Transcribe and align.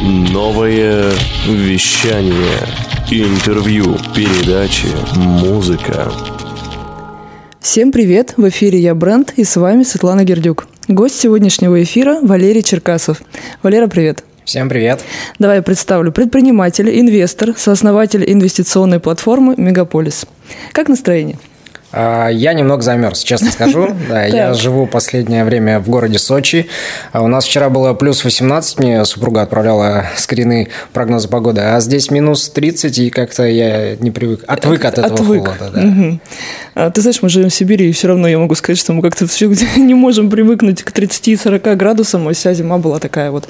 Новое 0.00 1.10
вещание. 1.48 2.60
Интервью, 3.10 3.96
передачи, 4.14 4.86
музыка. 5.16 6.12
Всем 7.60 7.90
привет! 7.90 8.34
В 8.36 8.48
эфире 8.48 8.78
я 8.78 8.94
Брент 8.94 9.32
и 9.36 9.42
с 9.42 9.56
вами 9.56 9.82
Светлана 9.82 10.22
Гердюк. 10.22 10.68
Гость 10.86 11.18
сегодняшнего 11.18 11.82
эфира 11.82 12.20
Валерий 12.22 12.62
Черкасов. 12.62 13.22
Валера, 13.64 13.88
привет! 13.88 14.22
Всем 14.44 14.68
привет. 14.68 15.02
Давай 15.40 15.56
я 15.56 15.62
представлю. 15.62 16.12
Предприниматель, 16.12 16.88
инвестор, 16.88 17.54
сооснователь 17.56 18.24
инвестиционной 18.24 19.00
платформы 19.00 19.54
«Мегаполис». 19.56 20.26
Как 20.72 20.88
настроение? 20.88 21.38
А, 21.90 22.28
я 22.28 22.52
немного 22.52 22.82
замерз, 22.82 23.22
честно 23.22 23.50
скажу. 23.50 23.88
Да, 24.08 24.24
я 24.24 24.54
живу 24.54 24.86
последнее 24.86 25.44
время 25.44 25.80
в 25.80 25.88
городе 25.88 26.18
Сочи. 26.18 26.66
А 27.12 27.22
у 27.22 27.28
нас 27.28 27.44
вчера 27.44 27.68
было 27.68 27.92
плюс 27.94 28.24
18, 28.24 28.78
мне 28.78 29.04
супруга 29.04 29.42
отправляла 29.42 30.06
скрины 30.16 30.68
прогноза 30.92 31.28
погоды, 31.28 31.60
а 31.60 31.80
здесь 31.80 32.10
минус 32.10 32.48
30, 32.48 32.98
и 32.98 33.10
как-то 33.10 33.44
я 33.44 33.96
не 33.96 34.10
привык, 34.10 34.44
отвык 34.46 34.84
от 34.84 34.98
этого 34.98 35.14
Отвык. 35.14 35.46
холода. 35.46 35.70
Да. 35.74 36.18
А, 36.74 36.90
Ты 36.90 37.00
знаешь, 37.00 37.20
мы 37.22 37.28
живем 37.28 37.50
в 37.50 37.54
Сибири, 37.54 37.88
и 37.88 37.92
все 37.92 38.08
равно 38.08 38.28
я 38.28 38.38
могу 38.38 38.54
сказать, 38.54 38.78
что 38.78 38.92
мы 38.92 39.02
как-то 39.02 39.26
все 39.26 39.46
не 39.76 39.94
можем 39.94 40.30
привыкнуть 40.30 40.82
к 40.82 40.90
30-40 40.92 41.74
градусам, 41.76 42.28
а 42.28 42.32
вся 42.32 42.54
зима 42.54 42.78
была 42.78 42.98
такая 42.98 43.30
вот 43.30 43.48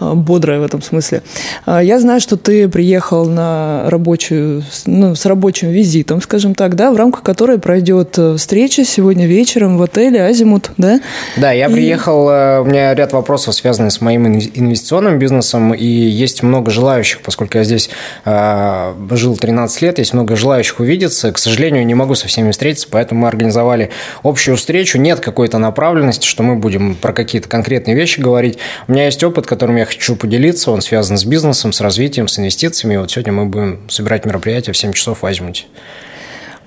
бодрая 0.00 0.60
в 0.60 0.62
этом 0.62 0.82
смысле. 0.82 1.22
Я 1.66 1.98
знаю, 2.00 2.20
что 2.20 2.36
ты 2.36 2.68
приехал 2.68 3.26
на 3.26 3.84
рабочую, 3.88 4.62
ну, 4.86 5.14
с 5.14 5.26
рабочим 5.26 5.68
визитом, 5.68 6.22
скажем 6.22 6.54
так, 6.54 6.74
да, 6.76 6.92
в 6.92 6.96
рамках 6.96 7.22
которой 7.22 7.58
пройдет 7.78 8.18
э, 8.18 8.36
встреча 8.36 8.84
сегодня 8.84 9.26
вечером 9.26 9.78
в 9.78 9.82
отеле 9.82 10.24
«Азимут», 10.24 10.72
да? 10.78 11.00
Да, 11.36 11.52
я 11.52 11.68
приехал, 11.68 12.28
э, 12.28 12.60
у 12.60 12.64
меня 12.64 12.92
ряд 12.92 13.12
вопросов, 13.12 13.54
связанных 13.54 13.92
с 13.92 14.00
моим 14.00 14.26
инв- 14.26 14.50
инвестиционным 14.52 15.20
бизнесом, 15.20 15.72
и 15.72 15.86
есть 15.86 16.42
много 16.42 16.72
желающих, 16.72 17.20
поскольку 17.20 17.58
я 17.58 17.62
здесь 17.62 17.88
э, 18.24 18.94
жил 19.12 19.36
13 19.36 19.82
лет, 19.82 19.98
есть 19.98 20.12
много 20.12 20.34
желающих 20.34 20.80
увидеться. 20.80 21.30
К 21.30 21.38
сожалению, 21.38 21.86
не 21.86 21.94
могу 21.94 22.16
со 22.16 22.26
всеми 22.26 22.50
встретиться, 22.50 22.88
поэтому 22.90 23.20
мы 23.20 23.28
организовали 23.28 23.90
общую 24.24 24.56
встречу. 24.56 24.98
Нет 24.98 25.20
какой-то 25.20 25.58
направленности, 25.58 26.26
что 26.26 26.42
мы 26.42 26.56
будем 26.56 26.96
про 26.96 27.12
какие-то 27.12 27.48
конкретные 27.48 27.94
вещи 27.94 28.18
говорить. 28.18 28.58
У 28.88 28.92
меня 28.92 29.04
есть 29.04 29.22
опыт, 29.22 29.46
которым 29.46 29.76
я 29.76 29.84
хочу 29.84 30.16
поделиться, 30.16 30.72
он 30.72 30.82
связан 30.82 31.16
с 31.16 31.24
бизнесом, 31.24 31.72
с 31.72 31.80
развитием, 31.80 32.26
с 32.26 32.40
инвестициями. 32.40 32.94
И 32.94 32.96
вот 32.96 33.12
сегодня 33.12 33.32
мы 33.32 33.46
будем 33.46 33.88
собирать 33.88 34.24
мероприятие 34.24 34.72
в 34.72 34.76
7 34.76 34.92
часов 34.94 35.22
в 35.22 35.26
Азимуте. 35.26 35.66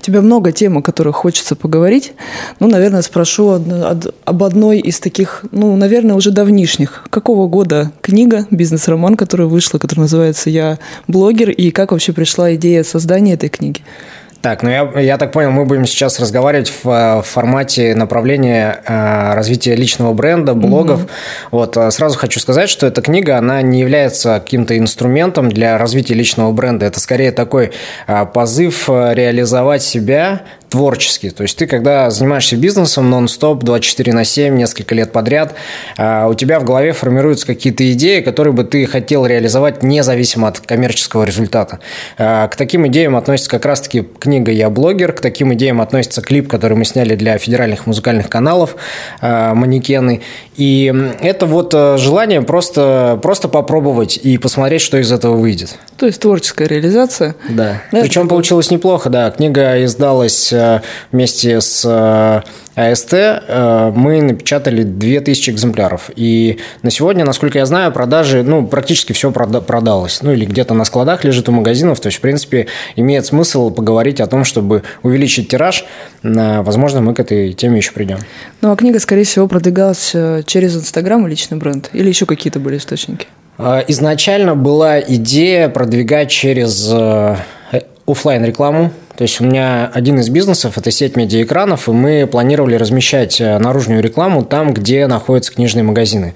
У 0.01 0.03
тебя 0.03 0.21
много 0.21 0.51
тем, 0.51 0.79
о 0.79 0.81
которых 0.81 1.15
хочется 1.15 1.55
поговорить. 1.55 2.13
Ну, 2.59 2.67
наверное, 2.67 3.03
спрошу 3.03 3.51
об 3.51 4.43
одной 4.43 4.79
из 4.79 4.99
таких, 4.99 5.45
ну, 5.51 5.75
наверное, 5.75 6.15
уже 6.15 6.31
давнишних. 6.31 7.03
Какого 7.11 7.47
года 7.47 7.91
книга, 8.01 8.47
бизнес-роман, 8.49 9.15
которая 9.15 9.47
вышла, 9.47 9.77
который 9.77 9.99
называется 9.99 10.49
«Я 10.49 10.79
блогер», 11.07 11.51
и 11.51 11.69
как 11.69 11.91
вообще 11.91 12.13
пришла 12.13 12.55
идея 12.55 12.83
создания 12.83 13.33
этой 13.33 13.49
книги? 13.49 13.81
Так, 14.41 14.63
ну 14.63 14.71
я, 14.71 14.91
я 14.99 15.17
так 15.17 15.31
понял, 15.31 15.51
мы 15.51 15.65
будем 15.65 15.85
сейчас 15.85 16.19
разговаривать 16.19 16.69
в, 16.69 16.89
э, 16.89 17.21
в 17.21 17.25
формате 17.25 17.93
направления 17.93 18.81
э, 18.87 19.33
развития 19.35 19.75
личного 19.75 20.13
бренда, 20.13 20.55
блогов. 20.55 21.05
Вот 21.51 21.77
э, 21.77 21.91
сразу 21.91 22.17
хочу 22.17 22.39
сказать, 22.39 22.67
что 22.67 22.87
эта 22.87 23.03
книга, 23.03 23.37
она 23.37 23.61
не 23.61 23.79
является 23.79 24.39
каким-то 24.43 24.75
инструментом 24.79 25.49
для 25.49 25.77
развития 25.77 26.15
личного 26.15 26.51
бренда. 26.51 26.87
Это 26.87 26.99
скорее 26.99 27.31
такой 27.31 27.71
э, 28.07 28.25
позыв 28.33 28.89
э, 28.89 29.13
реализовать 29.13 29.83
себя 29.83 30.41
творчески. 30.71 31.29
То 31.29 31.43
есть 31.43 31.57
ты, 31.57 31.67
когда 31.67 32.09
занимаешься 32.09 32.55
бизнесом 32.55 33.09
нон-стоп, 33.09 33.63
24 33.63 34.13
на 34.13 34.23
7, 34.23 34.55
несколько 34.55 34.95
лет 34.95 35.11
подряд, 35.11 35.53
а, 35.97 36.27
у 36.27 36.33
тебя 36.33 36.59
в 36.61 36.63
голове 36.63 36.93
формируются 36.93 37.45
какие-то 37.45 37.91
идеи, 37.91 38.21
которые 38.21 38.53
бы 38.53 38.63
ты 38.63 38.85
хотел 38.85 39.25
реализовать 39.25 39.83
независимо 39.83 40.47
от 40.47 40.61
коммерческого 40.61 41.25
результата. 41.25 41.79
А, 42.17 42.47
К 42.47 42.55
таким 42.55 42.87
идеям 42.87 43.17
относится 43.17 43.51
как 43.51 43.65
раз-таки 43.65 44.07
книга 44.19 44.51
«Я 44.51 44.69
блогер», 44.69 45.11
к 45.11 45.19
таким 45.19 45.53
идеям 45.53 45.81
относится 45.81 46.21
клип, 46.21 46.47
который 46.47 46.77
мы 46.77 46.85
сняли 46.85 47.15
для 47.15 47.37
федеральных 47.37 47.85
музыкальных 47.85 48.29
каналов 48.29 48.77
а, 49.19 49.53
«Манекены». 49.53 50.21
И 50.55 50.93
это 51.21 51.47
вот 51.47 51.73
э, 51.73 51.97
желание 51.97 52.41
просто, 52.43 53.19
просто 53.21 53.47
попробовать 53.47 54.17
и 54.17 54.37
посмотреть, 54.37 54.81
что 54.81 54.97
из 54.97 55.11
этого 55.11 55.35
выйдет. 55.35 55.75
То 55.97 56.05
есть 56.05 56.21
творческая 56.21 56.67
реализация. 56.67 57.35
Да. 57.49 57.81
Да, 57.91 58.01
Причем 58.01 58.27
получилось 58.27 58.69
неплохо, 58.69 59.09
да. 59.09 59.31
Книга 59.31 59.83
издалась 59.83 60.53
э, 60.53 60.60
вместе 61.11 61.59
с 61.61 61.83
э, 61.85 62.41
АСТ. 62.75 63.13
Э, 63.13 63.91
Мы 63.95 64.21
напечатали 64.21 64.83
2000 64.83 65.49
экземпляров. 65.51 66.09
И 66.15 66.59
на 66.83 66.91
сегодня, 66.91 67.25
насколько 67.25 67.57
я 67.57 67.65
знаю, 67.65 67.91
продажи, 67.91 68.43
ну, 68.43 68.65
практически 68.65 69.13
все 69.13 69.31
продалось. 69.31 70.21
Ну, 70.21 70.31
или 70.31 70.45
где-то 70.45 70.73
на 70.73 70.85
складах 70.85 71.23
лежит 71.23 71.49
у 71.49 71.51
магазинов. 71.51 71.99
То 71.99 72.07
есть, 72.07 72.17
в 72.19 72.21
принципе, 72.21 72.67
имеет 72.95 73.25
смысл 73.25 73.69
поговорить 73.71 74.21
о 74.21 74.27
том, 74.27 74.43
чтобы 74.45 74.83
увеличить 75.03 75.49
тираж. 75.49 75.85
Э, 76.23 76.61
Возможно, 76.61 77.01
мы 77.01 77.13
к 77.13 77.19
этой 77.19 77.53
теме 77.53 77.77
еще 77.77 77.91
придем. 77.91 78.19
Ну, 78.61 78.71
а 78.71 78.75
книга, 78.75 78.99
скорее 78.99 79.23
всего, 79.23 79.47
продвигалась 79.47 80.11
э, 80.13 80.43
через 80.45 80.75
Инстаграм 80.75 81.25
и 81.25 81.29
личный 81.29 81.57
бренд. 81.57 81.89
Или 81.93 82.07
еще 82.09 82.25
какие-то 82.25 82.59
были 82.59 82.77
источники? 82.77 83.27
Э, 83.57 83.81
Изначально 83.89 84.55
была 84.55 84.99
идея 84.99 85.69
продвигать 85.69 86.29
через 86.29 86.89
офлайн 88.07 88.43
рекламу. 88.45 88.91
То 89.21 89.25
есть 89.25 89.39
у 89.39 89.43
меня 89.43 89.85
один 89.93 90.19
из 90.19 90.29
бизнесов– 90.29 90.77
это 90.79 90.89
сеть 90.89 91.15
медиаэкранов, 91.15 91.87
и 91.87 91.91
мы 91.91 92.25
планировали 92.25 92.73
размещать 92.73 93.39
э, 93.39 93.59
наружную 93.59 94.01
рекламу 94.01 94.43
там, 94.43 94.73
где 94.73 95.05
находятся 95.05 95.53
книжные 95.53 95.83
магазины. 95.83 96.33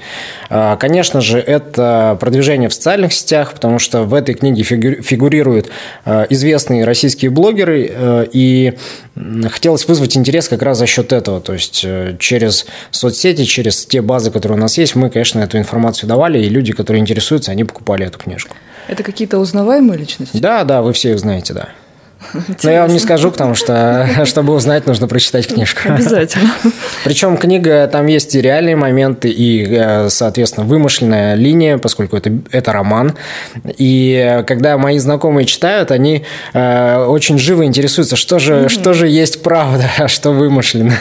Э, 0.52 0.78
Конечно 0.80 1.20
же, 1.20 1.40
это 1.40 2.16
продвижение 2.20 2.70
в 2.70 2.76
социальных 2.76 3.12
сетях, 3.14 3.54
потому 3.54 3.80
что 3.80 4.04
в 4.04 4.14
этой 4.14 4.36
книге 4.36 4.62
фигу- 4.62 5.02
фигурируют 5.02 5.72
э, 6.06 6.28
известные 6.30 6.86
российские 6.86 7.32
блогеры, 7.32 7.90
э, 7.92 8.28
и 8.32 8.78
хотелось 9.50 9.88
вызвать 9.88 10.16
интерес 10.16 10.48
как 10.48 10.62
раз 10.62 10.78
за 10.78 10.86
счет 10.86 11.12
этого. 11.12 11.42
То 11.42 11.54
есть 11.54 11.84
через 12.20 12.68
соцсети, 12.92 13.46
через 13.46 13.84
те 13.88 14.04
базы, 14.04 14.30
которые 14.30 14.60
у 14.60 14.62
нас 14.62 14.78
есть, 14.78 14.94
мы, 14.96 15.10
конечно, 15.10 15.40
эту 15.40 15.58
информацию 15.58 16.08
давали, 16.08 16.38
и 16.38 16.50
люди, 16.50 16.72
которые 16.72 17.02
интересуются, 17.02 17.50
они 17.50 17.64
покупали 17.64 18.06
эту 18.06 18.20
книжку. 18.20 18.56
Это 18.88 19.02
какие-то 19.02 19.40
узнаваемые 19.40 19.98
личности? 19.98 20.38
Да, 20.38 20.64
да, 20.66 20.84
вы 20.84 20.94
все 20.94 21.14
их 21.14 21.20
знаете, 21.20 21.56
да. 21.56 21.70
Но 22.64 22.72
я 22.72 22.82
вам 22.82 22.92
не 22.92 23.00
скажу, 23.00 23.32
потому 23.32 23.56
что, 23.56 24.08
чтобы 24.26 24.54
узнать, 24.54 24.88
нужно 24.88 25.08
прочитать 25.08 25.48
книжку. 25.48 25.82
Обязательно. 25.86 26.52
Причем 27.04 27.38
книга, 27.38 27.88
там 27.88 28.08
есть 28.08 28.36
и 28.36 28.42
реальные 28.42 28.76
моменты, 28.76 29.30
и, 29.30 29.66
э, 29.70 30.10
соответственно, 30.10 30.66
вымышленная 30.66 31.36
линия, 31.36 31.78
поскольку 31.78 32.18
это, 32.18 32.32
это 32.52 32.72
роман. 32.72 33.16
И 33.78 34.14
э, 34.14 34.44
когда 34.44 34.78
мои 34.78 34.98
знакомые 35.00 35.46
читают, 35.46 35.92
они 35.92 36.26
э, 36.54 37.06
очень 37.06 37.38
живо 37.38 37.66
интересуются, 37.66 38.16
что 38.16 38.40
же, 38.40 38.70
что 38.70 38.94
же 38.94 39.08
есть 39.08 39.44
правда, 39.44 39.90
а 39.98 40.08
что 40.08 40.32
вымышленно. 40.32 40.96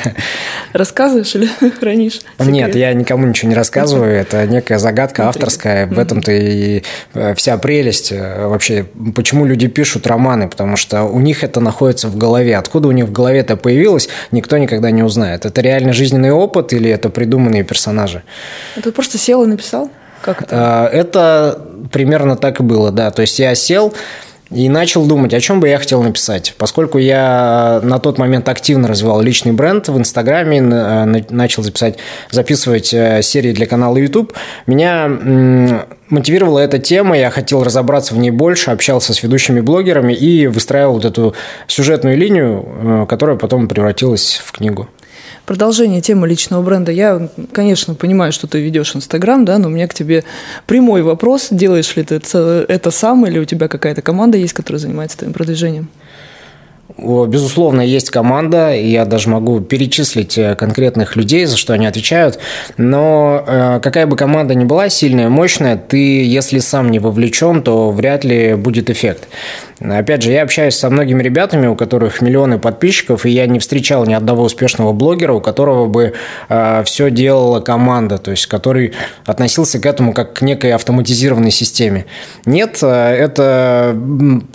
Рассказываешь 0.72 1.34
или 1.34 1.48
хранишь? 1.80 2.20
Нет, 2.38 2.68
секрет? 2.68 2.76
я 2.76 2.94
никому 2.94 3.26
ничего 3.26 3.48
не 3.48 3.54
рассказываю. 3.54 4.14
Это 4.14 4.46
некая 4.46 4.78
загадка 4.78 5.28
авторская. 5.28 5.86
В 5.86 5.98
этом-то 5.98 6.32
и 6.32 6.82
э, 7.14 7.34
вся 7.34 7.56
прелесть 7.58 8.12
вообще. 8.12 8.86
Почему 9.14 9.44
люди 9.44 9.68
пишут 9.68 10.06
романы? 10.06 10.48
Потому 10.48 10.76
что 10.76 11.04
у 11.14 11.20
них 11.20 11.44
это 11.44 11.60
находится 11.60 12.08
в 12.08 12.16
голове. 12.16 12.56
Откуда 12.56 12.88
у 12.88 12.92
них 12.92 13.06
в 13.06 13.12
голове 13.12 13.38
это 13.38 13.56
появилось, 13.56 14.08
никто 14.32 14.58
никогда 14.58 14.90
не 14.90 15.02
узнает. 15.02 15.46
Это 15.46 15.60
реально 15.60 15.92
жизненный 15.92 16.32
опыт 16.32 16.72
или 16.72 16.90
это 16.90 17.08
придуманные 17.08 17.62
персонажи? 17.62 18.22
Ты 18.82 18.90
просто 18.92 19.18
сел 19.18 19.44
и 19.44 19.46
написал? 19.46 19.90
Как 20.20 20.42
это? 20.42 20.90
Э, 20.92 20.96
Это 20.96 21.60
примерно 21.92 22.36
так 22.36 22.60
и 22.60 22.62
было, 22.62 22.90
да. 22.90 23.10
То 23.10 23.22
есть 23.22 23.38
я 23.38 23.54
сел 23.54 23.94
и 24.54 24.68
начал 24.68 25.06
думать, 25.06 25.34
о 25.34 25.40
чем 25.40 25.60
бы 25.60 25.68
я 25.68 25.78
хотел 25.78 26.02
написать. 26.02 26.54
Поскольку 26.58 26.98
я 26.98 27.80
на 27.82 27.98
тот 27.98 28.18
момент 28.18 28.48
активно 28.48 28.88
развивал 28.88 29.20
личный 29.20 29.52
бренд 29.52 29.88
в 29.88 29.98
Инстаграме, 29.98 30.60
на- 30.60 31.04
на- 31.04 31.24
начал 31.30 31.62
записать, 31.62 31.98
записывать 32.30 32.94
э, 32.94 33.20
серии 33.22 33.52
для 33.52 33.66
канала 33.66 33.96
YouTube, 33.96 34.32
меня 34.66 35.08
мотивировала 36.08 36.60
эта 36.60 36.78
тема, 36.78 37.18
я 37.18 37.30
хотел 37.30 37.64
разобраться 37.64 38.14
в 38.14 38.18
ней 38.18 38.30
больше, 38.30 38.70
общался 38.70 39.12
с 39.12 39.22
ведущими 39.22 39.60
блогерами 39.60 40.12
и 40.12 40.46
выстраивал 40.46 40.94
вот 40.94 41.04
эту 41.04 41.34
сюжетную 41.66 42.16
линию, 42.16 42.64
э, 42.64 43.06
которая 43.08 43.36
потом 43.36 43.68
превратилась 43.68 44.40
в 44.44 44.52
книгу. 44.52 44.88
Продолжение 45.46 46.00
темы 46.00 46.26
личного 46.26 46.62
бренда. 46.62 46.90
Я, 46.90 47.28
конечно, 47.52 47.94
понимаю, 47.94 48.32
что 48.32 48.46
ты 48.46 48.60
ведешь 48.60 48.96
Инстаграм, 48.96 49.44
да, 49.44 49.58
но 49.58 49.68
у 49.68 49.70
меня 49.70 49.86
к 49.86 49.94
тебе 49.94 50.24
прямой 50.66 51.02
вопрос. 51.02 51.48
Делаешь 51.50 51.94
ли 51.96 52.02
ты 52.02 52.14
это, 52.14 52.64
это 52.66 52.90
сам 52.90 53.26
или 53.26 53.38
у 53.38 53.44
тебя 53.44 53.68
какая-то 53.68 54.00
команда 54.00 54.38
есть, 54.38 54.54
которая 54.54 54.80
занимается 54.80 55.18
твоим 55.18 55.34
продвижением? 55.34 55.90
Безусловно, 56.96 57.80
есть 57.80 58.10
команда, 58.10 58.74
и 58.74 58.88
я 58.88 59.04
даже 59.04 59.28
могу 59.28 59.60
перечислить 59.60 60.38
э, 60.38 60.54
конкретных 60.54 61.16
людей, 61.16 61.44
за 61.46 61.56
что 61.56 61.72
они 61.72 61.86
отвечают. 61.86 62.38
Но 62.76 63.42
э, 63.46 63.80
какая 63.82 64.06
бы 64.06 64.16
команда 64.16 64.54
ни 64.54 64.64
была 64.64 64.88
сильная, 64.90 65.28
мощная, 65.28 65.76
ты, 65.76 66.24
если 66.24 66.60
сам 66.60 66.90
не 66.90 67.00
вовлечен, 67.00 67.62
то 67.62 67.90
вряд 67.90 68.22
ли 68.24 68.54
будет 68.54 68.90
эффект. 68.90 69.28
Опять 69.80 70.22
же, 70.22 70.30
я 70.30 70.42
общаюсь 70.42 70.76
со 70.76 70.88
многими 70.88 71.22
ребятами, 71.22 71.66
у 71.66 71.74
которых 71.74 72.22
миллионы 72.22 72.58
подписчиков, 72.58 73.26
и 73.26 73.30
я 73.30 73.46
не 73.46 73.58
встречал 73.58 74.06
ни 74.06 74.14
одного 74.14 74.44
успешного 74.44 74.92
блогера, 74.92 75.32
у 75.32 75.40
которого 75.40 75.86
бы 75.86 76.14
э, 76.48 76.82
все 76.84 77.10
делала 77.10 77.60
команда, 77.60 78.18
то 78.18 78.30
есть 78.30 78.46
который 78.46 78.92
относился 79.26 79.80
к 79.80 79.86
этому 79.86 80.12
как 80.12 80.34
к 80.34 80.42
некой 80.42 80.72
автоматизированной 80.72 81.50
системе. 81.50 82.06
Нет, 82.46 82.78
э, 82.82 82.86
это 82.86 83.96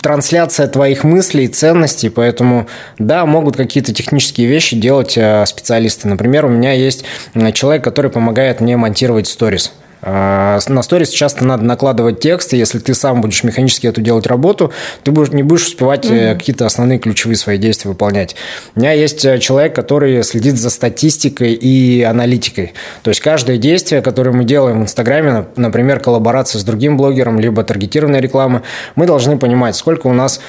трансляция 0.00 0.68
твоих 0.68 1.04
мыслей, 1.04 1.48
ценностей, 1.48 2.08
поэтому 2.08 2.66
да, 2.98 3.26
могут 3.26 3.56
какие-то 3.56 3.92
технические 3.92 4.46
вещи 4.46 4.76
делать 4.76 5.18
э, 5.18 5.44
специалисты. 5.46 6.08
Например, 6.08 6.46
у 6.46 6.48
меня 6.48 6.72
есть 6.72 7.04
человек, 7.52 7.84
который 7.84 8.10
помогает 8.10 8.60
мне 8.60 8.76
монтировать 8.76 9.26
сторис. 9.26 9.72
А, 10.02 10.58
на 10.68 10.82
сторис 10.82 11.10
часто 11.10 11.44
надо 11.44 11.64
накладывать 11.64 12.20
текст, 12.20 12.54
и 12.54 12.56
если 12.56 12.78
ты 12.78 12.94
сам 12.94 13.20
будешь 13.20 13.44
механически 13.44 13.86
эту 13.86 14.00
делать 14.00 14.26
работу, 14.26 14.72
ты 15.02 15.10
не 15.10 15.42
будешь 15.42 15.66
успевать 15.66 16.06
угу. 16.06 16.14
какие-то 16.14 16.66
основные 16.66 16.98
ключевые 16.98 17.36
свои 17.36 17.58
действия 17.58 17.90
выполнять. 17.90 18.36
У 18.74 18.80
меня 18.80 18.92
есть 18.92 19.24
э, 19.24 19.38
человек, 19.38 19.74
который 19.74 20.22
следит 20.22 20.58
за 20.58 20.70
статистикой 20.70 21.52
и 21.52 22.02
аналитикой. 22.02 22.72
То 23.02 23.10
есть 23.10 23.20
каждое 23.20 23.58
действие, 23.58 24.02
которое 24.02 24.32
мы 24.32 24.44
делаем 24.44 24.80
в 24.80 24.82
Инстаграме, 24.84 25.46
например, 25.56 26.00
коллаборация 26.00 26.58
с 26.58 26.64
другим 26.64 26.96
блогером, 26.96 27.38
либо 27.38 27.62
таргетированная 27.62 28.20
реклама, 28.20 28.62
мы 28.96 29.06
должны 29.06 29.38
понимать, 29.38 29.76
сколько 29.76 30.06
у 30.06 30.12
нас 30.12 30.40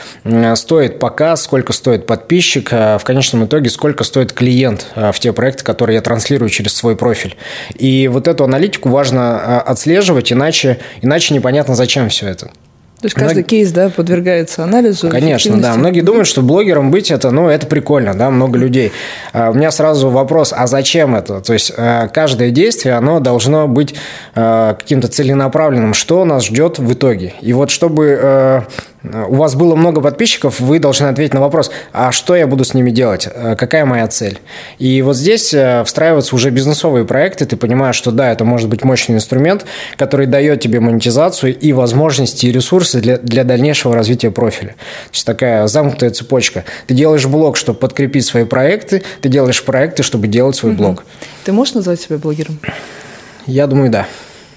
стоит 0.56 1.00
показ, 1.00 1.44
сколько 1.44 1.74
стоит 1.74 2.06
подписчик, 2.06 2.70
а 2.72 2.98
в 2.98 3.04
конечном 3.04 3.46
итоге 3.46 3.70
сколько 3.70 4.04
стоит 4.04 4.34
клиент 4.34 4.88
в 4.96 5.14
те 5.20 5.34
проекты, 5.34 5.64
которые 5.64 5.96
я 5.96 6.02
транслирую 6.02 6.50
через 6.50 6.74
свой 6.74 6.96
профиль. 6.96 7.36
И 7.76 8.08
вот 8.08 8.28
эту 8.28 8.44
аналитику 8.44 8.90
важно 8.90 9.41
а, 9.42 9.62
отслеживать, 9.62 10.32
иначе, 10.32 10.80
иначе 11.02 11.34
непонятно, 11.34 11.76
зачем 11.76 12.10
все 12.10 12.28
это. 12.28 12.52
То 13.02 13.08
есть 13.08 13.16
каждый 13.16 13.40
Мног... 13.40 13.48
кейс, 13.48 13.72
да, 13.72 13.90
подвергается 13.90 14.64
анализу. 14.64 15.10
Конечно, 15.10 15.60
да. 15.60 15.74
Многие 15.74 16.02
думают, 16.02 16.28
что 16.28 16.44
блогером 16.44 16.92
быть 16.92 17.10
это, 17.10 17.32
ну, 17.32 17.50
это 17.50 17.66
прикольно, 17.66 18.14
да, 18.14 18.30
много 18.30 18.60
людей. 18.60 18.92
А, 19.34 19.50
у 19.50 19.56
меня 19.56 19.72
сразу 19.72 20.10
вопрос, 20.10 20.54
а 20.56 20.68
зачем 20.68 21.16
это? 21.16 21.42
То 21.42 21.54
есть 21.54 21.74
а, 21.76 22.10
каждое 22.10 22.52
действие, 22.52 22.94
оно 22.96 23.20
должно 23.20 23.68
быть 23.68 23.96
каким-то 24.34 25.08
целенаправленным, 25.08 25.96
что 25.96 26.24
нас 26.26 26.46
ждет 26.46 26.78
в 26.78 26.94
итоге. 26.94 27.34
И 27.42 27.54
вот 27.54 27.72
чтобы 27.72 28.66
у 29.04 29.36
вас 29.36 29.56
было 29.56 29.76
много 29.76 30.00
подписчиков, 30.00 30.60
вы 30.60 30.78
должны 30.78 31.08
ответить 31.08 31.34
на 31.34 31.42
вопрос, 31.42 31.72
а 31.92 32.12
что 32.12 32.36
я 32.36 32.46
буду 32.46 32.64
с 32.64 32.74
ними 32.74 32.92
делать, 32.92 33.28
э, 33.32 33.56
какая 33.56 33.86
моя 33.86 34.08
цель. 34.08 34.40
И 34.78 35.02
вот 35.02 35.16
здесь 35.16 35.54
э, 35.54 35.84
встраиваются 35.84 36.36
уже 36.36 36.52
бизнесовые 36.52 37.06
проекты, 37.06 37.46
ты 37.46 37.58
понимаешь, 37.58 37.96
что 37.96 38.12
да, 38.12 38.32
это 38.32 38.46
может 38.46 38.70
быть 38.70 38.84
мощный 38.84 39.16
инструмент, 39.16 39.66
который 39.98 40.28
дает 40.28 40.62
тебе 40.62 40.80
монетизацию 40.80 41.58
и 41.58 41.74
возможности 41.74 42.46
и 42.46 42.52
ресурсы 42.52 43.02
для, 43.02 43.18
для 43.18 43.44
дальнейшего 43.44 43.96
развития 43.96 44.30
профиля. 44.30 44.76
То 45.10 45.14
есть 45.14 45.26
такая 45.26 45.66
замкнутая 45.68 46.12
цепочка. 46.12 46.66
Ты 46.86 46.94
делаешь 46.94 47.26
блог, 47.26 47.58
чтобы 47.58 47.80
подкрепить 47.80 48.26
свои 48.26 48.46
проекты, 48.46 49.02
ты 49.22 49.30
делаешь 49.30 49.64
проекты, 49.64 50.04
чтобы 50.04 50.28
делать 50.28 50.56
свой 50.56 50.74
угу. 50.74 50.84
блог. 50.84 51.06
Ты 51.44 51.54
можешь 51.54 51.74
назвать 51.74 52.00
себя 52.00 52.18
блогером? 52.18 52.60
Я 53.48 53.66
думаю, 53.66 53.90
да. 53.90 54.06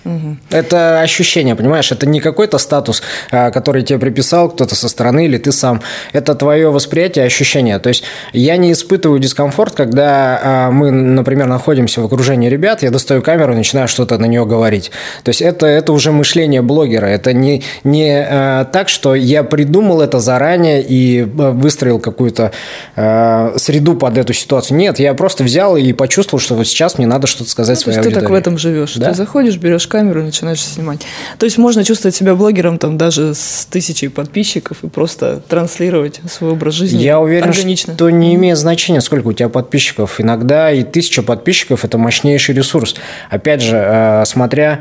Угу. 0.04 0.36
Это 0.50 1.00
ощущение, 1.00 1.56
понимаешь? 1.56 1.90
Это 1.90 2.06
не 2.06 2.20
какой-то 2.20 2.58
статус, 2.58 3.02
а, 3.30 3.50
который 3.50 3.82
тебе 3.82 3.98
приписал 3.98 4.50
кто-то 4.50 4.74
со 4.74 4.88
стороны 4.88 5.24
или 5.24 5.38
ты 5.38 5.52
сам. 5.52 5.80
Это 6.12 6.34
твое 6.34 6.70
восприятие, 6.70 7.24
ощущение. 7.24 7.78
То 7.78 7.88
есть 7.88 8.04
я 8.32 8.56
не 8.56 8.72
испытываю 8.72 9.18
дискомфорт, 9.18 9.74
когда 9.74 10.40
а, 10.42 10.70
мы, 10.70 10.90
например, 10.90 11.46
находимся 11.46 12.00
в 12.00 12.04
окружении 12.04 12.48
ребят, 12.48 12.82
я 12.82 12.90
достаю 12.90 13.22
камеру 13.22 13.54
и 13.54 13.56
начинаю 13.56 13.88
что-то 13.88 14.18
на 14.18 14.26
нее 14.26 14.44
говорить. 14.44 14.90
То 15.22 15.30
есть 15.30 15.40
это, 15.40 15.66
это 15.66 15.92
уже 15.92 16.12
мышление 16.12 16.60
блогера. 16.60 17.06
Это 17.06 17.32
не, 17.32 17.62
не 17.82 18.18
а, 18.18 18.64
так, 18.64 18.88
что 18.88 19.14
я 19.14 19.42
придумал 19.42 20.02
это 20.02 20.20
заранее 20.20 20.82
и 20.82 21.22
выстроил 21.22 21.98
какую-то 21.98 22.52
среду 22.94 23.94
под 23.94 24.18
эту 24.18 24.32
ситуацию. 24.32 24.76
Нет, 24.76 24.98
я 24.98 25.14
просто 25.14 25.44
взял 25.44 25.76
и 25.76 25.92
почувствовал, 25.92 26.40
что 26.40 26.54
вот 26.54 26.66
сейчас 26.66 26.98
мне 26.98 27.06
надо 27.06 27.26
что-то 27.26 27.50
сказать 27.50 27.78
ну, 27.78 27.82
своей 27.82 27.98
аудитории. 27.98 28.14
Ты 28.14 28.20
так 28.20 28.30
в 28.30 28.34
этом 28.34 28.58
живешь. 28.58 28.94
Да? 28.94 29.10
Ты 29.10 29.14
заходишь, 29.14 29.56
берешь 29.56 29.86
камеру 29.94 30.22
и 30.22 30.24
начинаешь 30.24 30.60
снимать. 30.60 31.02
То 31.38 31.46
есть 31.46 31.56
можно 31.56 31.84
чувствовать 31.84 32.16
себя 32.16 32.34
блогером 32.34 32.78
там 32.78 32.98
даже 32.98 33.32
с 33.32 33.64
тысячей 33.70 34.08
подписчиков 34.08 34.78
и 34.82 34.88
просто 34.88 35.40
транслировать 35.48 36.20
свой 36.28 36.50
образ 36.50 36.74
жизни 36.74 37.00
Я 37.00 37.20
уверен, 37.20 37.50
органично. 37.50 37.94
что 37.94 38.10
не 38.10 38.34
имеет 38.34 38.58
значения, 38.58 39.00
сколько 39.00 39.28
у 39.28 39.32
тебя 39.32 39.48
подписчиков. 39.48 40.20
Иногда 40.20 40.72
и 40.72 40.82
тысяча 40.82 41.22
подписчиков– 41.22 41.84
это 41.86 41.96
мощнейший 41.96 42.56
ресурс. 42.56 42.96
Опять 43.30 43.62
же, 43.62 43.76
э, 43.76 44.24
смотря, 44.26 44.80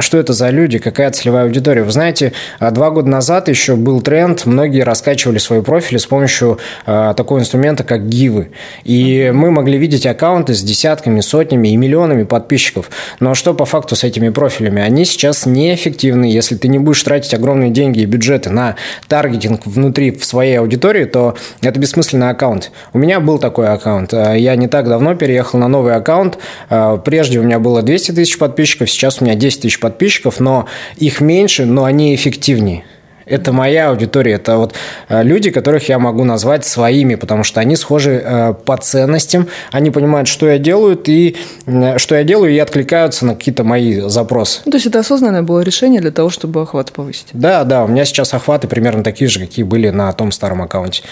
что 0.00 0.18
это 0.18 0.32
за 0.32 0.50
люди, 0.50 0.78
какая 0.78 1.12
целевая 1.12 1.44
аудитория. 1.44 1.84
Вы 1.84 1.92
знаете, 1.92 2.32
э, 2.58 2.70
два 2.72 2.90
года 2.90 3.08
назад 3.08 3.48
еще 3.48 3.76
был 3.76 4.00
тренд, 4.00 4.46
многие 4.46 4.82
раскачивали 4.82 5.38
свои 5.38 5.60
профили 5.60 5.98
с 5.98 6.06
помощью 6.06 6.58
э, 6.86 7.14
такого 7.16 7.38
инструмента, 7.38 7.84
как 7.84 8.08
гивы. 8.08 8.50
И 8.82 9.30
мы 9.32 9.52
могли 9.52 9.78
видеть 9.78 10.06
аккаунты 10.06 10.54
с 10.54 10.62
десятками, 10.62 11.20
сотнями 11.20 11.68
и 11.68 11.76
миллионами 11.76 12.24
подписчиков. 12.24 12.90
Но 13.20 13.34
что 13.34 13.54
по 13.54 13.64
факту 13.64 13.94
с 13.94 14.02
этими 14.02 14.30
профилями, 14.40 14.80
они 14.80 15.04
сейчас 15.04 15.44
неэффективны. 15.44 16.24
Если 16.24 16.56
ты 16.56 16.68
не 16.68 16.78
будешь 16.78 17.02
тратить 17.02 17.34
огромные 17.34 17.68
деньги 17.68 18.00
и 18.00 18.06
бюджеты 18.06 18.48
на 18.48 18.76
таргетинг 19.06 19.66
внутри 19.66 20.12
в 20.12 20.24
своей 20.24 20.58
аудитории, 20.58 21.04
то 21.04 21.36
это 21.60 21.78
бессмысленный 21.78 22.30
аккаунт. 22.30 22.70
У 22.94 22.98
меня 22.98 23.20
был 23.20 23.38
такой 23.38 23.68
аккаунт. 23.68 24.14
Э, 24.14 24.34
я 24.38 24.56
не 24.56 24.66
так 24.66 24.88
давно 24.88 25.14
переехал 25.14 25.58
на 25.58 25.68
новый 25.68 25.94
аккаунт. 25.94 26.38
Э, 26.70 26.98
прежде 27.04 27.38
у 27.38 27.42
меня 27.42 27.58
было 27.58 27.82
200 27.82 28.12
тысяч 28.12 28.38
подписчиков, 28.38 28.90
сейчас 28.90 29.20
у 29.20 29.26
меня 29.26 29.34
10 29.34 29.60
тысяч 29.60 29.78
подписчиков, 29.78 30.40
но 30.40 30.64
их 30.96 31.20
меньше, 31.20 31.66
но 31.66 31.84
они 31.84 32.14
эффективнее. 32.14 32.84
Это 33.30 33.52
моя 33.52 33.90
аудитория, 33.90 34.32
это 34.32 34.58
вот 34.58 34.74
э, 35.08 35.22
люди, 35.22 35.50
которых 35.50 35.88
я 35.88 35.98
могу 35.98 36.24
назвать 36.24 36.66
своими, 36.66 37.14
потому 37.14 37.44
что 37.44 37.60
они 37.60 37.76
схожи 37.76 38.20
э, 38.22 38.54
по 38.64 38.76
ценностям, 38.76 39.48
они 39.72 39.90
понимают, 39.90 40.28
что 40.28 40.48
я 40.48 40.58
делаю, 40.58 40.98
и 41.04 41.36
что 41.96 42.16
я 42.16 42.24
делаю, 42.24 42.52
и 42.52 42.58
откликаются 42.58 43.24
на 43.24 43.34
какие-то 43.34 43.64
мои 43.64 44.00
запросы. 44.00 44.62
Ну, 44.64 44.72
то 44.72 44.76
есть 44.76 44.86
это 44.86 44.98
осознанное 44.98 45.42
было 45.42 45.60
решение 45.60 46.00
для 46.00 46.10
того, 46.10 46.30
чтобы 46.30 46.62
охват 46.62 46.92
повысить? 46.92 47.28
Да, 47.32 47.64
да, 47.64 47.84
у 47.84 47.88
меня 47.88 48.04
сейчас 48.04 48.34
охваты 48.34 48.68
примерно 48.68 49.02
такие 49.02 49.28
же, 49.28 49.40
какие 49.40 49.64
были 49.64 49.90
на 49.90 50.12
том 50.12 50.32
старом 50.32 50.62
аккаунте. 50.62 51.02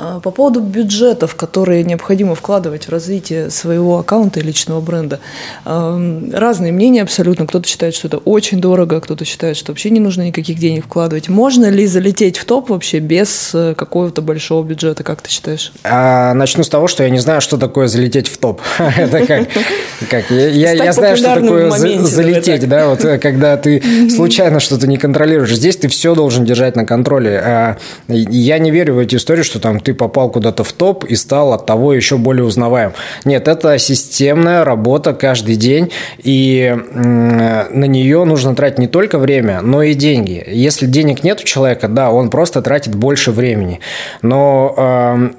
А, 0.00 0.20
по 0.20 0.30
поводу 0.30 0.60
бюджетов, 0.60 1.34
которые 1.34 1.82
необходимо 1.82 2.36
вкладывать 2.36 2.86
в 2.86 2.90
развитие 2.90 3.50
своего 3.50 3.98
аккаунта 3.98 4.38
и 4.38 4.44
личного 4.44 4.80
бренда. 4.80 5.18
Разные 5.64 6.70
мнения 6.70 7.02
абсолютно. 7.02 7.46
Кто-то 7.46 7.66
считает, 7.66 7.94
что 7.94 8.06
это 8.06 8.18
очень 8.18 8.60
дорого, 8.60 9.00
кто-то 9.00 9.24
считает, 9.24 9.56
что 9.56 9.72
вообще 9.72 9.90
не 9.90 9.98
нужно 9.98 10.22
никаких 10.22 10.58
денег 10.58 10.84
вкладывать. 10.84 11.28
Можно 11.28 11.68
ли 11.68 11.84
залететь 11.86 12.38
в 12.38 12.44
топ 12.44 12.70
вообще 12.70 13.00
без 13.00 13.50
э, 13.54 13.74
какого-то 13.76 14.22
большого 14.22 14.64
бюджета, 14.64 15.02
как 15.02 15.20
ты 15.20 15.30
считаешь? 15.30 15.72
А, 15.82 16.32
начну 16.34 16.62
с 16.62 16.68
того, 16.68 16.86
что 16.86 17.02
я 17.02 17.10
не 17.10 17.18
знаю, 17.18 17.40
что 17.40 17.56
такое 17.56 17.88
залететь 17.88 18.28
в 18.28 18.38
топ. 18.38 18.60
Это 18.96 19.26
как? 19.26 20.30
я 20.30 20.92
знаю, 20.92 21.16
что 21.16 21.34
такое 21.34 21.70
залететь, 21.70 22.68
да, 22.68 22.88
вот 22.88 23.04
э, 23.04 23.18
когда 23.22 23.56
ты 23.56 23.82
случайно 24.10 24.60
что-то 24.60 24.86
не 24.86 24.96
контролируешь. 24.96 25.54
Здесь 25.54 25.76
ты 25.76 25.88
все 25.88 26.14
должен 26.14 26.44
держать 26.44 26.76
на 26.76 26.84
контроле. 26.86 27.40
А, 27.44 27.76
я 28.06 28.58
не 28.58 28.70
верю 28.70 28.94
в 28.94 28.98
эти 28.98 29.16
истории, 29.16 29.42
что 29.42 29.58
там 29.58 29.80
ты 29.88 29.94
попал 29.94 30.28
куда-то 30.28 30.64
в 30.64 30.72
топ 30.74 31.04
и 31.04 31.16
стал 31.16 31.54
от 31.54 31.64
того 31.64 31.94
еще 31.94 32.18
более 32.18 32.44
узнаваем. 32.44 32.92
Нет, 33.24 33.48
это 33.48 33.78
системная 33.78 34.62
работа 34.62 35.14
каждый 35.14 35.56
день, 35.56 35.90
и 36.22 36.76
на 36.92 37.86
нее 37.86 38.24
нужно 38.24 38.54
тратить 38.54 38.78
не 38.78 38.86
только 38.86 39.18
время, 39.18 39.62
но 39.62 39.82
и 39.82 39.94
деньги. 39.94 40.44
Если 40.46 40.84
денег 40.84 41.24
нет 41.24 41.40
у 41.40 41.44
человека, 41.44 41.88
да, 41.88 42.10
он 42.10 42.28
просто 42.28 42.60
тратит 42.60 42.94
больше 42.94 43.30
времени. 43.32 43.80
Но 44.20 45.30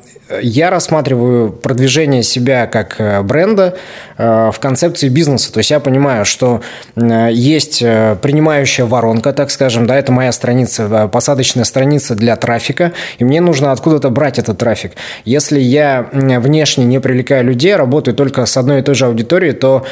я 0.41 0.69
рассматриваю 0.69 1.51
продвижение 1.51 2.23
себя 2.23 2.67
как 2.67 2.95
э, 2.99 3.21
бренда 3.21 3.75
э, 4.17 4.51
в 4.53 4.59
концепции 4.59 5.09
бизнеса. 5.09 5.51
То 5.51 5.59
есть 5.59 5.71
я 5.71 5.79
понимаю, 5.79 6.25
что 6.25 6.61
э, 6.95 7.29
есть 7.31 7.79
принимающая 7.79 8.85
воронка, 8.85 9.33
так 9.33 9.51
скажем, 9.51 9.87
да, 9.87 9.97
это 9.97 10.11
моя 10.11 10.31
страница, 10.31 11.07
посадочная 11.07 11.63
страница 11.63 12.15
для 12.15 12.35
трафика, 12.35 12.93
и 13.17 13.23
мне 13.23 13.41
нужно 13.41 13.71
откуда-то 13.71 14.09
брать 14.09 14.39
этот 14.39 14.57
трафик. 14.57 14.93
Если 15.25 15.59
я 15.59 16.07
внешне 16.11 16.85
не 16.85 16.99
привлекаю 16.99 17.45
людей, 17.45 17.75
работаю 17.75 18.15
только 18.15 18.45
с 18.45 18.57
одной 18.57 18.79
и 18.79 18.81
той 18.83 18.95
же 18.95 19.05
аудиторией, 19.05 19.53
то 19.53 19.85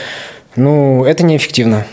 ну, 0.55 1.05
это 1.05 1.23
неэффективно. 1.23 1.85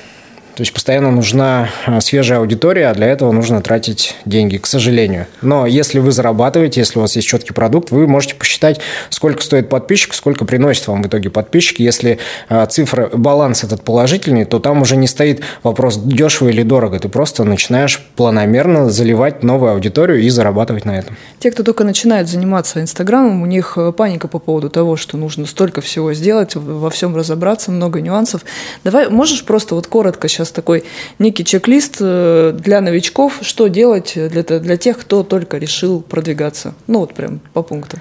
То 0.57 0.61
есть 0.61 0.73
постоянно 0.73 1.11
нужна 1.11 1.69
а, 1.85 2.01
свежая 2.01 2.39
аудитория, 2.39 2.89
а 2.89 2.95
для 2.95 3.09
этого 3.09 3.33
нужно 3.33 3.61
тратить 3.61 4.15
деньги, 4.25 4.57
к 4.57 4.67
сожалению. 4.67 5.27
Но 5.43 5.67
если 5.67 5.99
вы 5.99 6.13
зарабатываете, 6.13 6.81
если 6.81 6.99
у 7.01 7.03
вас 7.03 7.17
есть 7.17 7.27
четкий 7.27 7.53
продукт, 7.53 7.91
вы 7.91 8.07
можете 8.07 8.37
посчитать, 8.37 8.81
сколько 9.11 9.43
стоит 9.43 9.69
подписчик, 9.69 10.15
сколько 10.15 10.45
приносит 10.45 10.87
вам 10.87 11.03
в 11.03 11.09
итоге 11.09 11.29
подписчик. 11.31 11.81
Если 11.81 12.21
а, 12.49 12.67
цифра, 12.67 13.11
баланс 13.13 13.65
этот 13.65 13.83
положительный, 13.83 14.45
то 14.45 14.61
там 14.61 14.81
уже 14.83 14.97
не 14.97 15.09
стоит 15.09 15.43
вопрос, 15.65 15.97
дешево 15.97 16.51
или 16.51 16.63
дорого. 16.63 17.01
Ты 17.01 17.09
просто 17.09 17.43
начинаешь 17.43 18.01
планомерно 18.15 18.91
заливать 18.91 19.43
новую 19.43 19.73
аудиторию 19.73 20.21
и 20.21 20.29
зарабатывать 20.29 20.85
на 20.85 20.97
этом. 20.97 21.17
Те, 21.41 21.51
кто 21.51 21.65
только 21.65 21.83
начинает 21.83 22.29
заниматься 22.29 22.81
Инстаграмом, 22.81 23.43
у 23.43 23.47
них 23.47 23.75
э, 23.77 23.91
паника 23.91 24.29
по 24.29 24.39
поводу 24.39 24.71
того, 24.71 24.95
что 24.97 25.17
нужно 25.17 25.47
столько 25.47 25.81
всего 25.81 26.15
сделать, 26.15 26.55
во 26.55 26.91
всем 26.91 27.17
разобраться, 27.17 27.73
много 27.73 28.01
нюансов. 28.01 28.43
Давай, 28.85 29.09
можешь 29.09 29.45
просто 29.45 29.75
вот 29.75 29.89
коротко 29.89 30.29
сейчас 30.29 30.44
сейчас 30.45 30.53
такой 30.53 30.85
некий 31.19 31.45
чек-лист 31.45 31.97
э, 32.01 32.57
для 32.59 32.81
новичков, 32.81 33.39
что 33.43 33.69
делать 33.69 34.13
для, 34.15 34.43
для 34.43 34.77
тех, 34.77 34.99
кто 34.99 35.23
только 35.23 35.59
решил 35.59 36.01
продвигаться. 36.01 36.75
Ну, 36.87 37.01
вот 37.01 37.15
прям 37.15 37.41
по 37.53 37.63
пунктам. 37.63 38.01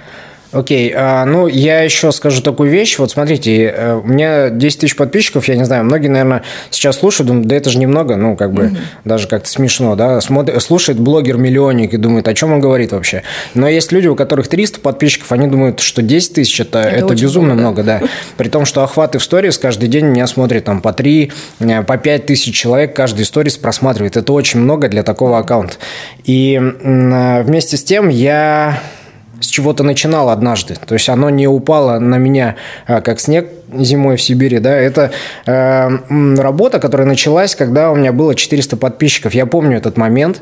Окей, 0.54 0.94
а, 0.96 1.26
ну 1.26 1.48
я 1.48 1.82
еще 1.82 2.12
скажу 2.12 2.42
такую 2.44 2.70
вещь. 2.70 3.00
Вот 3.00 3.10
смотрите, 3.10 3.74
э, 3.76 3.96
у 3.96 4.08
меня 4.08 4.52
10 4.52 4.80
тысяч 4.80 4.96
подписчиков, 4.96 5.48
я 5.48 5.56
не 5.56 5.66
знаю, 5.66 5.84
многие, 5.84 6.10
наверное, 6.10 6.44
сейчас 6.70 7.00
слушают, 7.00 7.28
думают, 7.28 7.48
да 7.48 7.56
это 7.56 7.72
же 7.72 7.80
немного, 7.80 8.16
ну 8.18 8.36
как 8.36 8.54
бы 8.54 8.66
mm-hmm. 8.66 8.78
даже 9.04 9.28
как-то 9.28 9.50
смешно, 9.50 9.96
да. 9.96 10.22
Смотр, 10.22 10.60
слушает 10.62 11.00
блогер-миллионник 11.00 11.94
и 11.94 11.98
думает, 11.98 12.28
о 12.28 12.36
чем 12.36 12.54
он 12.54 12.60
говорит 12.60 12.92
вообще. 12.92 13.24
Но 13.56 13.68
есть 13.68 13.92
люди, 13.92 14.08
у 14.08 14.16
которых 14.16 14.48
300 14.48 14.80
подписчиков, 14.80 15.32
они 15.32 15.48
думают, 15.48 15.80
что 15.80 16.04
10 16.04 16.34
тысяч 16.34 16.60
это, 16.60 16.80
это, 16.80 17.06
это 17.06 17.16
безумно 17.16 17.56
много, 17.56 17.82
да. 17.82 18.02
При 18.38 18.50
том, 18.50 18.66
что 18.66 18.84
охваты 18.84 19.18
в 19.18 19.24
сторис 19.24 19.58
каждый 19.58 19.90
день 19.90 20.06
меня 20.06 20.28
смотрят 20.28 20.66
там 20.66 20.82
по 20.82 20.94
3, 20.94 21.32
э, 21.62 21.84
по 21.84 21.98
5 21.98 22.26
тысяч 22.28 22.56
человек 22.56 22.96
каждый 22.96 23.26
сторис 23.26 23.58
просматривает. 23.58 24.18
Это 24.18 24.32
очень 24.34 24.60
много 24.60 24.88
для 24.88 25.02
такого 25.02 25.40
аккаунта. 25.40 25.78
И 26.26 26.60
э, 26.62 27.44
вместе 27.44 27.78
с 27.78 27.84
тем 27.84 28.10
я 28.10 28.80
с 29.44 29.48
чего-то 29.48 29.84
начинал 29.84 30.30
однажды. 30.30 30.76
То 30.76 30.94
есть 30.94 31.10
оно 31.10 31.30
не 31.30 31.48
упало 31.48 32.00
на 32.00 32.18
меня 32.18 32.56
а, 32.88 33.02
как 33.02 33.20
снег 33.20 33.50
зимой 33.80 34.18
в 34.18 34.22
Сибири, 34.22 34.60
да, 34.60 34.76
это 34.76 35.12
э, 35.46 35.90
работа, 36.38 36.80
которая 36.80 37.08
началась, 37.08 37.56
когда 37.56 37.92
у 37.92 37.96
меня 37.96 38.12
было 38.12 38.36
400 38.36 38.78
подписчиков. 38.78 39.34
Я 39.34 39.46
помню 39.46 39.78
этот 39.78 39.98
момент. 39.98 40.42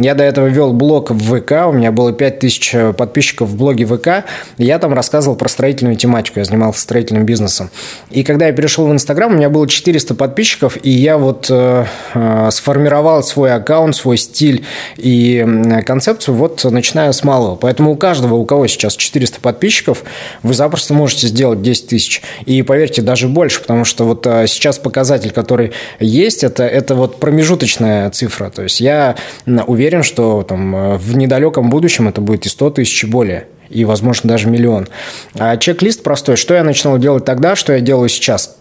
Я 0.00 0.14
до 0.14 0.24
этого 0.24 0.46
вел 0.46 0.72
блог 0.72 1.10
в 1.10 1.40
ВК, 1.40 1.66
у 1.68 1.72
меня 1.72 1.92
было 1.92 2.12
5000 2.12 2.74
э, 2.74 2.92
подписчиков 2.94 3.50
в 3.50 3.56
блоге 3.56 3.84
ВК. 3.84 4.24
Я 4.56 4.78
там 4.78 4.94
рассказывал 4.94 5.36
про 5.36 5.48
строительную 5.48 5.96
тематику, 5.96 6.38
я 6.38 6.44
занимался 6.44 6.80
строительным 6.80 7.26
бизнесом. 7.26 7.68
И 8.08 8.22
когда 8.22 8.46
я 8.46 8.52
перешел 8.52 8.86
в 8.86 8.92
Инстаграм, 8.92 9.30
у 9.32 9.36
меня 9.36 9.50
было 9.50 9.68
400 9.68 10.14
подписчиков, 10.14 10.78
и 10.82 10.90
я 10.90 11.18
вот 11.18 11.48
э, 11.50 11.84
э, 12.14 12.48
сформировал 12.50 13.22
свой 13.22 13.52
аккаунт, 13.52 13.94
свой 13.94 14.16
стиль 14.16 14.64
и 14.96 15.46
концепцию 15.84 16.34
вот 16.34 16.64
начиная 16.64 17.12
с 17.12 17.22
малого. 17.22 17.56
Поэтому 17.56 17.90
у 17.90 17.96
каждого, 17.96 18.36
у 18.36 18.46
кого 18.46 18.66
сейчас 18.68 18.96
400 18.96 19.40
подписчиков, 19.40 20.04
вы 20.42 20.54
запросто 20.54 20.94
можете 20.94 21.26
сделать 21.26 21.60
10 21.60 21.88
тысяч. 21.88 22.22
И 22.46 22.62
поверьте, 22.70 23.02
даже 23.02 23.26
больше, 23.26 23.60
потому 23.60 23.84
что 23.84 24.04
вот 24.04 24.24
а, 24.28 24.46
сейчас 24.46 24.78
показатель, 24.78 25.32
который 25.32 25.72
есть, 25.98 26.44
это, 26.44 26.62
это 26.62 26.94
вот 26.94 27.18
промежуточная 27.18 28.08
цифра. 28.10 28.48
То 28.48 28.62
есть 28.62 28.80
я 28.80 29.16
уверен, 29.66 30.04
что 30.04 30.44
там 30.44 30.76
а, 30.76 30.96
в 30.96 31.16
недалеком 31.16 31.68
будущем 31.68 32.06
это 32.06 32.20
будет 32.20 32.46
и 32.46 32.48
100 32.48 32.70
тысяч 32.70 33.02
и 33.02 33.08
более 33.08 33.48
и, 33.70 33.84
возможно, 33.84 34.28
даже 34.28 34.48
миллион. 34.48 34.86
А 35.36 35.56
чек-лист 35.56 36.04
простой. 36.04 36.36
Что 36.36 36.54
я 36.54 36.62
начинал 36.62 36.96
делать 36.98 37.24
тогда, 37.24 37.56
что 37.56 37.72
я 37.72 37.80
делаю 37.80 38.08
сейчас? 38.08 38.56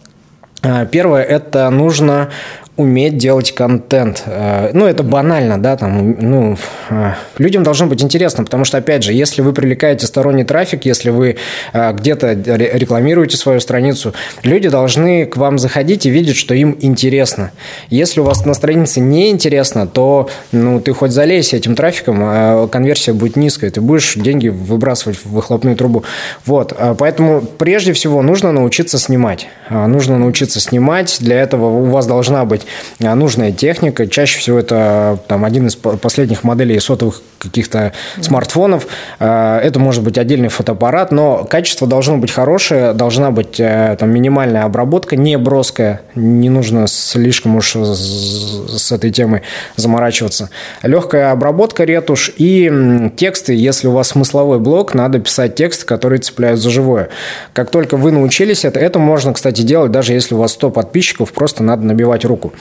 А, 0.63 0.87
первое– 0.87 1.21
это 1.37 1.69
нужно 1.69 2.31
уметь 2.79 3.17
делать 3.17 3.51
контент. 3.51 4.23
Э, 4.25 4.69
ну, 4.71 4.85
это 4.85 5.03
банально, 5.03 5.61
да, 5.61 5.75
там, 5.75 6.15
ну, 6.17 6.57
э, 6.89 7.11
людям 7.37 7.61
должно 7.61 7.87
быть 7.87 8.01
интересно, 8.01 8.45
потому 8.45 8.63
что, 8.63 8.77
опять 8.77 9.03
же, 9.03 9.11
если 9.11 9.41
вы 9.41 9.51
привлекаете 9.51 10.07
сторонний 10.07 10.45
трафик, 10.45 10.85
если 10.85 11.09
вы 11.09 11.35
э, 11.73 11.91
где-то 11.91 12.31
рекламируете 12.31 13.35
свою 13.35 13.59
страницу, 13.59 14.13
люди 14.43 14.69
должны 14.69 15.25
к 15.25 15.35
вам 15.35 15.59
заходить 15.59 16.05
и 16.05 16.09
видеть, 16.09 16.37
что 16.37 16.53
им 16.53 16.77
интересно. 16.79 17.51
Если 17.89 18.21
у 18.21 18.23
вас 18.23 18.45
на 18.45 18.53
странице 18.53 19.01
не 19.01 19.29
интересно, 19.29 19.85
то, 19.85 20.29
ну, 20.53 20.79
ты 20.79 20.93
хоть 20.93 21.11
залейся 21.11 21.57
этим 21.57 21.75
трафиком, 21.75 22.69
конверсия 22.69 23.11
будет 23.11 23.35
низкая, 23.35 23.71
ты 23.71 23.81
будешь 23.81 24.15
деньги 24.15 24.47
выбрасывать 24.47 25.17
в 25.17 25.31
выхлопную 25.31 25.75
трубу. 25.75 26.05
Вот, 26.45 26.73
поэтому 26.97 27.41
прежде 27.41 27.91
всего 27.91 28.21
нужно 28.21 28.53
научиться 28.53 28.97
снимать. 28.97 29.49
Нужно 29.69 30.17
научиться 30.17 30.61
снимать, 30.61 31.17
для 31.19 31.41
этого 31.41 31.65
у 31.65 31.85
вас 31.85 32.07
должна 32.07 32.45
быть 32.45 32.61
а, 32.61 32.68
нужная 32.99 33.51
техника. 33.51 34.07
Чаще 34.07 34.39
всего 34.39 34.59
это 34.59 35.19
там, 35.27 35.45
один 35.45 35.67
из 35.67 35.75
последних 35.75 36.43
моделей 36.43 36.79
сотовых 36.79 37.21
каких-то 37.39 37.93
смартфонов. 38.21 38.87
А, 39.19 39.59
это 39.59 39.79
может 39.79 40.03
быть 40.03 40.17
отдельный 40.17 40.49
фотоаппарат, 40.49 41.11
но 41.11 41.45
качество 41.45 41.87
должно 41.87 42.17
быть 42.17 42.31
хорошее, 42.31 42.93
должна 42.93 43.31
быть 43.31 43.59
э, 43.59 43.95
там, 43.97 44.11
минимальная 44.11 44.63
обработка, 44.63 45.15
не 45.15 45.37
броская, 45.37 46.01
не 46.15 46.49
нужно 46.49 46.87
слишком 46.87 47.55
уж 47.55 47.75
с 47.75 48.91
этой 48.91 49.11
темой 49.11 49.41
заморачиваться. 49.75 50.49
Легкая 50.83 51.31
обработка, 51.31 51.83
ретушь 51.83 52.31
и 52.37 53.09
тексты. 53.15 53.53
Если 53.53 53.87
у 53.87 53.91
вас 53.91 54.09
смысловой 54.09 54.59
блок, 54.59 54.93
надо 54.93 55.19
писать 55.19 55.55
тексты, 55.55 55.85
которые 55.85 56.19
цепляют 56.19 56.59
за 56.59 56.69
живое. 56.69 57.09
Как 57.53 57.71
только 57.71 57.97
вы 57.97 58.11
научились 58.11 58.65
это, 58.65 58.79
это 58.79 58.99
можно, 58.99 59.33
кстати, 59.33 59.61
делать, 59.61 59.91
даже 59.91 60.13
если 60.13 60.35
у 60.35 60.39
вас 60.39 60.51
100 60.53 60.71
подписчиков, 60.71 61.31
просто 61.31 61.63
надо 61.63 61.85
набивать 61.85 62.25
руку. 62.25 62.53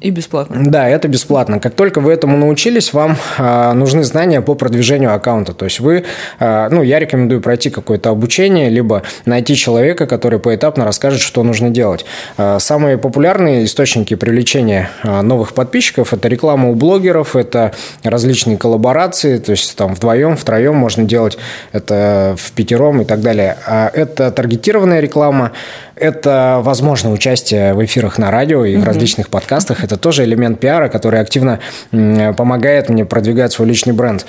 И 0.00 0.10
бесплатно. 0.10 0.62
Да, 0.64 0.88
это 0.88 1.08
бесплатно. 1.08 1.58
Как 1.58 1.74
только 1.74 2.00
вы 2.00 2.12
этому 2.12 2.36
научились, 2.36 2.92
вам 2.92 3.16
э, 3.36 3.72
нужны 3.72 4.04
знания 4.04 4.40
по 4.40 4.54
продвижению 4.54 5.12
аккаунта. 5.12 5.54
То 5.54 5.64
есть 5.64 5.80
вы, 5.80 6.04
э, 6.38 6.68
ну, 6.70 6.82
я 6.82 7.00
рекомендую 7.00 7.40
пройти 7.40 7.68
какое-то 7.68 8.10
обучение, 8.10 8.68
либо 8.68 9.02
найти 9.24 9.56
человека, 9.56 10.06
который 10.06 10.38
поэтапно 10.38 10.84
расскажет, 10.84 11.20
что 11.20 11.42
нужно 11.42 11.70
делать. 11.70 12.04
Э, 12.36 12.58
самые 12.60 12.96
популярные 12.96 13.64
источники 13.64 14.14
привлечения 14.14 14.88
э, 15.02 15.20
новых 15.22 15.52
подписчиков– 15.52 16.12
это 16.14 16.28
реклама 16.28 16.70
у 16.70 16.76
блогеров, 16.76 17.34
это 17.34 17.74
различные 18.04 18.56
коллаборации, 18.56 19.38
то 19.38 19.50
есть 19.50 19.74
там 19.76 19.94
вдвоем, 19.94 20.36
втроем 20.36 20.76
можно 20.76 21.02
делать 21.02 21.38
это 21.72 22.36
в 22.38 22.52
пятером 22.52 23.02
и 23.02 23.04
так 23.04 23.20
далее. 23.20 23.58
А 23.66 23.90
это 23.92 24.30
таргетированная 24.30 25.00
реклама, 25.00 25.50
это, 26.00 26.60
возможно, 26.62 27.12
участие 27.12 27.74
в 27.74 27.84
эфирах 27.84 28.18
на 28.18 28.30
радио 28.30 28.64
и 28.64 28.76
в 28.76 28.84
различных 28.84 29.28
подкастах. 29.28 29.84
Это 29.84 29.96
тоже 29.96 30.24
элемент 30.24 30.60
пиара, 30.60 30.88
который 30.88 31.20
активно 31.20 31.60
помогает 31.90 32.88
мне 32.88 33.04
продвигать 33.04 33.52
свой 33.52 33.68
личный 33.68 33.92
бренд. 33.92 34.26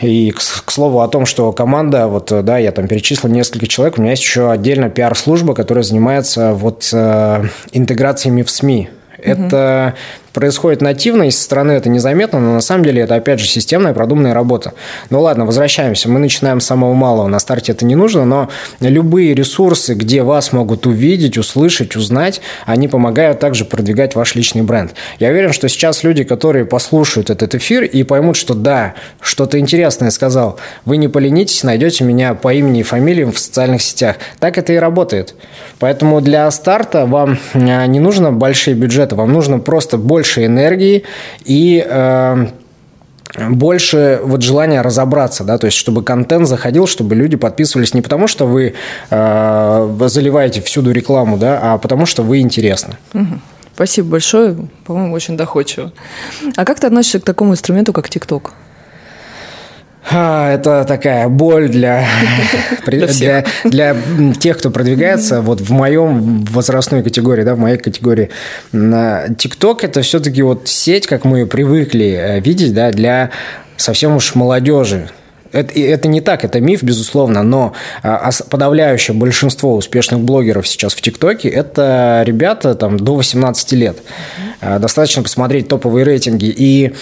И, 0.00 0.30
к, 0.30 0.38
к 0.38 0.70
слову 0.70 1.00
о 1.00 1.08
том, 1.08 1.26
что 1.26 1.50
команда, 1.52 2.06
вот, 2.06 2.32
да, 2.44 2.58
я 2.58 2.70
там 2.70 2.86
перечислил 2.86 3.30
несколько 3.30 3.66
человек, 3.66 3.98
у 3.98 4.00
меня 4.00 4.12
есть 4.12 4.22
еще 4.22 4.50
отдельно 4.50 4.90
пиар-служба, 4.90 5.54
которая 5.54 5.82
занимается 5.82 6.52
вот 6.52 6.88
э, 6.92 7.44
интеграциями 7.72 8.42
в 8.42 8.50
СМИ. 8.50 8.90
Это 9.18 9.94
происходит 10.32 10.80
нативно, 10.80 11.24
и 11.24 11.30
со 11.30 11.42
стороны 11.42 11.72
это 11.72 11.88
незаметно, 11.88 12.40
но 12.40 12.54
на 12.54 12.60
самом 12.60 12.84
деле 12.84 13.02
это, 13.02 13.14
опять 13.14 13.40
же, 13.40 13.46
системная 13.46 13.92
продуманная 13.92 14.34
работа. 14.34 14.74
Ну 15.10 15.20
ладно, 15.20 15.46
возвращаемся. 15.46 16.08
Мы 16.08 16.18
начинаем 16.18 16.60
с 16.60 16.66
самого 16.66 16.94
малого. 16.94 17.28
На 17.28 17.38
старте 17.38 17.72
это 17.72 17.84
не 17.84 17.96
нужно, 17.96 18.24
но 18.24 18.48
любые 18.80 19.34
ресурсы, 19.34 19.94
где 19.94 20.22
вас 20.22 20.52
могут 20.52 20.86
увидеть, 20.86 21.38
услышать, 21.38 21.96
узнать, 21.96 22.40
они 22.66 22.88
помогают 22.88 23.40
также 23.40 23.64
продвигать 23.64 24.14
ваш 24.14 24.34
личный 24.34 24.62
бренд. 24.62 24.94
Я 25.18 25.30
уверен, 25.30 25.52
что 25.52 25.68
сейчас 25.68 26.04
люди, 26.04 26.24
которые 26.24 26.64
послушают 26.64 27.30
этот 27.30 27.54
эфир 27.54 27.84
и 27.84 28.02
поймут, 28.02 28.36
что 28.36 28.54
да, 28.54 28.94
что-то 29.20 29.58
интересное 29.58 30.10
сказал, 30.10 30.58
вы 30.84 30.96
не 30.96 31.08
поленитесь, 31.08 31.62
найдете 31.64 32.04
меня 32.04 32.34
по 32.34 32.52
имени 32.52 32.80
и 32.80 32.82
фамилии 32.82 33.24
в 33.24 33.38
социальных 33.38 33.82
сетях. 33.82 34.16
Так 34.38 34.58
это 34.58 34.72
и 34.72 34.76
работает. 34.76 35.34
Поэтому 35.78 36.20
для 36.20 36.50
старта 36.50 37.06
вам 37.06 37.38
а, 37.54 37.86
не 37.86 38.00
нужно 38.00 38.32
большие 38.32 38.74
бюджеты, 38.74 39.14
вам 39.14 39.32
нужно 39.32 39.58
просто 39.58 39.96
больше 39.96 40.17
больше 40.18 40.44
энергии 40.44 41.04
и 41.44 41.84
э, 41.88 42.46
больше 43.50 44.20
вот 44.24 44.42
желания 44.42 44.82
разобраться, 44.82 45.44
да, 45.44 45.58
то 45.58 45.66
есть 45.66 45.78
чтобы 45.78 46.02
контент 46.02 46.48
заходил, 46.48 46.88
чтобы 46.88 47.14
люди 47.14 47.36
подписывались 47.36 47.94
не 47.94 48.02
потому, 48.02 48.26
что 48.26 48.46
вы 48.46 48.74
э, 49.10 49.98
заливаете 50.06 50.60
всюду 50.60 50.90
рекламу, 50.90 51.38
да, 51.38 51.60
а 51.62 51.78
потому 51.78 52.04
что 52.04 52.24
вы 52.24 52.40
интересны. 52.40 52.94
Спасибо 53.74 54.08
большое, 54.08 54.56
по-моему, 54.84 55.14
очень 55.14 55.36
доходчиво. 55.36 55.92
А 56.56 56.64
как 56.64 56.80
ты 56.80 56.88
относишься 56.88 57.20
к 57.20 57.24
такому 57.24 57.52
инструменту, 57.52 57.92
как 57.92 58.08
ТикТок? 58.08 58.54
Это 60.10 60.84
такая 60.86 61.28
боль 61.28 61.68
для, 61.68 62.06
для, 62.86 63.44
для, 63.64 63.96
тех, 64.40 64.58
кто 64.58 64.70
продвигается 64.70 65.42
вот 65.42 65.60
в 65.60 65.70
моем 65.70 66.44
возрастной 66.44 67.02
категории, 67.02 67.42
да, 67.42 67.54
в 67.54 67.58
моей 67.58 67.76
категории. 67.76 68.30
ТикТок– 68.72 69.82
это 69.84 70.02
все-таки 70.02 70.42
вот 70.42 70.68
сеть, 70.68 71.06
как 71.06 71.24
мы 71.24 71.46
привыкли 71.46 72.16
э, 72.18 72.40
видеть, 72.40 72.72
да, 72.72 72.90
для 72.90 73.30
совсем 73.76 74.16
уж 74.16 74.34
молодежи. 74.34 75.10
Это, 75.52 75.78
это 75.78 76.08
не 76.08 76.20
так, 76.20 76.44
это 76.44 76.60
миф, 76.60 76.82
безусловно, 76.82 77.42
но 77.42 77.72
а, 78.02 78.30
подавляющее 78.50 79.16
большинство 79.16 79.76
успешных 79.76 80.20
блогеров 80.20 80.66
сейчас 80.66 80.94
в 80.94 81.00
ТикТоке– 81.00 81.48
это 81.50 82.22
ребята 82.26 82.74
там, 82.74 82.98
до 82.98 83.16
18 83.16 83.72
лет. 83.72 83.98
А, 84.60 84.78
достаточно 84.78 85.22
посмотреть 85.22 85.68
топовые 85.68 86.04
рейтинги. 86.04 86.46
И 86.46 86.92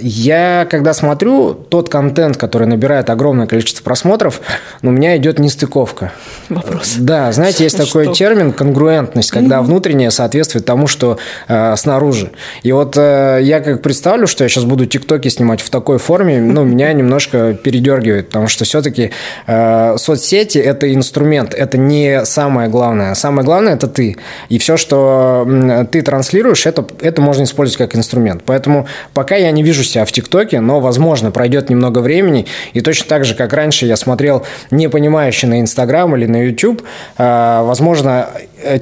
я, 0.00 0.66
когда 0.70 0.92
смотрю 0.92 1.54
тот 1.54 1.88
контент, 1.88 2.36
который 2.36 2.66
набирает 2.66 3.08
огромное 3.10 3.46
количество 3.46 3.82
просмотров, 3.82 4.40
ну, 4.82 4.90
у 4.90 4.92
меня 4.92 5.16
идет 5.16 5.38
нестыковка. 5.38 6.12
Вопрос. 6.48 6.96
Да, 6.98 7.32
знаете, 7.32 7.64
есть 7.64 7.76
такой 7.86 8.04
что? 8.04 8.14
термин 8.14 8.52
конгруентность, 8.52 9.30
когда 9.30 9.56
mm-hmm. 9.56 9.62
внутреннее 9.62 10.10
соответствует 10.10 10.66
тому, 10.66 10.86
что 10.86 11.18
э, 11.48 11.74
снаружи. 11.76 12.32
И 12.62 12.72
вот 12.72 12.96
э, 12.96 13.40
я 13.42 13.60
как 13.60 13.82
представлю, 13.82 14.26
что 14.26 14.44
я 14.44 14.48
сейчас 14.48 14.64
буду 14.64 14.86
ТикТоки 14.86 15.28
снимать 15.28 15.60
в 15.60 15.70
такой 15.70 15.98
форме, 15.98 16.40
ну, 16.40 16.64
меня 16.64 16.92
немножко 16.92 17.47
передергивает, 17.54 18.28
потому 18.28 18.48
что 18.48 18.64
все-таки 18.64 19.10
э, 19.46 19.96
соцсети– 19.98 20.58
это 20.58 20.92
инструмент, 20.92 21.54
это 21.54 21.78
не 21.78 22.24
самое 22.24 22.68
главное. 22.68 23.14
Самое 23.14 23.44
главное– 23.44 23.74
это 23.74 23.86
ты. 23.86 24.16
И 24.48 24.58
все, 24.58 24.76
что 24.76 25.46
ты 25.90 26.02
транслируешь, 26.02 26.66
это, 26.66 26.86
это 27.00 27.22
можно 27.22 27.44
использовать 27.44 27.78
как 27.78 27.96
инструмент. 27.96 28.42
Поэтому 28.44 28.86
пока 29.14 29.36
я 29.36 29.50
не 29.50 29.62
вижу 29.62 29.84
себя 29.84 30.04
в 30.04 30.12
ТикТоке, 30.12 30.60
но, 30.60 30.80
возможно, 30.80 31.30
пройдет 31.30 31.70
немного 31.70 32.00
времени, 32.00 32.46
и 32.72 32.80
точно 32.80 33.06
так 33.08 33.24
же, 33.24 33.34
как 33.34 33.52
раньше 33.52 33.86
я 33.86 33.96
смотрел 33.96 34.44
непонимающе 34.70 35.46
на 35.46 35.60
Инстаграм 35.60 36.14
или 36.16 36.26
на 36.26 36.44
YouTube, 36.46 36.82
э, 37.16 37.62
возможно, 37.62 38.28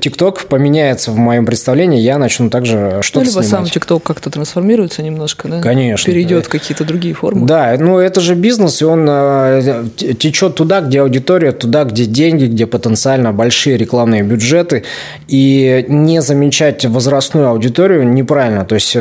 ТикТок 0.00 0.46
поменяется 0.46 1.11
в 1.11 1.16
моем 1.16 1.44
представлении, 1.44 2.00
я 2.00 2.18
начну 2.18 2.50
также 2.50 2.99
что-то 3.02 3.20
ну, 3.20 3.30
либо 3.30 3.42
снимать. 3.42 3.49
сам 3.49 3.66
ТикТок 3.66 4.02
как-то 4.02 4.30
трансформируется 4.30 5.02
немножко, 5.02 5.49
да? 5.49 5.61
Конечно. 5.61 6.11
Перейдет 6.11 6.46
в 6.46 6.49
какие-то 6.49 6.85
другие 6.85 7.14
формы. 7.14 7.46
Да, 7.46 7.76
ну 7.78 7.99
это 7.99 8.20
же 8.20 8.35
бизнес, 8.35 8.56
и 8.59 8.85
он 8.85 9.07
э, 9.09 9.85
течет 10.19 10.55
туда, 10.55 10.81
где 10.81 11.01
аудитория, 11.01 11.53
туда, 11.53 11.85
где 11.85 12.07
деньги, 12.07 12.47
где 12.47 12.67
потенциально 12.67 13.33
большие 13.33 13.77
рекламные 13.77 14.23
бюджеты, 14.23 14.85
и 15.29 15.85
не 15.89 16.23
замечать 16.23 16.85
возрастную 16.85 17.49
аудиторию 17.49 18.07
неправильно. 18.09 18.65
То 18.65 18.75
есть 18.75 18.97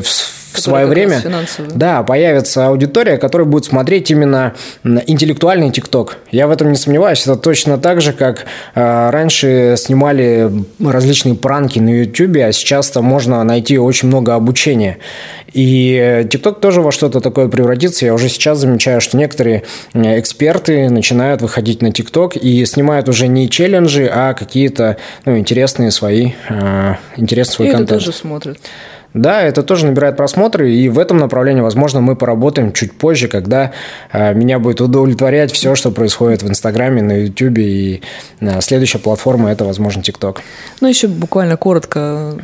в 0.56 0.60
свое 0.60 0.86
время 0.86 1.22
да, 1.76 2.04
появится 2.04 2.68
аудитория, 2.68 3.18
которая 3.18 3.48
будет 3.48 3.66
смотреть 3.66 4.12
именно 4.12 4.54
интеллектуальный 4.84 5.72
ТикТок. 5.72 6.18
Я 6.32 6.48
в 6.48 6.52
этом 6.52 6.72
не 6.72 6.78
сомневаюсь. 6.78 7.22
Это 7.24 7.36
точно 7.36 7.78
так 7.78 8.02
же, 8.02 8.14
как 8.14 8.46
э, 8.74 9.10
раньше 9.10 9.76
снимали 9.78 10.52
различные 10.80 11.36
пранки 11.36 11.80
на 11.80 11.90
YouTube, 11.90 12.38
а 12.38 12.52
сейчас 12.52 12.90
там 12.90 13.06
можно 13.06 13.44
найти 13.44 13.78
очень 13.78 14.08
много 14.08 14.36
обучения. 14.36 14.98
И 15.56 16.28
ТикТок 16.30 16.60
тоже 16.60 16.82
во 16.82 16.92
что-то 16.92 17.22
такое 17.22 17.48
превратится. 17.48 18.06
Я 18.06 18.14
уже 18.14 18.28
сейчас 18.28 18.60
замечаю, 18.60 19.00
что 19.00 19.16
некоторые 19.16 19.64
эксперты 19.94 20.90
начинают 20.90 21.42
выходить 21.42 21.82
на 21.82 21.92
ТикТок 21.92 22.36
и 22.36 22.66
снимают 22.66 23.08
уже 23.08 23.28
не 23.28 23.50
челленджи, 23.50 24.10
а 24.12 24.34
какие-то 24.34 24.98
ну, 25.24 25.38
интересные 25.38 25.92
свои, 25.92 26.34
э, 26.50 26.96
интересный 27.16 27.54
свой 27.54 27.68
и 27.70 27.72
контент. 27.72 27.92
это 27.92 28.00
тоже 28.00 28.18
смотрят. 28.18 28.58
Да, 29.16 29.42
это 29.42 29.64
тоже 29.64 29.86
набирает 29.86 30.18
просмотры, 30.18 30.74
и 30.74 30.90
в 30.90 31.00
этом 31.00 31.18
направлении, 31.18 31.62
возможно, 31.62 32.02
мы 32.02 32.18
поработаем 32.18 32.74
чуть 32.74 32.92
позже, 32.92 33.30
когда 33.30 33.72
э, 34.12 34.34
меня 34.34 34.60
будет 34.60 34.82
удовлетворять 34.82 35.54
все, 35.54 35.74
что 35.74 35.90
происходит 35.92 36.44
в 36.44 36.50
Инстаграме, 36.50 37.02
на 37.02 37.24
Ютубе, 37.24 37.64
и 37.64 38.02
э, 38.42 38.60
следующая 38.60 39.00
платформа– 39.00 39.50
это, 39.52 39.64
возможно, 39.64 40.04
ТикТок. 40.04 40.42
Ну, 40.82 40.90
еще 40.90 41.08
буквально 41.08 41.56
коротко, 41.56 42.36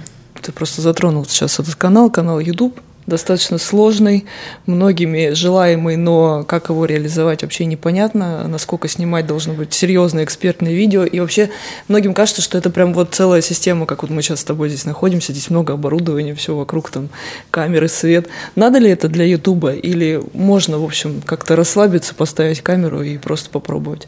ты 0.41 0.53
просто 0.53 0.81
затронул 0.81 1.25
сейчас 1.25 1.59
этот 1.59 1.75
канал, 1.75 2.09
канал 2.09 2.39
YouTube– 2.39 2.79
достаточно 3.07 3.57
сложный, 3.57 4.25
многими 4.65 5.31
желаемый, 5.33 5.97
но 5.97 6.43
как 6.43 6.69
его 6.69 6.85
реализовать 6.85 7.41
вообще 7.43 7.65
непонятно, 7.65 8.47
насколько 8.47 8.87
снимать 8.87 9.25
должно 9.25 9.53
быть 9.53 9.73
серьезное 9.73 10.23
экспертное 10.23 10.73
видео, 10.73 11.03
и 11.03 11.19
вообще 11.19 11.49
многим 11.87 12.13
кажется, 12.13 12.41
что 12.41 12.57
это 12.57 12.69
прям 12.69 12.93
вот 12.93 13.13
целая 13.13 13.41
система, 13.41 13.85
как 13.85 14.03
вот 14.03 14.11
мы 14.11 14.21
сейчас 14.21 14.41
с 14.41 14.43
тобой 14.43 14.69
здесь 14.69 14.85
находимся, 14.85 15.31
здесь 15.31 15.49
много 15.49 15.73
оборудования, 15.73 16.35
все 16.35 16.55
вокруг 16.55 16.89
там 16.89 17.09
камеры, 17.49 17.87
свет. 17.87 18.27
Надо 18.55 18.79
ли 18.79 18.89
это 18.89 19.07
для 19.07 19.25
Ютуба 19.25 19.73
или 19.73 20.21
можно, 20.33 20.79
в 20.79 20.83
общем, 20.83 21.21
как-то 21.25 21.55
расслабиться, 21.55 22.15
поставить 22.15 22.61
камеру 22.61 23.01
и 23.01 23.17
просто 23.17 23.49
попробовать? 23.49 24.07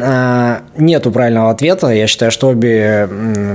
А, 0.00 0.62
нету 0.76 1.10
правильного 1.10 1.50
ответа, 1.50 1.88
я 1.88 2.06
считаю, 2.06 2.30
что 2.30 2.48
обе 2.48 3.08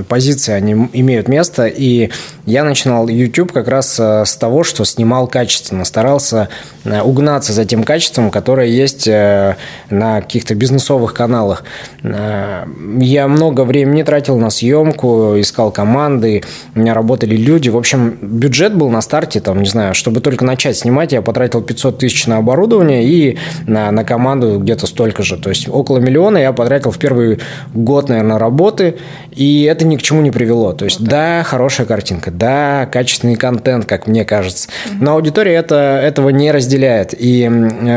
позиции, 0.08 0.54
они 0.54 0.90
имеют 0.94 1.28
место, 1.28 1.66
и 1.66 2.12
я 2.46 2.64
начинал 2.64 3.08
YouTube 3.08 3.52
как 3.52 3.68
раз 3.68 4.00
э, 4.00 4.26
с 4.26 4.36
того, 4.36 4.64
что 4.64 4.77
снимал 4.86 5.28
качественно, 5.28 5.86
старался 5.86 6.50
э, 6.84 7.02
угнаться 7.02 7.54
за 7.54 7.66
тем 7.66 7.84
качеством, 7.84 8.32
которое 8.32 8.68
есть 8.68 9.08
э, 9.08 9.56
на 9.90 10.22
каких-то 10.22 10.56
бизнесовых 10.56 11.14
каналах. 11.14 11.64
Э, 12.04 12.66
я 13.00 13.28
много 13.28 13.62
времени 13.62 14.04
тратил 14.04 14.38
на 14.38 14.50
съемку, 14.50 15.40
искал 15.40 15.72
команды, 15.72 16.44
у 16.76 16.80
меня 16.80 16.94
работали 16.94 17.36
люди. 17.36 17.70
В 17.70 17.78
общем, 17.78 18.18
бюджет 18.22 18.76
был 18.76 18.90
на 18.90 19.02
старте, 19.02 19.40
там, 19.40 19.62
не 19.62 19.70
знаю, 19.70 19.94
чтобы 19.94 20.22
только 20.22 20.46
начать 20.46 20.78
снимать, 20.78 21.12
я 21.12 21.22
потратил 21.22 21.62
500 21.62 21.98
тысяч 21.98 22.28
на 22.28 22.38
оборудование 22.38 23.04
и 23.04 23.38
на, 23.66 23.92
на 23.92 24.04
команду 24.04 24.60
где-то 24.60 24.88
столько 24.88 25.24
же. 25.24 25.38
То 25.38 25.50
есть 25.50 25.68
около 25.70 25.98
миллиона 25.98 26.38
я 26.38 26.54
потратил 26.54 26.92
в 26.92 26.98
первый 26.98 27.40
год, 27.74 28.10
наверное, 28.10 28.38
работы, 28.38 28.98
и 29.32 29.64
это 29.64 29.86
ни 29.86 29.96
к 29.96 30.02
чему 30.02 30.22
не 30.22 30.32
привело. 30.32 30.74
То 30.74 30.86
есть, 30.86 31.04
да, 31.04 31.44
хорошая 31.44 31.88
картинка, 31.88 32.32
да, 32.32 32.88
качественный 32.92 33.36
контент, 33.36 33.86
как 33.86 34.08
мне 34.08 34.26
кажется. 34.26 34.67
Но 35.00 35.14
аудитория 35.14 35.54
это, 35.54 35.76
этого 35.76 36.30
не 36.30 36.52
разделяет. 36.52 37.14
И 37.14 37.46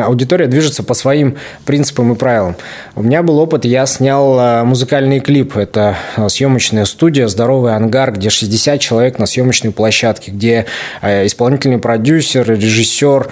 аудитория 0.07 0.47
движется 0.47 0.83
по 0.83 0.95
своим 0.95 1.37
принципам 1.65 2.13
и 2.13 2.17
правилам. 2.17 2.57
У 2.95 3.03
меня 3.03 3.23
был 3.23 3.39
опыт, 3.39 3.65
я 3.65 3.87
снял 3.87 4.39
э, 4.39 4.65
музыкальный 4.65 5.21
клип. 5.21 5.57
Это 5.57 5.97
э, 6.17 6.29
съемочная 6.29 6.85
студия 6.85 7.29
«Здоровый 7.29 7.75
ангар», 7.75 8.13
где 8.13 8.31
60 8.31 8.81
человек 8.81 9.19
на 9.19 9.27
съемочной 9.27 9.73
площадке, 9.73 10.31
где 10.31 10.67
э, 11.03 11.27
исполнительный 11.27 11.79
продюсер, 11.79 12.49
режиссер, 12.49 13.29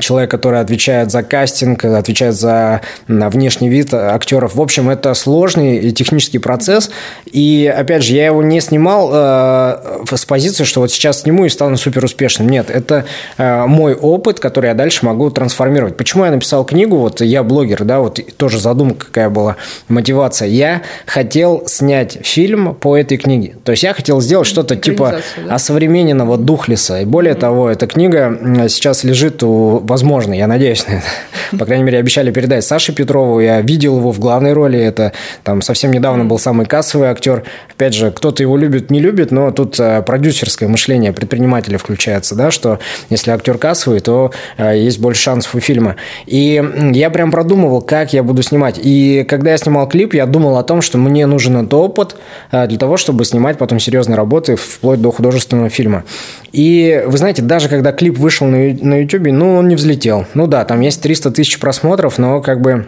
человек, 0.00 0.30
который 0.30 0.60
отвечает 0.60 1.10
за 1.10 1.22
кастинг, 1.22 1.84
отвечает 1.84 2.34
за 2.34 2.80
внешний 3.08 3.68
вид 3.68 3.92
актеров. 3.92 4.54
В 4.54 4.60
общем, 4.60 4.90
это 4.90 5.14
сложный 5.14 5.90
технический 5.92 6.38
процесс. 6.38 6.90
И, 7.30 7.72
опять 7.74 8.02
же, 8.02 8.14
я 8.14 8.26
его 8.26 8.42
не 8.42 8.60
снимал 8.60 9.10
э, 9.12 10.04
с 10.14 10.24
позиции, 10.24 10.64
что 10.64 10.80
вот 10.80 10.90
сейчас 10.90 11.22
сниму 11.22 11.44
и 11.44 11.48
стану 11.48 11.76
супер 11.76 12.04
успешным. 12.04 12.48
Нет, 12.48 12.70
это 12.70 13.04
э, 13.38 13.66
мой 13.66 13.94
опыт, 13.94 14.40
который 14.40 14.66
я 14.68 14.74
дальше 14.74 15.04
могу 15.04 15.30
трансформировать. 15.30 15.96
Почему 15.96 16.24
я 16.24 16.30
написал 16.30 16.64
книгу? 16.64 16.96
Вот 16.96 17.20
я 17.20 17.42
блогер, 17.42 17.84
да, 17.84 18.00
вот 18.00 18.20
тоже 18.36 18.60
задумка 18.60 19.06
какая 19.06 19.30
была, 19.30 19.56
мотивация. 19.88 20.48
Я 20.48 20.82
хотел 21.06 21.64
снять 21.66 22.18
фильм 22.26 22.74
по 22.74 22.96
этой 22.96 23.16
книге. 23.16 23.56
То 23.64 23.72
есть 23.72 23.82
я 23.82 23.94
хотел 23.94 24.20
сделать 24.20 24.46
что-то 24.46 24.76
типа 24.76 25.20
да? 25.46 25.54
осовремененного 25.54 26.36
Духлиса. 26.36 27.00
И 27.00 27.04
более 27.04 27.34
mm-hmm. 27.34 27.38
того, 27.38 27.70
эта 27.70 27.86
книга 27.86 28.38
сейчас 28.68 29.04
лежит 29.04 29.42
у 29.42 29.80
возможно, 29.84 30.32
я 30.32 30.46
надеюсь 30.46 30.86
на 30.86 30.94
это. 30.94 31.06
По 31.58 31.66
крайней 31.66 31.84
мере, 31.84 31.98
обещали 31.98 32.30
передать 32.32 32.64
Саше 32.64 32.92
Петрову. 32.92 33.40
Я 33.40 33.60
видел 33.60 33.98
его 33.98 34.10
в 34.12 34.18
главной 34.18 34.52
роли. 34.52 34.78
Это 34.78 35.12
там 35.42 35.62
совсем 35.62 35.92
недавно 35.92 36.24
был 36.24 36.38
самый 36.38 36.66
кассовый 36.66 37.08
актер. 37.08 37.44
Опять 37.70 37.94
же, 37.94 38.10
кто-то 38.10 38.42
его 38.42 38.56
любит, 38.56 38.90
не 38.90 39.00
любит, 39.00 39.30
но 39.30 39.50
тут 39.50 39.78
э, 39.78 40.02
продюсерское 40.02 40.68
мышление 40.68 41.12
предпринимателя 41.12 41.78
включается, 41.78 42.34
да, 42.34 42.50
что 42.50 42.78
если 43.10 43.30
актер 43.30 43.58
кассовый, 43.58 44.00
то 44.00 44.32
э, 44.56 44.78
есть 44.78 44.98
больше 45.00 45.22
шансов 45.22 45.54
у 45.54 45.60
фильма. 45.60 45.96
И 46.26 46.62
я 46.92 47.10
прям 47.10 47.30
продумывал, 47.30 47.82
как 47.82 48.12
я 48.12 48.22
буду 48.22 48.42
снимать. 48.42 48.78
И 48.82 49.24
когда 49.28 49.50
я 49.50 49.58
снимал 49.58 49.88
клип, 49.88 50.14
я 50.14 50.26
думал 50.26 50.56
о 50.56 50.62
том, 50.62 50.80
что 50.82 50.98
мне 50.98 51.26
нужен 51.26 51.56
этот 51.56 51.74
опыт 51.74 52.16
э, 52.50 52.66
для 52.66 52.78
того, 52.78 52.96
чтобы 52.96 53.24
снимать 53.24 53.58
потом 53.58 53.78
серьезные 53.78 54.16
работы 54.16 54.56
вплоть 54.56 55.00
до 55.00 55.10
художественного 55.10 55.68
фильма. 55.68 56.04
И 56.52 57.02
вы 57.06 57.18
знаете, 57.18 57.42
даже 57.42 57.68
когда 57.68 57.92
клип 57.92 58.16
вышел 58.16 58.46
на 58.46 59.00
YouTube, 59.00 59.26
ну, 59.26 59.56
он 59.56 59.68
не 59.68 59.73
взлетел. 59.74 60.26
Ну 60.34 60.46
да, 60.46 60.64
там 60.64 60.80
есть 60.80 61.00
300 61.02 61.30
тысяч 61.30 61.58
просмотров, 61.58 62.18
но 62.18 62.40
как 62.40 62.60
бы 62.60 62.86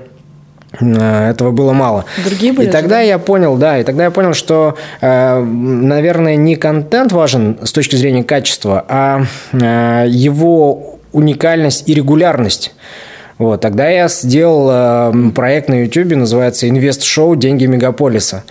э, 0.80 1.30
этого 1.30 1.50
было 1.50 1.72
мало. 1.72 2.04
Другие 2.24 2.52
были 2.52 2.68
и 2.68 2.70
тогда 2.70 3.00
же? 3.00 3.06
я 3.06 3.18
понял, 3.18 3.56
да, 3.56 3.78
и 3.78 3.84
тогда 3.84 4.04
я 4.04 4.10
понял, 4.10 4.34
что, 4.34 4.76
э, 5.00 5.40
наверное, 5.40 6.36
не 6.36 6.56
контент 6.56 7.12
важен 7.12 7.58
с 7.62 7.72
точки 7.72 7.96
зрения 7.96 8.24
качества, 8.24 8.84
а 8.88 9.24
э, 9.52 10.06
его 10.08 10.98
уникальность 11.12 11.88
и 11.88 11.94
регулярность. 11.94 12.74
Вот, 13.38 13.60
тогда 13.60 13.88
я 13.90 14.08
сделал 14.08 14.68
э, 14.70 15.30
проект 15.34 15.68
на 15.68 15.82
YouTube, 15.82 16.16
называется 16.16 16.68
«Инвест 16.70 17.02
Шоу. 17.02 17.36
Деньги 17.36 17.66
мегаполиса». 17.66 18.44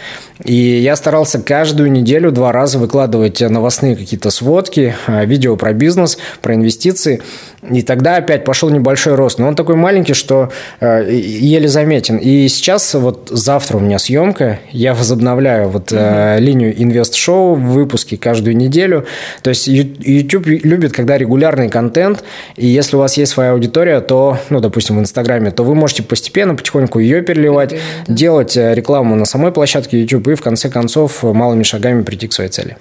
И 0.43 0.53
я 0.53 0.95
старался 0.95 1.41
каждую 1.41 1.91
неделю 1.91 2.31
два 2.31 2.51
раза 2.51 2.77
выкладывать 2.77 3.41
новостные 3.41 3.95
какие-то 3.95 4.29
сводки, 4.29 4.93
э, 5.07 5.25
видео 5.25 5.55
про 5.55 5.73
бизнес, 5.73 6.19
про 6.41 6.53
инвестиции. 6.53 7.23
И 7.69 7.81
тогда 7.81 8.17
опять 8.17 8.43
пошел 8.43 8.69
небольшой 8.69 9.15
рост. 9.15 9.39
Но 9.39 9.47
он 9.47 9.55
такой 9.55 9.75
маленький, 9.75 10.13
что 10.13 10.51
э, 10.79 11.11
еле 11.11 11.67
заметен. 11.67 12.17
И 12.17 12.47
сейчас 12.47 12.93
вот 12.93 13.29
завтра 13.31 13.77
у 13.77 13.79
меня 13.79 13.99
съемка. 13.99 14.59
Я 14.71 14.93
возобновляю 14.93 15.69
вот 15.69 15.91
э, 15.91 16.37
линию 16.39 16.73
инвест-шоу 16.81 17.55
в 17.55 17.73
выпуске 17.73 18.17
каждую 18.17 18.55
неделю. 18.55 19.05
То 19.41 19.49
есть 19.49 19.67
YouTube 19.67 20.45
любит, 20.47 20.91
когда 20.93 21.17
регулярный 21.17 21.69
контент. 21.69 22.23
И 22.55 22.67
если 22.67 22.95
у 22.95 22.99
вас 22.99 23.17
есть 23.17 23.31
своя 23.31 23.51
аудитория, 23.51 24.01
то, 24.01 24.37
ну, 24.49 24.59
допустим, 24.59 24.97
в 24.97 24.99
Инстаграме, 24.99 25.51
то 25.51 25.63
вы 25.63 25.75
можете 25.75 26.03
постепенно, 26.03 26.55
потихоньку 26.55 26.99
ее 26.99 27.21
переливать, 27.21 27.75
да. 28.07 28.13
делать 28.13 28.57
э, 28.57 28.73
рекламу 28.73 29.15
на 29.15 29.25
самой 29.25 29.51
площадке 29.51 30.01
YouTube 30.01 30.27
и 30.29 30.35
в 30.35 30.41
конце 30.41 30.69
концов 30.69 31.23
малыми 31.23 31.63
шагами 31.63 32.03
прийти 32.03 32.27
к 32.27 32.33
своей 32.33 32.49
цели. 32.49 32.77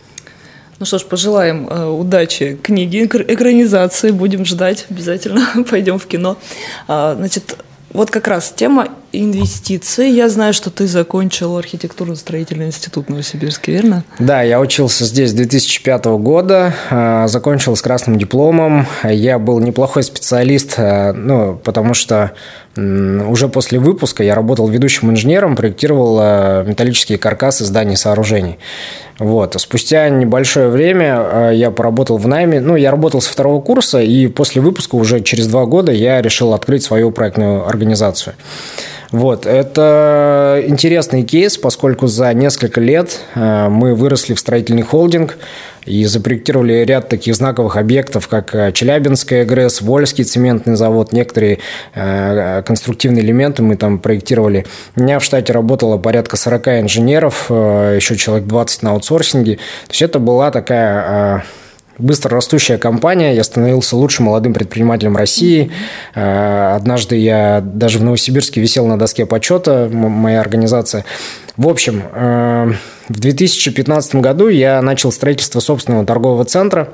Ну 0.78 0.86
что 0.86 0.98
ж, 0.98 1.04
пожелаем 1.04 1.68
э, 1.68 1.86
удачи 1.86 2.58
книги, 2.62 3.04
экранизации. 3.04 4.10
Будем 4.10 4.44
ждать 4.44 4.86
обязательно. 4.90 5.64
Пойдем 5.70 5.98
в 5.98 6.06
кино. 6.06 6.36
А, 6.88 7.14
значит, 7.14 7.56
вот 7.94 8.10
как 8.10 8.26
раз 8.26 8.52
тема 8.54 8.88
инвестиции. 9.12 10.10
Я 10.10 10.28
знаю, 10.28 10.52
что 10.52 10.70
ты 10.70 10.88
закончил 10.88 11.56
архитектурно-строительный 11.56 12.66
институт 12.66 13.06
в 13.06 13.10
Новосибирске, 13.10 13.70
верно? 13.70 14.04
Да, 14.18 14.42
я 14.42 14.60
учился 14.60 15.04
здесь 15.04 15.30
с 15.30 15.32
2005 15.34 16.06
года, 16.18 16.74
а, 16.90 17.28
закончил 17.28 17.76
с 17.76 17.82
красным 17.82 18.18
дипломом. 18.18 18.88
Я 19.04 19.38
был 19.38 19.60
неплохой 19.60 20.02
специалист, 20.02 20.74
а, 20.76 21.12
ну, 21.12 21.54
потому 21.62 21.94
что 21.94 22.32
уже 22.76 23.48
после 23.48 23.78
выпуска 23.78 24.22
я 24.24 24.34
работал 24.34 24.68
ведущим 24.68 25.10
инженером, 25.10 25.56
проектировал 25.56 26.18
а, 26.20 26.64
металлические 26.64 27.18
каркасы 27.18 27.64
зданий 27.64 27.96
сооружений. 27.96 28.58
Вот. 29.18 29.54
Спустя 29.60 30.08
небольшое 30.08 30.68
время 30.68 31.50
я 31.52 31.70
поработал 31.70 32.18
в 32.18 32.26
найме. 32.26 32.60
Ну, 32.60 32.76
я 32.76 32.90
работал 32.90 33.20
со 33.20 33.30
второго 33.30 33.60
курса, 33.60 34.00
и 34.00 34.26
после 34.26 34.60
выпуска 34.60 34.96
уже 34.96 35.20
через 35.20 35.46
два 35.46 35.66
года 35.66 35.92
я 35.92 36.20
решил 36.20 36.52
открыть 36.52 36.82
свою 36.82 37.10
проектную 37.12 37.66
организацию. 37.66 38.34
Вот, 39.14 39.46
это 39.46 40.60
интересный 40.66 41.22
кейс, 41.22 41.56
поскольку 41.56 42.08
за 42.08 42.34
несколько 42.34 42.80
лет 42.80 43.20
э, 43.36 43.68
мы 43.68 43.94
выросли 43.94 44.34
в 44.34 44.40
строительный 44.40 44.82
холдинг 44.82 45.38
и 45.86 46.04
запроектировали 46.04 46.84
ряд 46.84 47.10
таких 47.10 47.36
знаковых 47.36 47.76
объектов, 47.76 48.26
как 48.26 48.52
э, 48.56 48.72
Челябинская 48.72 49.44
ГРЭС, 49.44 49.82
Вольский 49.82 50.24
цементный 50.24 50.74
завод, 50.74 51.12
некоторые 51.12 51.60
э, 51.94 52.62
конструктивные 52.66 53.22
элементы 53.22 53.62
мы 53.62 53.76
там 53.76 54.00
проектировали. 54.00 54.66
У 54.96 55.02
меня 55.02 55.20
в 55.20 55.24
штате 55.24 55.52
работало 55.52 55.96
порядка 55.96 56.36
40 56.36 56.80
инженеров, 56.80 57.50
еще 57.50 58.16
человек 58.16 58.48
20 58.48 58.82
на 58.82 58.90
аутсорсинге. 58.90 59.58
То 59.86 59.90
есть 59.90 60.02
это 60.02 60.18
была 60.18 60.50
такая 60.50 61.44
быстро 61.98 62.36
растущая 62.36 62.78
компания. 62.78 63.34
Я 63.34 63.44
становился 63.44 63.96
лучшим 63.96 64.26
молодым 64.26 64.54
предпринимателем 64.54 65.16
России. 65.16 65.70
Mm-hmm. 66.14 66.74
Однажды 66.76 67.16
я 67.16 67.60
даже 67.64 67.98
в 67.98 68.04
Новосибирске 68.04 68.60
висел 68.60 68.86
на 68.86 68.98
доске 68.98 69.26
почета, 69.26 69.88
моя 69.92 70.40
организация. 70.40 71.04
В 71.56 71.68
общем, 71.68 72.02
э, 72.12 72.72
в 73.08 73.20
2015 73.20 74.16
году 74.16 74.48
я 74.48 74.82
начал 74.82 75.12
строительство 75.12 75.60
собственного 75.60 76.04
торгового 76.04 76.44
центра 76.44 76.92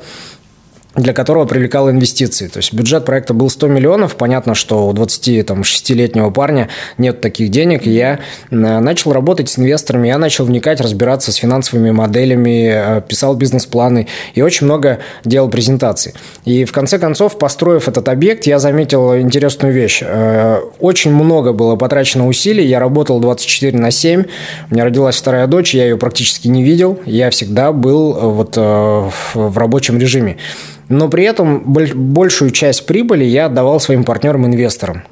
для 0.96 1.12
которого 1.12 1.44
привлекал 1.44 1.88
инвестиции. 1.88 2.48
То 2.48 2.58
есть 2.58 2.72
бюджет 2.72 3.04
проекта 3.04 3.32
был 3.32 3.48
100 3.48 3.68
миллионов. 3.68 4.16
Понятно, 4.16 4.54
что 4.54 4.88
у 4.88 4.92
26-летнего 4.92 6.30
парня 6.30 6.68
нет 6.98 7.20
таких 7.20 7.50
денег. 7.50 7.86
И 7.86 7.90
я 7.90 8.18
э, 8.50 8.56
начал 8.56 9.12
работать 9.12 9.48
с 9.48 9.58
инвесторами, 9.58 10.08
я 10.08 10.18
начал 10.18 10.44
вникать, 10.46 10.80
разбираться 10.80 11.30
с 11.30 11.36
финансовыми 11.36 11.92
моделями, 11.92 12.70
э, 12.72 13.02
писал 13.06 13.36
бизнес-планы 13.36 14.08
и 14.34 14.42
очень 14.42 14.66
много 14.66 14.98
делал 15.24 15.48
презентаций. 15.48 16.14
И 16.44 16.64
в 16.64 16.72
конце 16.72 16.98
концов, 16.98 17.38
построив 17.38 17.86
этот 17.86 18.08
объект, 18.08 18.46
я 18.46 18.58
заметил 18.58 19.16
интересную 19.16 19.72
вещь. 19.72 20.02
Э, 20.02 20.58
очень 20.80 21.12
много 21.12 21.52
было 21.52 21.76
потрачено 21.76 22.26
усилий. 22.26 22.66
Я 22.66 22.80
работал 22.80 23.20
24 23.20 23.78
на 23.78 23.92
7. 23.92 24.24
У 24.70 24.74
меня 24.74 24.84
родилась 24.84 25.16
вторая 25.16 25.46
дочь, 25.46 25.72
я 25.72 25.84
ее 25.84 25.96
практически 25.96 26.48
не 26.48 26.64
видел. 26.64 26.98
Я 27.06 27.30
всегда 27.30 27.70
был 27.70 28.12
вот 28.12 28.56
в 28.56 29.58
рабочем 29.58 29.98
режиме 29.98 30.36
но 30.90 31.08
при 31.08 31.24
этом 31.24 31.62
большую 31.62 32.50
часть 32.50 32.84
прибыли 32.84 33.24
я 33.24 33.46
отдавал 33.46 33.80
своим 33.80 34.04
партнерам-инвесторам. 34.04 35.04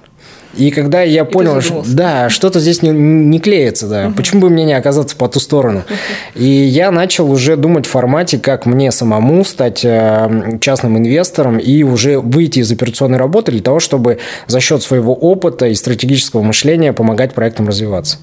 И 0.56 0.70
когда 0.70 1.02
я 1.02 1.22
и 1.22 1.24
понял, 1.24 1.60
что 1.60 1.84
да, 1.86 2.30
что-то 2.30 2.58
здесь 2.58 2.82
не, 2.82 2.90
не 2.90 3.38
клеится, 3.38 3.86
да, 3.86 4.06
угу. 4.06 4.14
почему 4.14 4.40
бы 4.42 4.50
мне 4.50 4.64
не 4.64 4.72
оказаться 4.72 5.14
по 5.16 5.28
ту 5.28 5.40
сторону? 5.40 5.84
И 6.34 6.46
я 6.46 6.90
начал 6.90 7.30
уже 7.30 7.56
думать 7.56 7.86
в 7.86 7.90
формате, 7.90 8.38
как 8.38 8.64
мне 8.66 8.90
самому 8.90 9.44
стать 9.44 9.84
э, 9.84 10.58
частным 10.60 10.96
инвестором 10.98 11.58
и 11.58 11.82
уже 11.82 12.18
выйти 12.18 12.60
из 12.60 12.72
операционной 12.72 13.18
работы 13.18 13.52
для 13.52 13.60
того, 13.60 13.78
чтобы 13.78 14.18
за 14.46 14.60
счет 14.60 14.82
своего 14.82 15.14
опыта 15.14 15.66
и 15.66 15.74
стратегического 15.74 16.42
мышления 16.42 16.92
помогать 16.92 17.34
проектам 17.34 17.68
развиваться. 17.68 18.18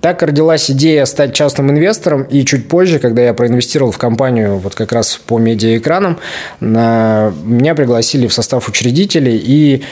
Так 0.00 0.22
родилась 0.22 0.70
идея 0.70 1.04
стать 1.04 1.34
частным 1.34 1.70
инвестором, 1.70 2.22
и 2.22 2.44
чуть 2.44 2.68
позже, 2.68 2.98
когда 2.98 3.22
я 3.22 3.34
проинвестировал 3.34 3.90
в 3.90 3.98
компанию 3.98 4.58
вот 4.58 4.74
как 4.74 4.92
раз 4.92 5.18
по 5.26 5.38
медиаэкранам, 5.38 6.18
меня 6.60 7.74
пригласили 7.74 8.26
в 8.26 8.32
состав 8.32 8.68
учредителей, 8.68 9.36
и 9.36 9.82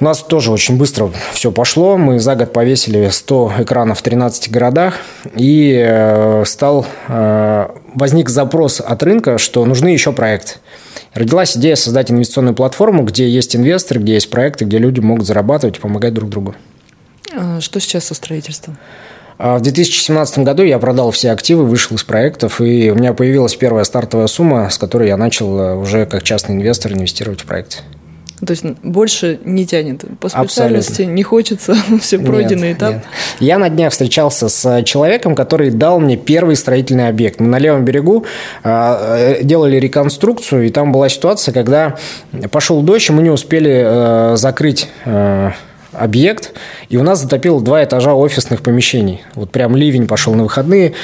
у 0.00 0.04
нас 0.04 0.22
тоже 0.22 0.52
очень 0.52 0.76
быстро 0.76 1.10
все 1.32 1.50
пошло. 1.50 1.96
Мы 1.96 2.20
за 2.20 2.36
год 2.36 2.52
повесили 2.52 3.08
100 3.08 3.52
экранов 3.60 3.98
в 3.98 4.02
13 4.02 4.50
городах, 4.50 4.94
и 5.34 5.84
э, 5.84 6.44
стал, 6.46 6.86
э, 7.08 7.68
возник 7.94 8.28
запрос 8.28 8.80
от 8.80 9.02
рынка, 9.02 9.38
что 9.38 9.64
нужны 9.64 9.88
еще 9.88 10.12
проекты. 10.12 10.54
Родилась 11.14 11.56
идея 11.56 11.74
создать 11.74 12.10
инвестиционную 12.10 12.54
платформу, 12.54 13.02
где 13.02 13.28
есть 13.28 13.56
инвесторы, 13.56 14.00
где 14.00 14.14
есть 14.14 14.30
проекты, 14.30 14.64
где 14.64 14.78
люди 14.78 15.00
могут 15.00 15.26
зарабатывать 15.26 15.78
и 15.78 15.80
помогать 15.80 16.14
друг 16.14 16.30
другу. 16.30 16.54
А 17.34 17.60
что 17.60 17.80
сейчас 17.80 18.04
со 18.04 18.14
строительством? 18.14 18.78
А 19.38 19.58
в 19.58 19.62
2017 19.62 20.40
году 20.40 20.64
я 20.64 20.78
продал 20.78 21.12
все 21.12 21.30
активы, 21.30 21.64
вышел 21.64 21.96
из 21.96 22.02
проектов, 22.02 22.60
и 22.60 22.90
у 22.90 22.96
меня 22.96 23.12
появилась 23.12 23.54
первая 23.54 23.84
стартовая 23.84 24.26
сумма, 24.26 24.68
с 24.68 24.78
которой 24.78 25.08
я 25.08 25.16
начал 25.16 25.58
э, 25.58 25.74
уже 25.76 26.06
как 26.06 26.24
частный 26.24 26.56
инвестор 26.56 26.92
инвестировать 26.92 27.42
в 27.42 27.46
проект. 27.46 27.84
То 28.44 28.52
есть 28.52 28.64
больше 28.82 29.40
не 29.44 29.66
тянет. 29.66 30.04
По 30.20 30.28
специальности 30.28 30.90
Абсолютно. 30.92 31.14
не 31.14 31.22
хочется, 31.22 31.76
все 32.00 32.18
пройденный 32.18 32.68
нет, 32.68 32.78
этап. 32.78 32.94
Нет. 32.94 33.04
Я 33.40 33.58
на 33.58 33.68
днях 33.68 33.92
встречался 33.92 34.48
с 34.48 34.82
человеком, 34.84 35.34
который 35.34 35.70
дал 35.70 36.00
мне 36.00 36.16
первый 36.16 36.56
строительный 36.56 37.08
объект. 37.08 37.40
Мы 37.40 37.48
на 37.48 37.58
левом 37.58 37.84
берегу 37.84 38.24
э, 38.62 39.42
делали 39.42 39.76
реконструкцию, 39.76 40.66
и 40.66 40.70
там 40.70 40.92
была 40.92 41.08
ситуация, 41.08 41.52
когда 41.52 41.96
пошел 42.50 42.82
дождь, 42.82 43.10
и 43.10 43.12
мы 43.12 43.22
не 43.22 43.30
успели 43.30 43.82
э, 43.84 44.36
закрыть 44.36 44.88
э, 45.04 45.50
объект, 45.98 46.52
и 46.88 46.96
у 46.96 47.02
нас 47.02 47.22
затопило 47.22 47.60
два 47.60 47.84
этажа 47.84 48.14
офисных 48.14 48.62
помещений. 48.62 49.22
Вот 49.34 49.50
прям 49.50 49.76
ливень 49.76 50.06
пошел 50.06 50.34
на 50.34 50.44
выходные, 50.44 50.94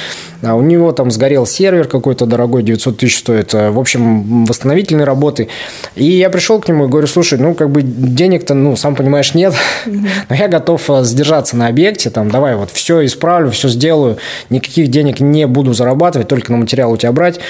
а 0.42 0.54
у 0.54 0.62
него 0.62 0.92
там 0.92 1.10
сгорел 1.10 1.46
сервер 1.46 1.88
какой-то 1.88 2.26
дорогой, 2.26 2.62
900 2.62 2.96
тысяч 2.96 3.18
стоит. 3.18 3.52
В 3.52 3.78
общем, 3.78 4.44
восстановительные 4.44 5.04
работы. 5.04 5.48
И 5.94 6.04
я 6.04 6.30
пришел 6.30 6.60
к 6.60 6.68
нему 6.68 6.86
и 6.86 6.88
говорю, 6.88 7.06
слушай, 7.06 7.38
ну, 7.38 7.54
как 7.54 7.70
бы 7.70 7.82
денег-то, 7.82 8.54
ну, 8.54 8.76
сам 8.76 8.94
понимаешь, 8.94 9.34
нет, 9.34 9.54
но 9.86 10.34
я 10.34 10.48
готов 10.48 10.88
э, 10.88 11.04
сдержаться 11.04 11.56
на 11.56 11.66
объекте, 11.66 12.10
там, 12.10 12.30
давай 12.30 12.56
вот 12.56 12.70
все 12.70 13.04
исправлю, 13.04 13.50
все 13.50 13.68
сделаю, 13.68 14.18
никаких 14.50 14.88
денег 14.88 15.20
не 15.20 15.46
буду 15.46 15.74
зарабатывать, 15.74 16.28
только 16.28 16.52
на 16.52 16.58
материал 16.58 16.92
у 16.92 16.96
тебя 16.96 17.12
брать. 17.12 17.40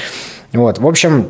Вот, 0.53 0.79
в 0.79 0.87
общем, 0.87 1.29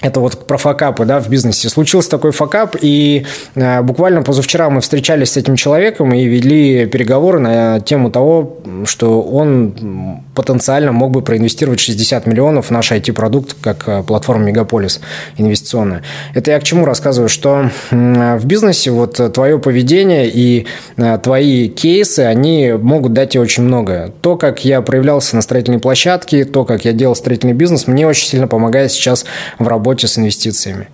это 0.00 0.20
вот 0.20 0.46
про 0.46 0.58
факапы, 0.58 1.04
да, 1.04 1.20
в 1.20 1.28
бизнесе. 1.28 1.68
Случился 1.68 2.10
такой 2.10 2.30
факап, 2.32 2.76
и 2.80 3.26
э, 3.54 3.82
буквально 3.82 4.22
позавчера 4.22 4.70
мы 4.70 4.80
встречались 4.80 5.32
с 5.32 5.36
этим 5.36 5.56
человеком 5.56 6.14
и 6.14 6.24
вели 6.24 6.86
переговоры 6.86 7.40
на 7.40 7.80
тему 7.80 8.10
того, 8.10 8.58
что 8.84 9.22
он 9.22 10.22
потенциально 10.38 10.92
мог 10.92 11.10
бы 11.10 11.20
проинвестировать 11.20 11.80
60 11.80 12.26
миллионов 12.26 12.66
в 12.66 12.70
наш 12.70 12.92
IT-продукт, 12.92 13.56
как 13.60 13.88
э, 13.88 14.02
платформа 14.02 14.44
Мегаполис 14.44 15.00
инвестиционная. 15.36 16.02
Это 16.34 16.52
я 16.52 16.60
к 16.60 16.62
чему 16.62 16.84
рассказываю, 16.84 17.28
что 17.28 17.70
э, 17.90 18.36
в 18.38 18.46
бизнесе 18.46 18.90
вот 18.92 19.20
твое 19.34 19.58
поведение 19.58 20.30
и 20.32 20.66
э, 20.96 21.18
твои 21.22 21.68
кейсы, 21.68 22.20
они 22.20 22.72
могут 22.72 23.14
дать 23.14 23.30
тебе 23.30 23.42
очень 23.42 23.64
многое. 23.64 24.12
То, 24.20 24.36
как 24.36 24.64
я 24.64 24.80
проявлялся 24.80 25.34
на 25.34 25.42
строительной 25.42 25.80
площадке, 25.80 26.44
то, 26.44 26.64
как 26.64 26.84
я 26.84 26.92
делал 26.92 27.16
строительный 27.16 27.52
бизнес, 27.54 27.88
мне 27.88 28.06
очень 28.06 28.28
сильно 28.28 28.46
помогает 28.46 28.92
сейчас 28.92 29.24
в 29.58 29.66
работе 29.66 29.88
работе 29.98 30.06
с 30.06 30.18
инвестициями. 30.18 30.88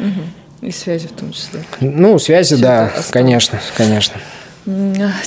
Угу. 0.00 0.68
И 0.68 0.70
связи 0.70 1.06
в 1.06 1.12
том 1.12 1.32
числе. 1.32 1.60
Ну, 1.80 2.18
связи, 2.18 2.54
Все 2.54 2.62
да, 2.62 2.92
конечно, 3.10 3.60
конечно. 3.76 4.14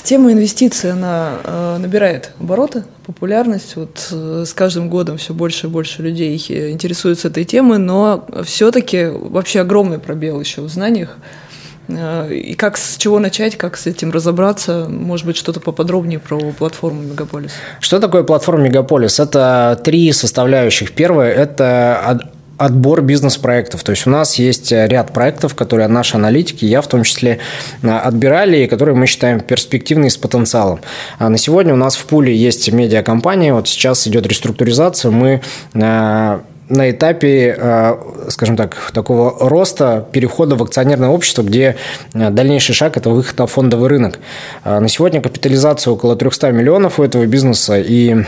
Тема 0.02 0.32
инвестиций, 0.32 0.90
она 0.90 1.34
э, 1.44 1.76
набирает 1.78 2.32
обороты, 2.40 2.82
популярность. 3.06 3.76
Вот 3.76 4.08
э, 4.10 4.44
с 4.44 4.52
каждым 4.52 4.90
годом 4.90 5.16
все 5.16 5.32
больше 5.32 5.68
и 5.68 5.70
больше 5.70 6.02
людей 6.02 6.36
интересуются 6.72 7.28
этой 7.28 7.44
темой, 7.44 7.78
но 7.78 8.26
все-таки 8.42 9.06
вообще 9.06 9.60
огромный 9.60 10.00
пробел 10.00 10.40
еще 10.40 10.62
в 10.62 10.68
знаниях. 10.68 11.16
Э, 11.86 12.34
и 12.34 12.54
как 12.54 12.76
с 12.76 12.96
чего 12.96 13.20
начать, 13.20 13.56
как 13.56 13.76
с 13.76 13.86
этим 13.86 14.10
разобраться? 14.10 14.88
Может 14.88 15.24
быть, 15.24 15.36
что-то 15.36 15.60
поподробнее 15.60 16.18
про 16.18 16.38
платформу 16.50 17.02
Мегаполис? 17.02 17.52
Что 17.78 18.00
такое 18.00 18.24
платформа 18.24 18.64
Мегаполис? 18.64 19.20
Это 19.20 19.80
три 19.84 20.10
составляющих. 20.12 20.92
Первое– 20.92 21.32
это 21.34 22.32
отбор 22.58 23.02
бизнес-проектов. 23.02 23.84
То 23.84 23.92
есть 23.92 24.06
у 24.06 24.10
нас 24.10 24.34
есть 24.34 24.72
э, 24.72 24.86
ряд 24.88 25.12
проектов, 25.12 25.54
которые 25.54 25.88
наши 25.88 26.16
аналитики, 26.16 26.64
я 26.64 26.82
в 26.82 26.88
том 26.88 27.04
числе, 27.04 27.38
э, 27.82 27.88
отбирали, 27.88 28.58
и 28.58 28.66
которые 28.66 28.94
мы 28.96 29.06
считаем 29.06 29.40
перспективными 29.40 30.08
с 30.08 30.16
потенциалом. 30.16 30.80
А 31.18 31.28
на 31.28 31.38
сегодня 31.38 31.72
у 31.72 31.76
нас 31.76 31.96
в 31.96 32.04
пуле 32.04 32.36
есть 32.36 32.70
медиакомпания, 32.70 33.54
вот 33.54 33.68
сейчас 33.68 34.06
идет 34.08 34.26
реструктуризация, 34.26 35.10
мы 35.10 35.40
э, 35.74 36.40
на 36.68 36.90
этапе, 36.90 37.56
э, 37.58 37.96
скажем 38.28 38.56
так, 38.56 38.90
такого 38.92 39.48
роста, 39.48 40.06
перехода 40.12 40.56
в 40.56 40.62
акционерное 40.62 41.08
общество, 41.08 41.42
где 41.42 41.76
э, 42.14 42.30
дальнейший 42.30 42.74
шаг– 42.74 42.96
это 42.96 43.10
выход 43.10 43.38
на 43.38 43.46
фондовый 43.46 43.88
рынок. 43.88 44.18
На 44.64 44.88
сегодня 44.88 45.20
капитализация 45.20 45.92
около 45.92 46.16
300 46.16 46.50
миллионов 46.52 47.00
у 47.00 47.02
этого 47.02 47.24
бизнеса 47.26 47.78
и 47.78 48.24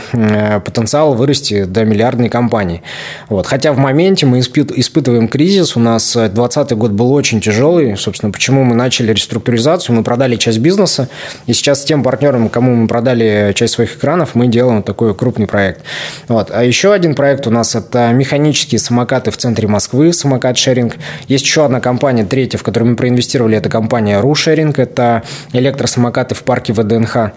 потенциал 0.65 1.13
вырасти 1.13 1.65
до 1.65 1.85
миллиардной 1.85 2.29
компании. 2.29 2.81
Вот. 3.29 3.45
Хотя 3.45 3.73
в 3.73 3.77
моменте 3.77 4.25
мы 4.25 4.39
испытываем 4.39 5.27
кризис, 5.27 5.75
у 5.75 5.79
нас 5.79 6.13
2020 6.13 6.71
год 6.73 6.91
был 6.91 7.13
очень 7.13 7.41
тяжелый, 7.41 7.97
собственно, 7.97 8.31
почему 8.31 8.63
мы 8.63 8.75
начали 8.75 9.11
реструктуризацию, 9.11 9.95
мы 9.95 10.03
продали 10.03 10.35
часть 10.35 10.59
бизнеса, 10.59 11.09
и 11.45 11.53
сейчас 11.53 11.81
с 11.81 11.85
тем 11.85 12.03
партнером, 12.03 12.49
кому 12.49 12.75
мы 12.75 12.87
продали 12.87 13.51
часть 13.55 13.73
своих 13.73 13.97
экранов, 13.97 14.35
мы 14.35 14.47
делаем 14.47 14.83
такой 14.83 15.13
крупный 15.13 15.47
проект. 15.47 15.81
Вот. 16.27 16.49
А 16.51 16.63
еще 16.63 16.93
один 16.93 17.15
проект 17.15 17.47
у 17.47 17.51
нас– 17.51 17.75
это 17.75 18.11
механические 18.31 18.79
самокаты 18.79 19.29
в 19.29 19.35
центре 19.35 19.67
Москвы, 19.67 20.13
самокат-шеринг. 20.13 20.95
Есть 21.27 21.43
еще 21.43 21.65
одна 21.65 21.81
компания, 21.81 22.23
третья, 22.23 22.57
в 22.57 22.63
которой 22.63 22.85
мы 22.85 22.95
проинвестировали, 22.95 23.57
это 23.57 23.67
компания 23.67 24.21
Рушеринг, 24.21 24.79
это 24.79 25.23
электросамокаты 25.51 26.33
в 26.33 26.43
парке 26.43 26.71
ВДНХ. 26.71 27.31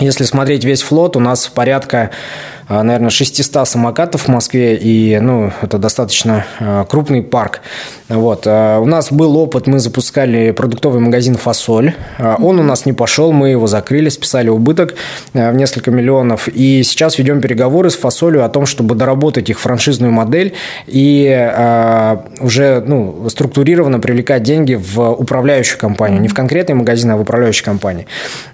Если 0.00 0.24
смотреть 0.24 0.64
весь 0.64 0.82
флот, 0.82 1.16
у 1.16 1.20
нас 1.20 1.46
порядка 1.46 2.10
наверное, 2.68 3.10
600 3.10 3.68
самокатов 3.68 4.22
в 4.22 4.28
Москве, 4.28 4.74
и 4.74 5.18
ну, 5.20 5.52
это 5.62 5.78
достаточно 5.78 6.44
а, 6.58 6.84
крупный 6.84 7.22
парк. 7.22 7.60
Вот. 8.08 8.42
А, 8.46 8.80
у 8.80 8.86
нас 8.86 9.12
был 9.12 9.36
опыт, 9.36 9.68
мы 9.68 9.78
запускали 9.78 10.50
продуктовый 10.50 11.00
магазин 11.00 11.36
«Фасоль». 11.36 11.94
Он 12.18 12.58
у 12.58 12.62
нас 12.62 12.84
не 12.84 12.92
пошел, 12.92 13.32
мы 13.32 13.50
его 13.50 13.66
закрыли, 13.66 14.08
списали 14.08 14.48
убыток 14.48 14.94
в 15.32 15.52
несколько 15.52 15.90
миллионов, 15.90 16.48
и 16.48 16.82
сейчас 16.82 17.18
ведем 17.18 17.40
переговоры 17.40 17.90
с 17.90 17.96
«Фасолью» 17.96 18.44
о 18.44 18.48
том, 18.48 18.66
чтобы 18.66 18.96
доработать 18.96 19.48
их 19.48 19.60
франшизную 19.60 20.12
модель 20.12 20.54
и 20.86 21.26
уже 22.40 22.82
ну, 22.86 23.28
структурированно 23.28 24.00
привлекать 24.00 24.42
деньги 24.42 24.74
в 24.74 25.12
управляющую 25.12 25.78
компанию, 25.78 26.20
не 26.20 26.28
в 26.28 26.34
конкретный 26.34 26.74
магазин, 26.74 27.12
а 27.12 27.16
в 27.16 27.20
управляющую 27.20 27.64
компанию. 27.64 28.06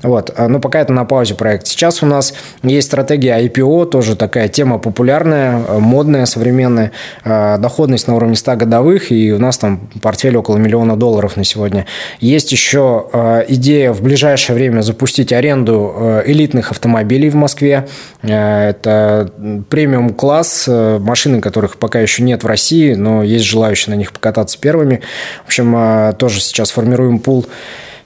Вот. 0.02 0.34
Но 0.38 0.60
пока 0.60 0.80
это 0.80 0.92
на 0.92 1.04
паузе 1.04 1.34
проект. 1.34 1.66
Сейчас 1.66 2.02
у 2.02 2.06
нас 2.06 2.34
есть 2.62 2.88
стратегия 2.88 3.40
IPO, 3.46 3.86
тоже 3.86 4.01
тоже 4.02 4.16
такая 4.16 4.48
тема 4.48 4.78
популярная, 4.78 5.62
э, 5.64 5.78
модная, 5.78 6.26
современная. 6.26 6.90
Э, 7.24 7.56
доходность 7.58 8.08
на 8.08 8.16
уровне 8.16 8.34
100 8.34 8.56
годовых, 8.56 9.12
и 9.12 9.30
у 9.30 9.38
нас 9.38 9.58
там 9.58 9.90
портфель 10.02 10.36
около 10.36 10.56
миллиона 10.56 10.96
долларов 10.96 11.36
на 11.36 11.44
сегодня. 11.44 11.86
Есть 12.18 12.50
еще 12.50 13.06
э, 13.12 13.44
идея 13.46 13.92
в 13.92 14.02
ближайшее 14.02 14.56
время 14.56 14.80
запустить 14.80 15.32
аренду 15.32 16.22
элитных 16.26 16.72
автомобилей 16.72 17.30
в 17.30 17.36
Москве. 17.36 17.86
Это 18.22 19.30
премиум-класс, 19.70 20.68
машины 20.98 21.40
которых 21.40 21.76
пока 21.76 22.00
еще 22.00 22.24
нет 22.24 22.42
в 22.42 22.46
России, 22.48 22.94
но 22.94 23.22
есть 23.22 23.44
желающие 23.44 23.94
на 23.94 23.98
них 23.98 24.12
покататься 24.12 24.58
первыми. 24.58 25.00
В 25.44 25.46
общем, 25.46 26.16
тоже 26.16 26.40
сейчас 26.40 26.72
формируем 26.72 27.20
пул. 27.20 27.46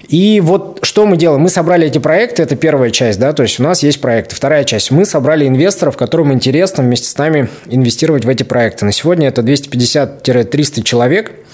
И 0.09 0.41
вот 0.41 0.81
что 0.83 1.07
мы 1.07 1.17
делаем? 1.17 1.43
Мы 1.43 1.49
собрали 1.49 1.87
эти 1.87 1.99
проекты, 1.99 2.43
это 2.43 2.57
первая 2.57 2.91
часть, 2.91 3.19
да, 3.19 3.33
то 3.33 3.43
есть 3.43 3.59
у 3.59 3.63
нас 3.63 3.83
есть 3.83 4.01
проекты. 4.01 4.35
Вторая 4.35 4.65
часть. 4.65 4.91
Мы 4.91 5.05
собрали 5.05 5.47
инвесторов, 5.47 5.97
которым 5.97 6.33
интересно 6.33 6.83
вместе 6.83 7.09
с 7.09 7.19
нами 7.19 7.49
инвестировать 7.67 8.25
в 8.25 8.29
эти 8.29 8.43
проекты. 8.43 8.85
На 8.85 8.93
сегодня 8.93 9.29
это 9.29 9.43
250-300 9.43 10.83
человек– 10.83 11.33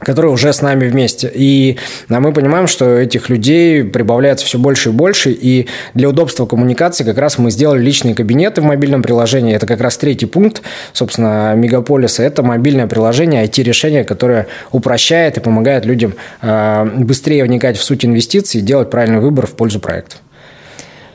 которые 0.00 0.32
уже 0.32 0.52
с 0.52 0.62
нами 0.62 0.88
вместе. 0.88 1.30
И 1.34 1.78
а 2.08 2.20
мы 2.20 2.32
понимаем, 2.32 2.66
что 2.66 2.98
этих 2.98 3.28
людей 3.28 3.84
прибавляется 3.84 4.46
все 4.46 4.58
больше 4.58 4.90
и 4.90 4.92
больше, 4.92 5.30
и 5.32 5.66
для 5.94 6.08
удобства 6.08 6.46
коммуникации 6.46 7.04
как 7.04 7.18
раз 7.18 7.38
мы 7.38 7.50
сделали 7.50 7.82
личные 7.82 8.14
кабинеты 8.14 8.60
в 8.60 8.64
мобильном 8.64 9.02
приложении. 9.02 9.54
Это 9.54 9.66
как 9.66 9.80
раз 9.80 9.96
третий 9.96 10.26
пункт, 10.26 10.62
собственно, 10.92 11.54
Мегаполиса. 11.56 12.22
Это 12.22 12.42
мобильное 12.42 12.86
приложение, 12.86 13.44
IT-решение, 13.44 14.04
которое 14.04 14.46
упрощает 14.70 15.36
и 15.36 15.40
помогает 15.40 15.84
людям 15.84 16.14
а, 16.40 16.84
быстрее 16.84 17.44
вникать 17.44 17.76
в 17.76 17.82
суть 17.82 18.04
инвестиций 18.04 18.60
и 18.60 18.64
делать 18.64 18.90
правильный 18.90 19.20
выбор 19.20 19.46
в 19.46 19.52
пользу 19.52 19.80
проекта. 19.80 20.16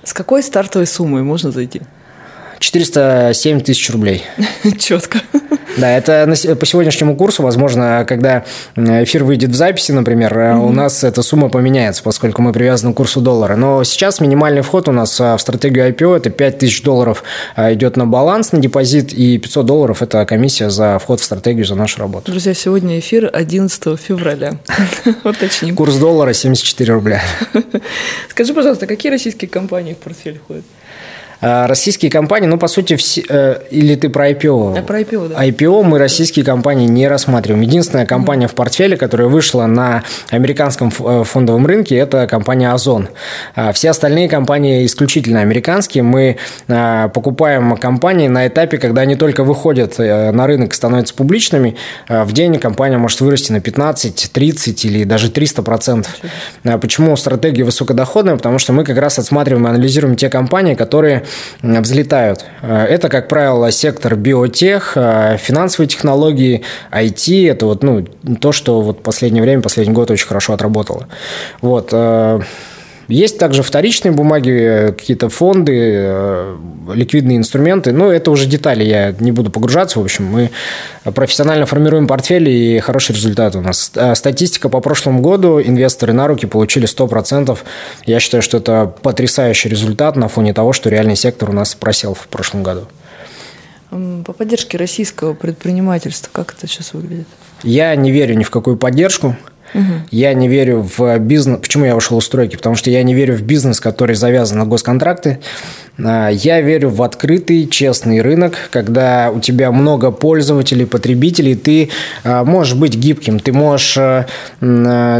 С 0.03 0.13
какой 0.13 0.43
стартовой 0.43 0.87
суммой 0.87 1.23
можно 1.23 1.51
зайти? 1.51 1.81
407 2.59 3.61
тысяч 3.61 3.89
рублей. 3.89 4.23
Четко. 4.79 5.19
Да, 5.77 5.97
это 5.97 6.27
по 6.59 6.65
сегодняшнему 6.65 7.15
курсу, 7.15 7.43
возможно, 7.43 8.05
когда 8.07 8.45
эфир 8.75 9.23
выйдет 9.23 9.51
в 9.51 9.55
записи, 9.55 9.91
например, 9.91 10.37
mm-hmm. 10.37 10.67
у 10.67 10.71
нас 10.71 11.03
эта 11.03 11.21
сумма 11.21 11.49
поменяется, 11.49 12.03
поскольку 12.03 12.41
мы 12.41 12.53
привязаны 12.53 12.93
к 12.93 12.97
курсу 12.97 13.21
доллара. 13.21 13.55
Но 13.55 13.83
сейчас 13.83 14.19
минимальный 14.19 14.61
вход 14.61 14.87
у 14.87 14.91
нас 14.91 15.19
в 15.19 15.37
стратегию 15.37 15.89
IPO– 15.89 16.15
это 16.17 16.29
5 16.29 16.57
тысяч 16.59 16.83
долларов 16.83 17.23
идет 17.57 17.97
на 17.97 18.05
баланс, 18.05 18.51
на 18.51 18.59
депозит, 18.59 19.13
и 19.13 19.37
500 19.37 19.65
долларов– 19.65 20.01
это 20.01 20.25
комиссия 20.25 20.69
за 20.69 20.99
вход 20.99 21.19
в 21.19 21.23
стратегию, 21.23 21.65
за 21.65 21.75
нашу 21.75 21.99
работу. 21.99 22.31
Друзья, 22.31 22.53
сегодня 22.53 22.99
эфир 22.99 23.29
11 23.31 23.99
февраля. 23.99 24.53
Уточним. 25.23 25.75
Курс 25.75 25.95
доллара 25.95 26.33
74 26.33 26.93
рубля. 26.93 27.21
Скажи, 28.29 28.53
пожалуйста, 28.53 28.87
какие 28.87 29.11
российские 29.11 29.49
компании 29.49 29.93
в 29.93 29.97
портфель 29.97 30.39
входят? 30.39 30.65
А, 31.43 31.67
российские 31.67 32.09
компании, 32.09 32.47
ну, 32.47 32.57
по 32.57 32.67
сути, 32.67 32.95
все, 32.95 33.21
э, 33.27 33.57
или 33.69 33.95
ты 33.95 34.07
про 34.07 34.29
IPO? 34.29 34.75
Я 34.77 34.81
про 34.81 35.01
IPO, 35.01 35.29
да. 35.29 35.45
IPO 35.45 35.83
мы 35.83 35.99
российские 35.99 36.45
компании 36.45 36.87
не 36.87 37.09
рассматриваем. 37.09 37.61
Единственная 37.61 38.05
компания 38.05 38.45
mm-hmm. 38.45 38.51
в 38.51 38.55
портфеле, 38.55 38.95
которая 38.95 39.27
вышла 39.27 39.65
на 39.65 40.03
американском 40.29 40.89
э, 40.97 41.23
фондовом 41.25 41.65
рынке, 41.65 41.97
это 41.97 42.27
компания 42.27 42.71
Озон. 42.71 43.09
А 43.55 43.73
все 43.73 43.89
остальные 43.89 44.29
компании 44.29 44.85
исключительно 44.85 45.41
американские. 45.41 46.03
Мы 46.03 46.37
а, 46.69 47.09
покупаем 47.09 47.75
компании 47.75 48.29
на 48.29 48.47
этапе, 48.47 48.77
когда 48.77 49.01
они 49.01 49.15
только 49.15 49.43
выходят 49.43 49.99
э, 49.99 50.31
на 50.31 50.47
рынок, 50.47 50.73
становятся 50.73 51.13
публичными. 51.13 51.75
В 52.07 52.31
день 52.31 52.57
компания 52.57 52.97
может 52.97 53.19
вырасти 53.19 53.51
на 53.51 53.59
15, 53.59 54.31
30 54.31 54.85
или 54.85 55.03
даже 55.03 55.29
300 55.29 55.61
процентов. 55.61 56.15
Почему 56.63 57.17
стратегия 57.17 57.65
высокодоходная? 57.65 58.37
Потому 58.37 58.59
что 58.59 58.71
мы 58.71 58.85
как 58.85 58.97
раз 58.97 59.19
отсматриваем 59.19 59.67
и 59.67 59.69
анализируем 59.69 60.15
те 60.15 60.29
компании, 60.29 60.75
которые 60.75 61.23
взлетают. 61.61 62.45
Э, 62.61 62.85
это, 62.85 63.09
как 63.09 63.27
правило, 63.27 63.71
сектор 63.71 64.15
биотех, 64.15 64.93
э, 64.95 65.37
финансовые 65.39 65.87
технологии, 65.87 66.63
IT. 66.91 67.49
Это 67.49 67.65
вот, 67.65 67.83
ну, 67.83 68.05
то, 68.39 68.51
что 68.51 68.81
вот 68.81 68.99
в 68.99 69.01
последнее 69.01 69.43
время, 69.43 69.61
последний 69.61 69.93
год 69.93 70.11
очень 70.11 70.27
хорошо 70.27 70.53
отработало. 70.53 71.07
Вот. 71.61 71.93
Есть 73.07 73.37
также 73.37 73.63
вторичные 73.63 74.11
бумаги, 74.11 74.93
какие-то 74.97 75.29
фонды, 75.29 75.73
э, 75.75 76.57
ликвидные 76.93 77.37
инструменты. 77.37 77.91
Но 77.91 78.11
это 78.11 78.31
уже 78.31 78.45
детали, 78.45 78.83
я 78.83 79.13
не 79.19 79.31
буду 79.31 79.49
погружаться. 79.49 79.99
В 79.99 80.03
общем, 80.03 80.25
мы 80.25 80.51
профессионально 81.03 81.65
формируем 81.65 82.07
портфель, 82.07 82.47
и 82.49 82.79
хороший 82.79 83.15
результат 83.15 83.55
у 83.55 83.61
нас. 83.61 83.91
Э, 83.95 84.15
статистика 84.15 84.69
по 84.69 84.79
прошлому 84.79 85.21
году. 85.21 85.61
Инвесторы 85.61 86.13
на 86.13 86.27
руки 86.27 86.45
получили 86.45 86.87
100%. 86.87 87.59
Я 88.05 88.19
считаю, 88.19 88.41
что 88.41 88.57
это 88.57 88.93
потрясающий 89.01 89.69
результат 89.69 90.15
на 90.15 90.27
фоне 90.27 90.53
того, 90.53 90.73
что 90.73 90.89
реальный 90.89 91.15
сектор 91.15 91.49
у 91.49 91.53
нас 91.53 91.75
просел 91.75 92.13
в 92.13 92.27
прошлом 92.27 92.63
году. 92.63 92.87
По 94.25 94.33
поддержке 94.33 94.77
российского 94.77 95.33
предпринимательства, 95.33 96.29
как 96.31 96.55
это 96.57 96.67
сейчас 96.67 96.93
выглядит? 96.93 97.27
Я 97.61 97.95
не 97.95 98.11
верю 98.11 98.35
ни 98.35 98.43
в 98.43 98.49
какую 98.49 98.75
поддержку. 98.75 99.35
Угу. 99.73 99.83
Я 100.11 100.33
не 100.33 100.47
верю 100.47 100.87
в 100.97 101.17
бизнес. 101.19 101.59
Почему 101.59 101.85
я 101.85 101.95
ушел 101.95 102.19
из 102.19 102.25
стройки? 102.25 102.55
Потому 102.55 102.75
что 102.75 102.89
я 102.89 103.03
не 103.03 103.13
верю 103.13 103.35
в 103.35 103.41
бизнес, 103.41 103.79
который 103.79 104.15
завязан 104.15 104.59
на 104.59 104.65
госконтракты. 104.65 105.39
А, 106.01 106.29
я 106.29 106.61
верю 106.61 106.89
в 106.89 107.03
открытый, 107.03 107.67
честный 107.67 108.21
рынок, 108.21 108.55
когда 108.71 109.31
у 109.33 109.39
тебя 109.39 109.71
много 109.71 110.11
пользователей, 110.11 110.85
потребителей, 110.85 111.55
ты 111.55 111.89
а, 112.23 112.43
можешь 112.43 112.75
быть 112.75 112.95
гибким, 112.95 113.39
ты 113.39 113.53
можешь 113.53 113.97
а, 113.97 114.25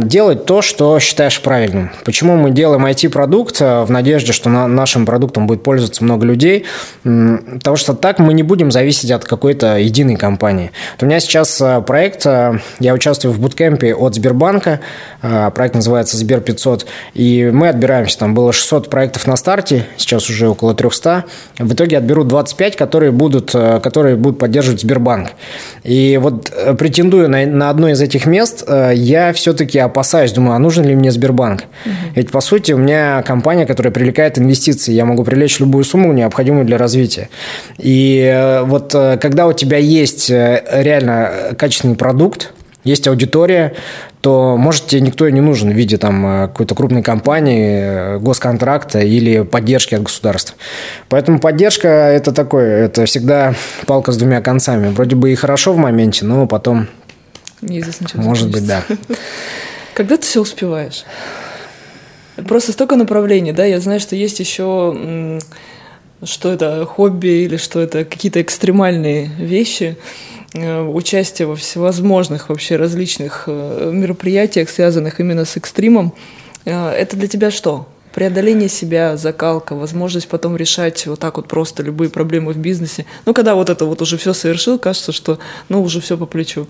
делать 0.01 0.45
то, 0.45 0.61
что 0.61 0.99
считаешь 0.99 1.41
правильным. 1.41 1.91
Почему 2.05 2.37
мы 2.37 2.51
делаем 2.51 2.85
IT-продукт 2.85 3.59
в 3.59 3.87
надежде, 3.89 4.31
что 4.31 4.49
нашим 4.49 5.05
продуктом 5.05 5.47
будет 5.47 5.63
пользоваться 5.63 6.03
много 6.03 6.25
людей? 6.25 6.65
Потому 7.03 7.75
что 7.75 7.93
так 7.93 8.19
мы 8.19 8.33
не 8.33 8.43
будем 8.43 8.71
зависеть 8.71 9.11
от 9.11 9.25
какой-то 9.25 9.77
единой 9.77 10.15
компании. 10.15 10.71
У 10.99 11.05
меня 11.05 11.19
сейчас 11.19 11.61
проект, 11.85 12.25
я 12.25 12.93
участвую 12.93 13.33
в 13.33 13.39
буткемпе 13.39 13.93
от 13.93 14.15
Сбербанка, 14.15 14.79
проект 15.21 15.75
называется 15.75 16.17
Сбер 16.17 16.41
500, 16.41 16.85
и 17.13 17.49
мы 17.53 17.69
отбираемся, 17.69 18.19
там 18.19 18.33
было 18.33 18.53
600 18.53 18.89
проектов 18.89 19.27
на 19.27 19.35
старте, 19.35 19.85
сейчас 19.97 20.29
уже 20.29 20.47
около 20.47 20.62
около 20.63 20.73
300. 20.73 21.25
В 21.59 21.73
итоге 21.73 21.97
отберут 21.97 22.27
25, 22.27 22.75
которые 22.75 23.11
будут, 23.11 23.51
э, 23.53 23.79
которые 23.83 24.15
будут 24.15 24.39
поддерживать 24.39 24.81
Сбербанк. 24.81 25.29
И 25.83 26.17
вот 26.21 26.51
э, 26.55 26.73
претендуя 26.73 27.27
на, 27.27 27.45
на 27.45 27.69
одно 27.69 27.89
из 27.89 28.01
этих 28.01 28.25
мест, 28.25 28.63
э, 28.65 28.93
я 28.95 29.33
все-таки 29.33 29.77
опасаюсь, 29.79 30.31
думаю, 30.31 30.55
а 30.55 30.59
нужен 30.59 30.85
ли 30.85 30.95
мне 30.95 31.11
Сбербанк? 31.11 31.63
Угу. 31.85 31.93
Ведь, 32.15 32.31
по 32.31 32.41
сути, 32.41 32.71
у 32.71 32.77
меня 32.77 33.21
компания, 33.23 33.65
которая 33.65 33.91
привлекает 33.91 34.39
инвестиции. 34.39 34.93
Я 34.93 35.05
могу 35.05 35.23
привлечь 35.23 35.59
любую 35.59 35.83
сумму, 35.83 36.13
необходимую 36.13 36.65
для 36.65 36.77
развития. 36.77 37.29
И 37.77 38.61
вот 38.65 38.93
когда 38.93 39.47
у 39.47 39.53
тебя 39.53 39.77
есть 39.77 40.29
реально 40.29 41.31
качественный 41.57 41.95
продукт, 41.95 42.53
есть 42.83 43.07
аудитория, 43.07 43.73
то, 44.23 44.55
может, 44.55 44.87
тебе 44.87 45.01
никто 45.01 45.27
и 45.27 45.33
не 45.33 45.41
нужен 45.41 45.69
в 45.69 45.73
виде 45.73 45.97
там 45.97 46.25
э, 46.25 46.47
какой-то 46.47 46.75
крупной 46.75 47.03
компании, 47.03 48.17
госконтракта 48.19 49.01
или 49.01 49.41
поддержки 49.41 49.95
от 49.95 50.03
государства. 50.03 50.55
Поэтому 51.09 51.39
поддержка– 51.39 51.87
это 51.89 52.31
такое, 52.31 52.85
это 52.85 53.05
всегда 53.05 53.53
палка 53.85 54.13
с 54.13 54.17
двумя 54.17 54.41
концами. 54.41 54.87
Вроде 54.87 55.17
бы 55.17 55.33
и 55.33 55.35
хорошо 55.35 55.73
в 55.73 55.77
моменте, 55.77 56.23
но 56.23 56.47
потом, 56.47 56.87
Неизвестно, 57.59 58.07
может 58.13 58.49
быть, 58.49 58.65
да. 58.65 58.83
Когда 59.93 60.15
ты 60.15 60.23
все 60.23 60.41
успеваешь? 60.41 61.03
Просто 62.47 62.71
столько 62.71 62.95
направлений, 62.95 63.51
да, 63.51 63.65
я 63.65 63.81
знаю, 63.81 63.99
что 63.99 64.15
есть 64.15 64.39
еще 64.39 65.41
что 66.23 66.53
это 66.53 66.85
хобби 66.85 67.43
или 67.43 67.57
что 67.57 67.81
это 67.81 68.05
какие-то 68.05 68.41
экстремальные 68.41 69.25
вещи, 69.37 69.97
э, 69.97 70.42
участие 70.53 71.47
во 71.47 71.55
всевозможных 71.55 72.49
вообще 72.49 72.75
различных 72.75 73.45
э, 73.47 73.91
мероприятиях, 73.93 74.69
связанных 74.69 75.19
именно 75.19 75.45
с 75.45 75.57
экстримом. 75.57 76.13
Э, 76.65 76.89
это 76.91 77.17
для 77.17 77.27
тебя 77.27 77.51
что? 77.51 77.87
Преодоление 78.13 78.69
себя, 78.69 79.17
закалка, 79.17 79.75
возможность 79.75 80.27
потом 80.27 80.55
решать 80.55 81.05
вот 81.07 81.19
так 81.19 81.37
вот 81.37 81.47
просто 81.47 81.83
любые 81.83 82.09
проблемы 82.09 82.53
в 82.53 82.57
бизнесе. 82.57 83.05
Ну, 83.25 83.33
когда 83.33 83.55
вот 83.55 83.69
это 83.69 83.85
вот 83.85 84.01
уже 84.01 84.17
все 84.17 84.33
совершил, 84.33 84.77
кажется, 84.77 85.11
что, 85.11 85.39
ну, 85.69 85.81
уже 85.81 85.99
все 85.99 86.17
по 86.17 86.25
плечу. 86.25 86.67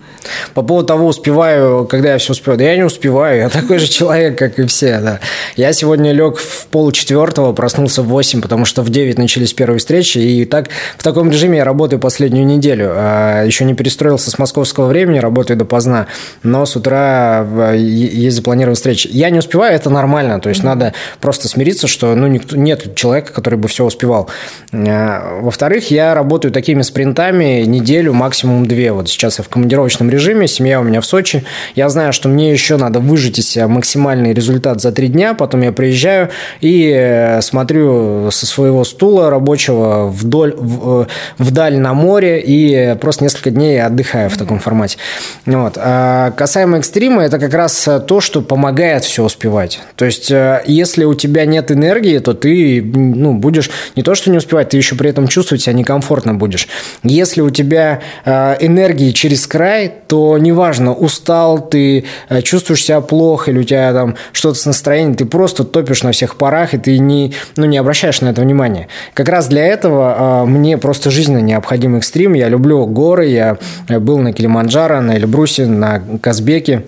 По 0.54 0.62
поводу 0.62 0.86
того, 0.86 1.06
успеваю, 1.06 1.86
когда 1.86 2.12
я 2.12 2.18
все 2.18 2.32
успеваю. 2.32 2.58
Да 2.58 2.64
я 2.64 2.76
не 2.76 2.82
успеваю, 2.82 3.38
я 3.38 3.48
такой 3.50 3.78
же 3.78 3.88
человек, 3.88 4.38
как 4.38 4.58
и 4.58 4.66
все, 4.66 5.00
да. 5.00 5.20
Я 5.56 5.72
сегодня 5.72 6.12
лег 6.12 6.38
в 6.38 6.66
полчетвертого, 6.68 7.52
проснулся 7.52 8.02
в 8.02 8.06
8, 8.06 8.40
потому 8.40 8.64
что 8.64 8.82
в 8.82 8.88
9 8.88 9.18
начались 9.18 9.52
первые 9.52 9.78
встречи, 9.78 10.18
и 10.18 10.44
так 10.46 10.70
в 10.96 11.02
таком 11.02 11.30
режиме 11.30 11.58
я 11.58 11.64
работаю 11.64 12.00
последнюю 12.00 12.46
неделю. 12.46 12.92
А 12.94 13.44
еще 13.44 13.64
не 13.64 13.74
перестроился 13.74 14.30
с 14.30 14.38
московского 14.38 14.86
времени, 14.86 15.18
работаю 15.18 15.58
допоздна, 15.58 16.06
но 16.42 16.64
с 16.64 16.74
утра 16.74 17.74
есть 17.74 18.36
запланированные 18.36 18.76
встречи. 18.76 19.08
Я 19.12 19.28
не 19.28 19.40
успеваю, 19.40 19.74
это 19.74 19.90
нормально, 19.90 20.40
то 20.40 20.48
есть 20.48 20.62
mm-hmm. 20.62 20.64
надо 20.64 20.94
просто 21.20 21.33
просто 21.34 21.48
смириться, 21.48 21.88
что 21.88 22.14
ну, 22.14 22.28
никто, 22.28 22.56
нет 22.56 22.94
человека, 22.94 23.32
который 23.32 23.58
бы 23.58 23.66
все 23.66 23.84
успевал. 23.84 24.28
Э, 24.70 25.40
во-вторых, 25.40 25.90
я 25.90 26.14
работаю 26.14 26.52
такими 26.52 26.82
спринтами 26.82 27.64
неделю, 27.64 28.12
максимум 28.12 28.66
две. 28.66 28.92
Вот 28.92 29.08
сейчас 29.08 29.38
я 29.38 29.44
в 29.44 29.48
командировочном 29.48 30.08
режиме, 30.10 30.46
семья 30.46 30.78
у 30.80 30.84
меня 30.84 31.00
в 31.00 31.06
Сочи. 31.06 31.44
Я 31.74 31.88
знаю, 31.88 32.12
что 32.12 32.28
мне 32.28 32.52
еще 32.52 32.76
надо 32.76 33.00
выжить 33.00 33.40
из 33.40 33.48
себя 33.48 33.66
максимальный 33.66 34.32
результат 34.32 34.80
за 34.80 34.92
три 34.92 35.08
дня, 35.08 35.34
потом 35.34 35.62
я 35.62 35.72
приезжаю 35.72 36.28
и 36.60 36.92
э, 36.94 37.40
смотрю 37.42 38.30
со 38.30 38.46
своего 38.46 38.84
стула 38.84 39.28
рабочего 39.28 40.06
вдоль, 40.06 40.54
в, 40.56 41.08
вдаль 41.38 41.78
на 41.78 41.94
море 41.94 42.40
и 42.40 42.96
просто 43.00 43.24
несколько 43.24 43.50
дней 43.50 43.82
отдыхаю 43.82 44.30
в 44.30 44.36
таком 44.36 44.60
формате. 44.60 44.98
Вот. 45.46 45.76
А 45.78 46.30
касаемо 46.30 46.78
экстрима, 46.78 47.24
это 47.24 47.40
как 47.40 47.54
раз 47.54 47.88
то, 48.06 48.20
что 48.20 48.40
помогает 48.40 49.02
все 49.02 49.24
успевать. 49.24 49.80
То 49.96 50.04
есть, 50.04 50.30
э, 50.30 50.62
если 50.66 51.02
у 51.02 51.14
тебя 51.14 51.23
тебя 51.24 51.46
нет 51.46 51.70
энергии, 51.70 52.18
то 52.18 52.34
ты 52.34 52.82
ну, 52.82 53.34
будешь 53.34 53.70
не 53.96 54.02
то, 54.02 54.14
что 54.14 54.30
не 54.30 54.38
успевать, 54.38 54.70
ты 54.70 54.76
еще 54.76 54.94
при 54.94 55.10
этом 55.10 55.26
чувствовать 55.28 55.62
себя 55.62 55.72
некомфортно 55.72 56.34
будешь. 56.34 56.68
Если 57.02 57.40
у 57.40 57.50
тебя 57.50 58.00
э, 58.24 58.56
энергии 58.60 59.10
через 59.10 59.46
край, 59.46 59.92
то 60.06 60.36
неважно, 60.38 60.92
устал 60.92 61.68
ты, 61.68 62.04
э, 62.28 62.42
чувствуешь 62.42 62.84
себя 62.84 63.00
плохо, 63.00 63.50
или 63.50 63.60
у 63.60 63.62
тебя 63.64 63.92
там 63.92 64.16
что-то 64.32 64.58
с 64.58 64.66
настроением, 64.66 65.14
ты 65.14 65.24
просто 65.24 65.64
топишь 65.64 66.02
на 66.02 66.12
всех 66.12 66.36
парах, 66.36 66.74
и 66.74 66.78
ты 66.78 66.98
не, 66.98 67.32
ну, 67.56 67.64
не 67.64 67.78
обращаешь 67.78 68.20
на 68.20 68.28
это 68.28 68.42
внимания. 68.42 68.88
Как 69.14 69.28
раз 69.28 69.46
для 69.46 69.64
этого 69.64 70.44
э, 70.44 70.46
мне 70.46 70.78
просто 70.78 71.10
жизненно 71.10 71.38
необходим 71.38 71.96
экстрим. 71.96 72.34
Я 72.34 72.48
люблю 72.48 72.86
горы, 72.86 73.26
я 73.28 73.58
был 73.88 74.18
на 74.18 74.32
Килиманджаро, 74.32 75.00
на 75.00 75.16
Эльбрусе, 75.16 75.66
на 75.66 76.02
Казбеке. 76.20 76.84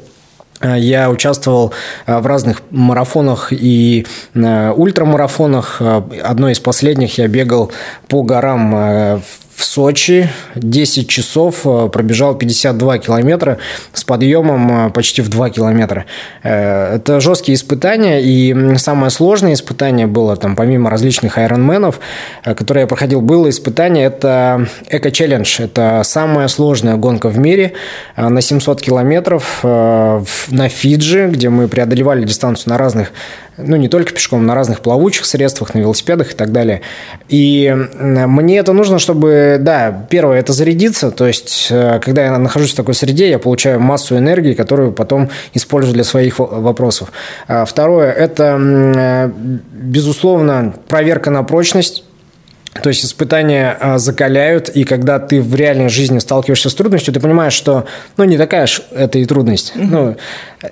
Э, 0.60 0.78
я 0.78 1.10
участвовал 1.10 1.72
э, 2.06 2.18
в 2.18 2.26
разных 2.26 2.62
марафонах 2.70 3.52
и 3.52 4.06
э, 4.34 4.72
ультрамарафонах. 4.72 5.80
Одной 6.22 6.52
из 6.52 6.60
последних 6.60 7.18
я 7.18 7.28
бегал 7.28 7.72
по 8.08 8.22
горам 8.22 8.70
в 8.70 9.45
в 9.56 9.64
Сочи 9.64 10.28
10 10.54 11.08
часов 11.08 11.62
э, 11.64 11.88
пробежал 11.90 12.34
52 12.34 12.98
километра 12.98 13.56
с 13.94 14.04
подъемом 14.04 14.88
э, 14.88 14.90
почти 14.90 15.22
в 15.22 15.30
2 15.30 15.48
километра. 15.48 16.04
Э, 16.42 16.96
это 16.96 17.20
жесткие 17.20 17.56
испытания, 17.56 18.20
и 18.22 18.76
самое 18.76 19.10
сложное 19.10 19.54
испытание 19.54 20.06
было, 20.06 20.36
там, 20.36 20.56
помимо 20.56 20.90
различных 20.90 21.38
айронменов, 21.38 22.00
которые 22.44 22.82
я 22.82 22.86
проходил, 22.86 23.22
было 23.22 23.48
испытание, 23.48 24.04
это 24.04 24.68
эко-челлендж. 24.90 25.60
Это 25.62 26.02
самая 26.04 26.48
сложная 26.48 26.96
гонка 26.96 27.30
в 27.30 27.38
мире 27.38 27.72
на 28.16 28.42
700 28.42 28.82
километров 28.82 29.60
на 29.64 30.68
Фиджи, 30.68 31.28
где 31.28 31.48
мы 31.48 31.68
преодолевали 31.68 32.24
дистанцию 32.24 32.70
на 32.72 32.78
разных 32.78 33.12
ну, 33.58 33.76
не 33.76 33.88
только 33.88 34.12
пешком, 34.12 34.46
на 34.46 34.54
разных 34.54 34.80
плавучих 34.80 35.24
средствах, 35.24 35.74
на 35.74 35.78
велосипедах 35.78 36.32
и 36.32 36.34
так 36.34 36.52
далее. 36.52 36.82
И 37.28 37.74
мне 37.98 38.58
это 38.58 38.72
нужно, 38.72 38.98
чтобы, 38.98 39.58
да, 39.60 40.06
первое, 40.10 40.38
это 40.38 40.52
зарядиться, 40.52 41.10
то 41.10 41.26
есть, 41.26 41.68
э, 41.70 42.00
когда 42.02 42.24
я 42.24 42.38
нахожусь 42.38 42.72
в 42.72 42.76
такой 42.76 42.94
среде, 42.94 43.30
я 43.30 43.38
получаю 43.38 43.80
массу 43.80 44.16
энергии, 44.16 44.54
которую 44.54 44.92
потом 44.92 45.30
использую 45.54 45.94
для 45.94 46.04
своих 46.04 46.38
вопросов. 46.38 47.12
А 47.48 47.64
второе, 47.64 48.12
это, 48.12 48.58
э, 48.58 49.30
безусловно, 49.72 50.74
проверка 50.88 51.30
на 51.30 51.42
прочность, 51.42 52.04
то 52.82 52.88
есть 52.88 53.04
испытания 53.04 53.76
а, 53.80 53.98
закаляют, 53.98 54.68
и 54.68 54.84
когда 54.84 55.18
ты 55.18 55.40
в 55.40 55.54
реальной 55.54 55.88
жизни 55.88 56.18
сталкиваешься 56.18 56.70
с 56.70 56.74
трудностью, 56.74 57.12
ты 57.12 57.20
понимаешь, 57.20 57.52
что 57.52 57.86
ну 58.16 58.24
не 58.24 58.36
такая 58.36 58.66
ж 58.66 58.82
это 58.90 59.18
и 59.18 59.24
трудность. 59.24 59.72
Угу. 59.76 59.84
Ну, 59.84 60.16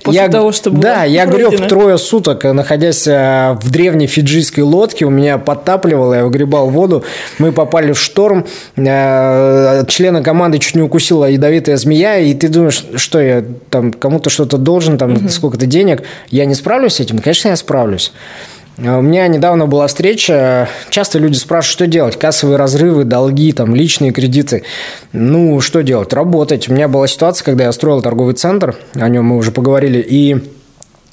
После 0.02 0.22
я, 0.22 0.28
того, 0.28 0.50
что 0.52 0.70
было 0.70 0.82
Да, 0.82 1.04
я 1.04 1.26
греб 1.26 1.68
трое 1.68 1.98
суток, 1.98 2.44
находясь 2.44 3.06
а, 3.06 3.54
в 3.60 3.70
древней 3.70 4.06
фиджийской 4.06 4.64
лодке, 4.64 5.04
у 5.04 5.10
меня 5.10 5.38
подтапливало, 5.38 6.14
я 6.14 6.24
выгребал 6.24 6.70
воду, 6.70 7.04
мы 7.38 7.52
попали 7.52 7.92
в 7.92 8.00
шторм, 8.00 8.46
а, 8.76 9.84
члена 9.86 10.22
команды 10.22 10.58
чуть 10.58 10.74
не 10.74 10.82
укусила 10.82 11.26
ядовитая 11.26 11.76
змея, 11.76 12.18
и 12.18 12.32
ты 12.34 12.48
думаешь, 12.48 12.84
что 12.96 13.20
я 13.20 13.44
там 13.70 13.92
кому-то 13.92 14.30
что-то 14.30 14.56
должен, 14.56 14.98
там 14.98 15.14
угу. 15.14 15.28
сколько-то 15.28 15.66
денег, 15.66 16.02
я 16.30 16.46
не 16.46 16.54
справлюсь 16.54 16.94
с 16.94 17.00
этим? 17.00 17.18
Конечно, 17.18 17.48
я 17.48 17.56
справлюсь. 17.56 18.12
А 18.82 18.98
у 18.98 19.02
меня 19.02 19.28
недавно 19.28 19.66
была 19.66 19.87
встреча, 19.87 20.68
часто 20.90 21.18
люди 21.18 21.37
спрашивают, 21.37 21.72
что 21.72 21.87
делать, 21.87 22.18
кассовые 22.18 22.56
разрывы, 22.56 23.04
долги, 23.04 23.52
там, 23.52 23.74
личные 23.74 24.10
кредиты. 24.10 24.64
Ну, 25.12 25.60
что 25.60 25.82
делать? 25.82 26.12
Работать. 26.12 26.68
У 26.68 26.72
меня 26.72 26.88
была 26.88 27.06
ситуация, 27.06 27.44
когда 27.44 27.64
я 27.64 27.72
строил 27.72 28.02
торговый 28.02 28.34
центр, 28.34 28.74
о 28.94 29.08
нем 29.08 29.26
мы 29.26 29.37
уже 29.37 29.52
поговорили, 29.52 29.98
и 29.98 30.42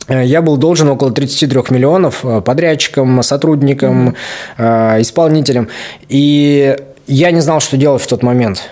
э, 0.08 0.26
я 0.26 0.42
был 0.42 0.58
должен 0.58 0.90
около 0.90 1.12
33 1.12 1.62
миллионов 1.70 2.26
э, 2.26 2.42
подрядчикам, 2.42 3.22
сотрудникам, 3.22 4.16
mm-hmm. 4.58 5.02
исполнителям. 5.02 5.68
И 6.10 6.76
я 7.06 7.32
не 7.32 7.42
знал, 7.42 7.60
что 7.60 7.78
делать 7.78 8.02
в 8.02 8.08
тот 8.08 8.24
момент 8.24 8.70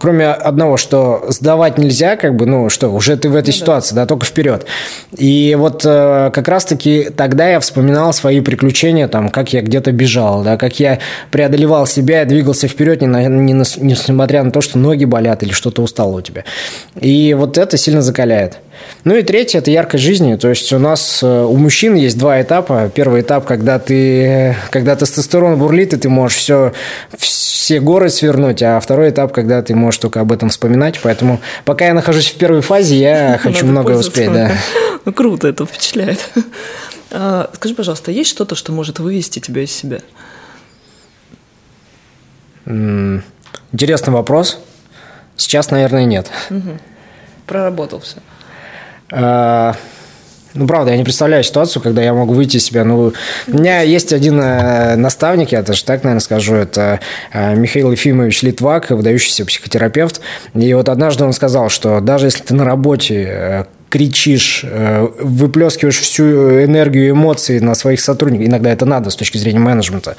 кроме 0.00 0.28
одного, 0.28 0.76
что 0.76 1.24
сдавать 1.28 1.78
нельзя, 1.78 2.16
как 2.16 2.36
бы, 2.36 2.46
ну 2.46 2.68
что, 2.68 2.88
уже 2.88 3.16
ты 3.16 3.28
в 3.28 3.36
этой 3.36 3.50
ну, 3.50 3.52
ситуации, 3.52 3.94
да. 3.94 4.02
да, 4.02 4.06
только 4.06 4.26
вперед. 4.26 4.66
И 5.16 5.56
вот 5.58 5.82
э, 5.84 6.30
как 6.32 6.48
раз-таки 6.48 7.10
тогда 7.16 7.48
я 7.48 7.60
вспоминал 7.60 8.12
свои 8.12 8.40
приключения, 8.40 9.08
там, 9.08 9.28
как 9.28 9.52
я 9.52 9.62
где-то 9.62 9.92
бежал, 9.92 10.42
да, 10.42 10.56
как 10.56 10.78
я 10.80 10.98
преодолевал 11.30 11.86
себя 11.86 12.22
и 12.22 12.26
двигался 12.26 12.68
вперед, 12.68 13.00
не 13.00 13.06
на, 13.06 13.26
не 13.26 13.54
на, 13.54 13.64
несмотря 13.78 14.42
на 14.42 14.50
то, 14.50 14.60
что 14.60 14.78
ноги 14.78 15.04
болят 15.04 15.42
или 15.42 15.52
что-то 15.52 15.82
устало 15.82 16.18
у 16.18 16.20
тебя. 16.20 16.44
И 17.00 17.34
вот 17.34 17.58
это 17.58 17.76
сильно 17.76 18.02
закаляет. 18.02 18.58
Ну 19.04 19.16
и 19.16 19.22
третье– 19.22 19.58
это 19.60 19.70
яркость 19.70 20.04
жизни. 20.04 20.36
То 20.36 20.48
есть 20.48 20.72
у 20.72 20.78
нас, 20.78 21.22
э, 21.22 21.26
у 21.26 21.56
мужчин 21.56 21.94
есть 21.94 22.18
два 22.18 22.40
этапа. 22.40 22.90
Первый 22.94 23.22
этап, 23.22 23.44
когда 23.44 23.78
ты, 23.78 24.56
когда 24.70 24.94
тестостерон 24.94 25.58
бурлит, 25.58 25.92
и 25.92 25.96
ты 25.96 26.08
можешь 26.08 26.38
все, 26.38 26.72
все 27.16 27.80
горы 27.80 28.10
свернуть, 28.10 28.62
а 28.62 28.78
второй 28.80 29.10
этап, 29.10 29.32
когда 29.32 29.62
ты 29.62 29.74
можешь 29.74 29.98
только 29.98 30.20
об 30.20 30.30
этом 30.30 30.50
вспоминать. 30.50 31.00
Поэтому 31.02 31.40
пока 31.64 31.86
я 31.86 31.94
нахожусь 31.94 32.30
в 32.30 32.36
первой 32.36 32.60
фазе, 32.60 32.96
я 32.96 33.38
хочу 33.42 33.66
много 33.66 33.92
успеть. 33.92 34.32
Да. 34.32 34.52
Ну, 35.04 35.12
круто, 35.12 35.48
это 35.48 35.66
впечатляет. 35.66 36.18
А, 37.10 37.50
скажи, 37.54 37.74
пожалуйста, 37.74 38.10
есть 38.10 38.30
что-то, 38.30 38.54
что 38.54 38.72
может 38.72 38.98
вывести 38.98 39.38
тебя 39.38 39.62
из 39.62 39.72
себя? 39.72 40.00
Интересный 42.64 44.12
вопрос. 44.12 44.58
Сейчас, 45.36 45.70
наверное, 45.70 46.04
нет. 46.04 46.30
Угу. 46.50 46.78
Проработал 47.46 48.00
все. 48.00 48.18
А, 49.14 49.74
ну, 50.54 50.66
правда, 50.66 50.90
я 50.90 50.96
не 50.96 51.04
представляю 51.04 51.44
ситуацию, 51.44 51.82
когда 51.82 52.02
я 52.02 52.14
могу 52.14 52.32
выйти 52.34 52.56
из 52.56 52.64
себя. 52.64 52.84
Ну, 52.84 53.12
у 53.46 53.52
меня 53.52 53.82
есть 53.82 54.12
один 54.12 54.40
э, 54.40 54.96
наставник, 54.96 55.52
я 55.52 55.62
даже 55.62 55.84
так, 55.84 56.02
наверное, 56.02 56.20
скажу, 56.20 56.54
это 56.54 57.00
э, 57.32 57.54
Михаил 57.54 57.92
Ефимович 57.92 58.42
Литвак, 58.42 58.90
выдающийся 58.90 59.44
психотерапевт. 59.44 60.20
И 60.54 60.72
вот 60.74 60.88
однажды 60.88 61.24
он 61.24 61.32
сказал, 61.32 61.68
что 61.68 62.00
даже 62.00 62.26
если 62.26 62.42
ты 62.42 62.54
на 62.54 62.64
работе 62.64 63.26
э, 63.28 63.64
кричишь, 63.92 64.64
э, 64.64 65.06
выплескиваешь 65.20 66.00
всю 66.00 66.24
энергию 66.64 67.08
и 67.08 67.10
эмоции 67.10 67.58
на 67.58 67.74
своих 67.74 68.00
сотрудников. 68.00 68.48
Иногда 68.48 68.72
это 68.72 68.86
надо 68.86 69.10
с 69.10 69.16
точки 69.16 69.36
зрения 69.36 69.58
менеджмента. 69.58 70.16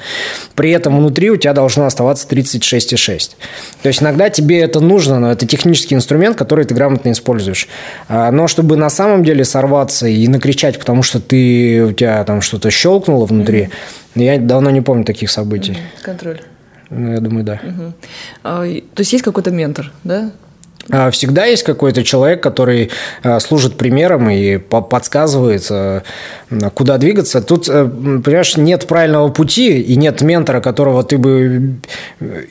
При 0.54 0.70
этом 0.70 0.96
внутри 0.96 1.28
у 1.30 1.36
тебя 1.36 1.52
должно 1.54 1.84
оставаться 1.84 2.28
36,6. 2.28 3.36
То 3.82 3.88
есть 3.88 4.00
иногда 4.00 4.30
тебе 4.30 4.60
это 4.60 4.78
нужно, 4.78 5.18
но 5.18 5.32
это 5.32 5.44
технический 5.44 5.96
инструмент, 5.96 6.36
который 6.36 6.64
ты 6.64 6.72
грамотно 6.72 7.10
используешь. 7.10 7.66
А, 8.08 8.30
но 8.30 8.46
чтобы 8.46 8.76
на 8.76 8.90
самом 8.90 9.24
деле 9.24 9.44
сорваться 9.44 10.06
и 10.06 10.28
накричать, 10.28 10.78
потому 10.78 11.02
что 11.02 11.18
ты, 11.18 11.82
у 11.82 11.90
тебя 11.90 12.22
там 12.22 12.42
что-то 12.42 12.70
щелкнуло 12.70 13.26
внутри, 13.26 13.70
mm-hmm. 14.14 14.22
я 14.22 14.38
давно 14.38 14.70
не 14.70 14.82
помню 14.82 15.04
таких 15.04 15.30
событий. 15.30 15.72
Mm-hmm. 15.72 16.02
Контроль. 16.04 16.40
Ну, 16.90 17.12
я 17.12 17.18
думаю, 17.18 17.44
да. 17.44 17.60
Угу. 17.64 17.92
А, 18.44 18.62
то 18.62 19.00
есть 19.00 19.12
есть 19.12 19.24
какой-то 19.24 19.50
ментор, 19.50 19.90
да? 20.04 20.30
А, 20.90 21.10
всегда 21.10 21.46
есть 21.46 21.62
какой-то 21.62 22.04
человек, 22.04 22.42
который 22.42 22.90
а, 23.22 23.40
служит 23.40 23.76
примером 23.76 24.28
и 24.28 24.58
подсказывает, 24.58 25.66
а, 25.70 26.02
куда 26.74 26.98
двигаться. 26.98 27.40
Тут, 27.40 27.68
э, 27.68 27.84
понимаешь, 27.84 28.56
нет 28.56 28.86
правильного 28.86 29.28
пути 29.28 29.80
и 29.80 29.96
нет 29.96 30.22
ментора, 30.22 30.60
которого 30.60 31.02
ты 31.02 31.18
бы 31.18 31.76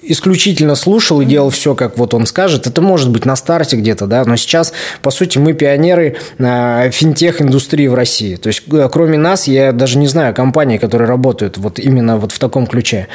исключительно 0.01 0.75
слушал 0.75 1.21
и 1.21 1.25
делал 1.25 1.49
все, 1.49 1.75
как 1.75 1.97
вот 1.97 2.13
он 2.13 2.25
скажет. 2.25 2.67
Это 2.67 2.81
может 2.81 3.09
быть 3.09 3.25
на 3.25 3.35
старте 3.35 3.77
где-то, 3.77 4.07
да, 4.07 4.23
но 4.25 4.35
сейчас, 4.35 4.73
по 5.01 5.11
сути, 5.11 5.37
мы 5.37 5.53
пионеры 5.53 6.17
финтех-индустрии 6.37 7.87
в 7.87 7.93
России. 7.93 8.35
То 8.35 8.47
есть, 8.47 8.63
э, 8.71 8.89
кроме 8.91 9.17
нас, 9.17 9.47
я 9.47 9.71
даже 9.71 9.97
не 9.97 10.07
знаю 10.07 10.33
компании, 10.33 10.77
которые 10.77 11.07
работают 11.07 11.57
вот 11.57 11.79
именно 11.79 12.17
вот 12.17 12.31
в 12.31 12.39
таком 12.39 12.67
ключе. 12.67 13.07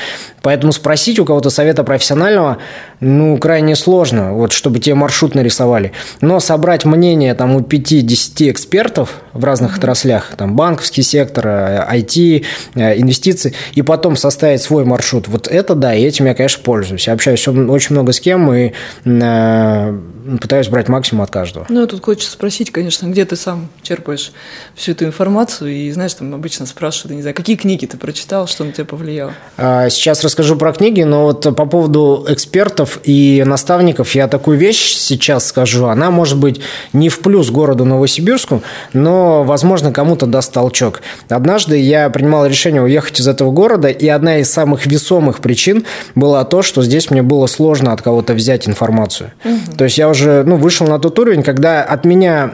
Поэтому 0.43 0.73
спросить 0.73 1.19
у 1.19 1.25
кого-то 1.25 1.51
совета 1.51 1.85
профессионального, 1.85 2.59
ну, 3.01 3.37
крайне 3.39 3.77
сложно, 3.77 4.33
вот, 4.33 4.53
чтобы 4.53 4.79
тебе 4.79 4.95
маршрут 4.95 5.35
нарисовали. 5.35 5.93
Но 6.21 6.41
собрать 6.41 6.85
мнение 6.85 7.35
там 7.35 7.57
у 7.57 7.61
5-10 7.61 8.51
экспертов 8.51 9.21
в 9.39 9.45
разных 9.45 9.79
отраслях, 9.79 10.35
там 10.37 10.57
банковский 10.57 11.03
сектор, 11.03 11.47
IT, 11.47 12.45
э, 12.75 12.81
э, 12.81 13.01
инвестиции, 13.01 13.55
и 13.75 13.83
потом 13.83 14.17
составить 14.17 14.61
свой 14.61 14.85
маршрут, 14.85 15.29
вот 15.29 15.49
это 15.49 15.75
да, 15.75 15.95
и 15.95 16.03
этим 16.03 16.27
я, 16.27 16.35
конечно, 16.35 16.63
пользуюсь. 16.63 17.07
Я 17.07 17.13
общаюсь 17.13 17.47
очень 17.47 17.95
много 17.95 18.13
с 18.13 18.21
кем 18.21 18.53
и 18.53 18.73
э, 19.05 19.99
пытаюсь 20.41 20.69
брать 20.69 20.89
максимум 20.89 21.23
от 21.23 21.31
каждого. 21.31 21.67
Ну, 21.69 21.87
тут 21.87 22.05
хочется 22.05 22.33
спросить, 22.33 22.71
конечно, 22.71 23.07
где 23.07 23.25
ты 23.25 23.37
сам 23.37 23.69
черпаешь 23.83 24.33
всю 24.75 24.93
эту 24.93 25.07
информацию, 25.07 25.71
и, 25.71 25.91
знаешь, 25.91 26.15
там 26.15 26.35
обычно 26.35 26.67
спрашивают, 26.67 27.17
не 27.17 27.23
знаю, 27.23 27.35
какие 27.35 27.57
книги 27.57 27.87
ты 27.87 27.97
прочитал, 27.97 28.47
что 28.47 28.65
на 28.65 28.73
тебя 28.73 28.85
повлияло? 28.85 29.33
А, 29.57 29.89
сейчас 29.89 30.23
расскажу 30.23 30.57
про 30.57 30.73
книги, 30.73 31.03
но 31.03 31.25
вот 31.25 31.43
по 31.57 31.67
поводу 31.67 32.27
экспертов 32.29 32.99
и 33.05 33.43
наставников 33.47 34.15
я 34.15 34.29
такую 34.29 34.59
вещь 34.59 34.95
сейчас 34.95 35.47
скажу. 35.47 35.87
Она 35.87 36.11
может 36.11 36.39
быть 36.39 36.61
не 36.93 37.09
в 37.09 37.21
плюс 37.21 37.51
городу 37.51 37.85
Новосибирску, 37.85 38.63
но, 38.93 39.45
возможно, 39.45 39.93
кому-то 39.93 40.27
даст 40.27 40.53
толчок. 40.53 41.01
Однажды 41.29 41.79
я 41.79 42.11
принимал 42.11 42.47
решение 42.47 42.83
уехать 42.83 43.21
из 43.21 43.29
этого 43.29 43.51
города, 43.51 43.89
и 43.89 44.09
одна 44.09 44.39
из 44.39 44.51
самых 44.51 44.87
весомых 44.87 45.41
причин 45.41 45.85
была 46.15 46.45
то, 46.45 46.63
что 46.63 46.83
здесь 46.83 47.11
мне 47.11 47.23
было 47.23 47.47
сложно 47.47 47.93
от 47.93 48.03
кого-то 48.03 48.35
взять 48.35 48.69
информацию. 48.69 49.33
Угу. 49.45 49.77
То 49.79 49.85
есть 49.85 49.99
я 49.99 50.09
уже 50.09 50.18
ну, 50.27 50.57
вышел 50.57 50.87
на 50.87 50.99
тот 50.99 51.19
уровень, 51.19 51.43
когда 51.43 51.83
от 51.83 52.05
меня 52.05 52.51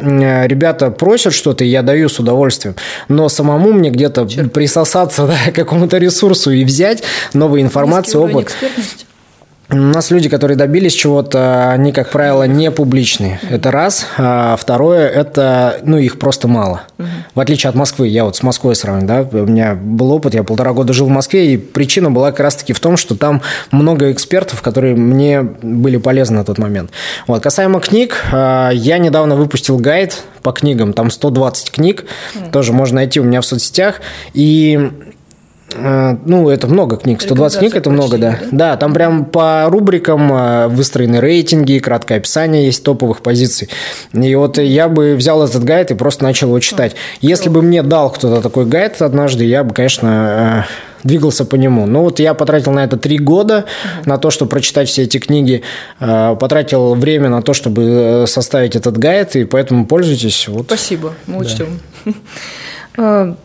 ребята 0.46 0.90
просят 0.90 1.32
что-то, 1.32 1.64
и 1.64 1.68
я 1.68 1.82
даю 1.82 2.08
с 2.08 2.18
удовольствием, 2.18 2.76
но 3.08 3.28
самому 3.28 3.72
мне 3.72 3.90
где-то 3.90 4.24
присосаться 4.48 5.26
да, 5.26 5.50
к 5.50 5.54
какому-то 5.54 5.98
ресурсу 5.98 6.50
и 6.50 6.64
взять 6.64 7.02
новую 7.32 7.62
информацию, 7.62 8.22
опыт. 8.22 8.54
У 9.74 9.76
нас 9.76 10.12
люди, 10.12 10.28
которые 10.28 10.56
добились 10.56 10.92
чего-то, 10.92 11.72
они, 11.72 11.90
как 11.90 12.10
правило, 12.10 12.44
не 12.44 12.70
публичные. 12.70 13.40
Это 13.50 13.72
раз. 13.72 14.06
А 14.16 14.54
второе, 14.56 15.08
это, 15.08 15.80
ну, 15.82 15.98
их 15.98 16.20
просто 16.20 16.46
мало. 16.46 16.82
В 17.34 17.40
отличие 17.40 17.70
от 17.70 17.74
Москвы, 17.74 18.06
я 18.06 18.24
вот 18.24 18.36
с 18.36 18.44
Москвой 18.44 18.76
сравню, 18.76 19.04
да, 19.04 19.22
у 19.22 19.46
меня 19.46 19.74
был 19.74 20.12
опыт, 20.12 20.34
я 20.34 20.44
полтора 20.44 20.72
года 20.72 20.92
жил 20.92 21.06
в 21.06 21.10
Москве, 21.10 21.54
и 21.54 21.56
причина 21.56 22.12
была 22.12 22.30
как 22.30 22.38
раз-таки 22.38 22.72
в 22.72 22.78
том, 22.78 22.96
что 22.96 23.16
там 23.16 23.42
много 23.72 24.12
экспертов, 24.12 24.62
которые 24.62 24.94
мне 24.94 25.42
были 25.42 25.96
полезны 25.96 26.36
на 26.36 26.44
тот 26.44 26.58
момент. 26.58 26.92
Вот, 27.26 27.42
касаемо 27.42 27.80
книг, 27.80 28.16
а, 28.30 28.70
я 28.70 28.98
недавно 28.98 29.34
выпустил 29.34 29.78
гайд 29.78 30.22
по 30.42 30.52
книгам, 30.52 30.92
там 30.92 31.10
120 31.10 31.72
книг, 31.72 32.04
тоже 32.52 32.72
можно 32.72 32.96
найти 32.96 33.18
у 33.18 33.24
меня 33.24 33.40
в 33.40 33.46
соцсетях, 33.46 34.02
и 34.34 34.92
ну, 35.76 36.48
это 36.48 36.66
много 36.66 36.96
книг, 36.96 37.22
120 37.22 37.58
книг 37.58 37.76
это 37.76 37.90
много, 37.90 38.18
да. 38.18 38.38
да. 38.50 38.64
Да, 38.64 38.76
там 38.76 38.92
прям 38.94 39.24
по 39.24 39.66
рубрикам 39.68 40.32
э, 40.32 40.68
выстроены 40.68 41.16
рейтинги, 41.16 41.78
краткое 41.78 42.16
описание 42.16 42.66
есть 42.66 42.84
топовых 42.84 43.20
позиций. 43.20 43.68
И 44.12 44.34
вот 44.34 44.58
я 44.58 44.88
бы 44.88 45.14
взял 45.14 45.42
этот 45.42 45.64
гайд 45.64 45.90
и 45.90 45.94
просто 45.94 46.24
начал 46.24 46.48
его 46.48 46.60
читать. 46.60 46.94
Если 47.20 47.48
бы 47.48 47.62
мне 47.62 47.82
дал 47.82 48.10
кто-то 48.10 48.40
такой 48.42 48.66
гайд 48.66 49.00
однажды, 49.02 49.44
я 49.44 49.64
бы, 49.64 49.74
конечно, 49.74 50.66
э, 50.66 51.06
двигался 51.06 51.44
по 51.44 51.56
нему. 51.56 51.86
Но 51.86 52.02
вот 52.02 52.18
я 52.18 52.34
потратил 52.34 52.72
на 52.72 52.84
это 52.84 52.96
три 52.96 53.18
года, 53.18 53.66
на 54.06 54.16
то, 54.16 54.30
чтобы 54.30 54.50
прочитать 54.50 54.88
все 54.88 55.02
эти 55.02 55.18
книги, 55.18 55.62
потратил 55.98 56.94
время 56.94 57.28
на 57.28 57.42
то, 57.42 57.52
чтобы 57.52 58.24
составить 58.26 58.74
этот 58.74 58.96
гайд, 58.96 59.36
и 59.36 59.44
поэтому 59.44 59.86
пользуйтесь. 59.86 60.48
Вот. 60.48 60.64
Спасибо, 60.64 61.12
мы 61.26 61.40
учтем. 61.40 61.78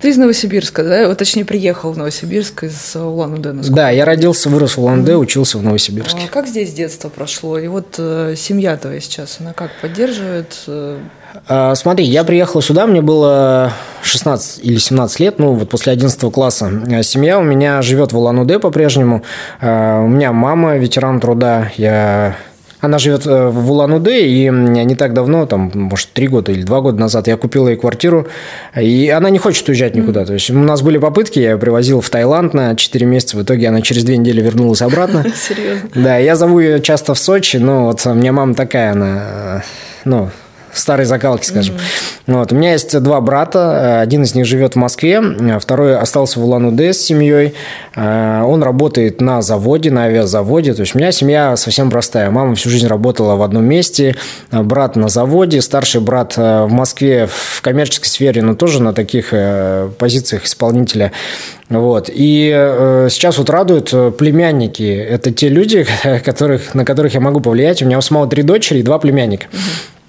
Ты 0.00 0.08
из 0.08 0.16
Новосибирска, 0.16 0.82
да? 0.82 1.14
Точнее, 1.14 1.44
приехал 1.44 1.92
в 1.92 1.98
Новосибирск 1.98 2.64
из 2.64 2.96
Улан-Удэ. 2.96 3.52
Да, 3.70 3.90
я 3.90 4.06
родился, 4.06 4.48
вырос 4.48 4.76
в 4.76 4.80
Улан-Удэ, 4.80 5.16
учился 5.16 5.58
в 5.58 5.62
Новосибирске. 5.62 6.22
А 6.24 6.28
как 6.28 6.46
здесь 6.46 6.72
детство 6.72 7.10
прошло? 7.10 7.58
И 7.58 7.68
вот 7.68 7.96
э, 7.98 8.34
семья 8.36 8.76
твоя 8.78 9.00
сейчас, 9.00 9.36
она 9.40 9.52
как 9.52 9.70
поддерживает? 9.82 10.56
Э... 10.66 10.98
А, 11.46 11.74
смотри, 11.74 12.06
я 12.06 12.24
приехал 12.24 12.62
сюда, 12.62 12.86
мне 12.86 13.02
было 13.02 13.74
16 14.02 14.64
или 14.64 14.78
17 14.78 15.20
лет, 15.20 15.38
ну 15.38 15.52
вот 15.52 15.68
после 15.68 15.92
11 15.92 16.32
класса. 16.32 16.70
Э, 16.88 17.02
семья 17.02 17.38
у 17.38 17.42
меня 17.42 17.82
живет 17.82 18.12
в 18.12 18.18
Улан-Удэ 18.18 18.58
по-прежнему. 18.58 19.22
А, 19.60 20.00
у 20.00 20.08
меня 20.08 20.32
мама 20.32 20.78
ветеран 20.78 21.20
труда, 21.20 21.72
я 21.76 22.36
она 22.80 22.98
живет 22.98 23.26
э, 23.26 23.48
в 23.48 23.70
Улан-Удэ, 23.70 24.26
и 24.26 24.48
не 24.48 24.94
так 24.94 25.12
давно, 25.12 25.46
там, 25.46 25.70
может, 25.74 26.10
три 26.12 26.28
года 26.28 26.52
или 26.52 26.62
два 26.62 26.80
года 26.80 26.98
назад 26.98 27.28
я 27.28 27.36
купил 27.36 27.68
ей 27.68 27.76
квартиру, 27.76 28.26
и 28.74 29.08
она 29.10 29.30
не 29.30 29.38
хочет 29.38 29.68
уезжать 29.68 29.94
никуда. 29.94 30.24
То 30.24 30.32
есть 30.32 30.50
у 30.50 30.58
нас 30.58 30.82
были 30.82 30.98
попытки, 30.98 31.38
я 31.38 31.52
ее 31.52 31.58
привозил 31.58 32.00
в 32.00 32.08
Таиланд 32.08 32.54
на 32.54 32.74
4 32.76 33.06
месяца, 33.06 33.36
в 33.36 33.42
итоге 33.42 33.68
она 33.68 33.82
через 33.82 34.04
две 34.04 34.16
недели 34.16 34.40
вернулась 34.40 34.82
обратно. 34.82 35.24
Серьезно? 35.48 35.88
Да, 35.94 36.16
я 36.16 36.36
зову 36.36 36.60
ее 36.60 36.80
часто 36.80 37.14
в 37.14 37.18
Сочи, 37.18 37.58
но 37.58 37.86
вот 37.86 38.04
у 38.06 38.14
меня 38.14 38.32
мама 38.32 38.54
такая, 38.54 38.92
она, 38.92 39.22
э, 39.22 39.60
ну, 40.04 40.30
старой 40.72 41.04
закалки, 41.04 41.44
скажем. 41.44 41.76
Mm-hmm. 41.76 42.09
Вот. 42.30 42.52
У 42.52 42.54
меня 42.54 42.72
есть 42.72 42.96
два 43.00 43.20
брата. 43.20 44.00
Один 44.00 44.22
из 44.22 44.36
них 44.36 44.46
живет 44.46 44.74
в 44.74 44.76
Москве, 44.76 45.20
второй 45.58 45.98
остался 45.98 46.38
в 46.38 46.44
Улан-Удэ 46.44 46.92
с 46.92 47.00
семьей. 47.00 47.54
Э, 47.96 48.42
он 48.44 48.62
работает 48.62 49.20
на 49.20 49.42
заводе, 49.42 49.90
на 49.90 50.04
авиазаводе. 50.04 50.74
То 50.74 50.82
есть 50.82 50.94
у 50.94 50.98
меня 50.98 51.10
семья 51.10 51.56
совсем 51.56 51.90
простая. 51.90 52.30
Мама 52.30 52.54
всю 52.54 52.70
жизнь 52.70 52.86
работала 52.86 53.34
в 53.34 53.42
одном 53.42 53.64
месте, 53.64 54.14
брат 54.52 54.94
на 54.94 55.08
заводе, 55.08 55.60
старший 55.60 56.00
брат 56.00 56.34
э, 56.36 56.66
в 56.66 56.72
Москве 56.72 57.26
в 57.26 57.62
коммерческой 57.62 58.06
сфере, 58.06 58.42
но 58.42 58.54
тоже 58.54 58.80
на 58.80 58.92
таких 58.92 59.30
э, 59.32 59.90
позициях 59.98 60.44
исполнителя. 60.44 61.10
Вот. 61.68 62.08
И 62.12 62.52
э, 62.54 63.08
сейчас 63.10 63.38
вот 63.38 63.50
радуют 63.50 63.90
племянники. 64.16 64.82
Это 64.82 65.32
те 65.32 65.48
люди, 65.48 65.84
которых, 66.24 66.76
на 66.76 66.84
которых 66.84 67.14
я 67.14 67.20
могу 67.20 67.40
повлиять. 67.40 67.82
У 67.82 67.86
меня 67.86 67.98
у 67.98 68.02
самого 68.02 68.28
три 68.28 68.44
дочери 68.44 68.78
и 68.78 68.82
два 68.84 69.00
племянника. 69.00 69.46
Mm-hmm. 69.46 69.99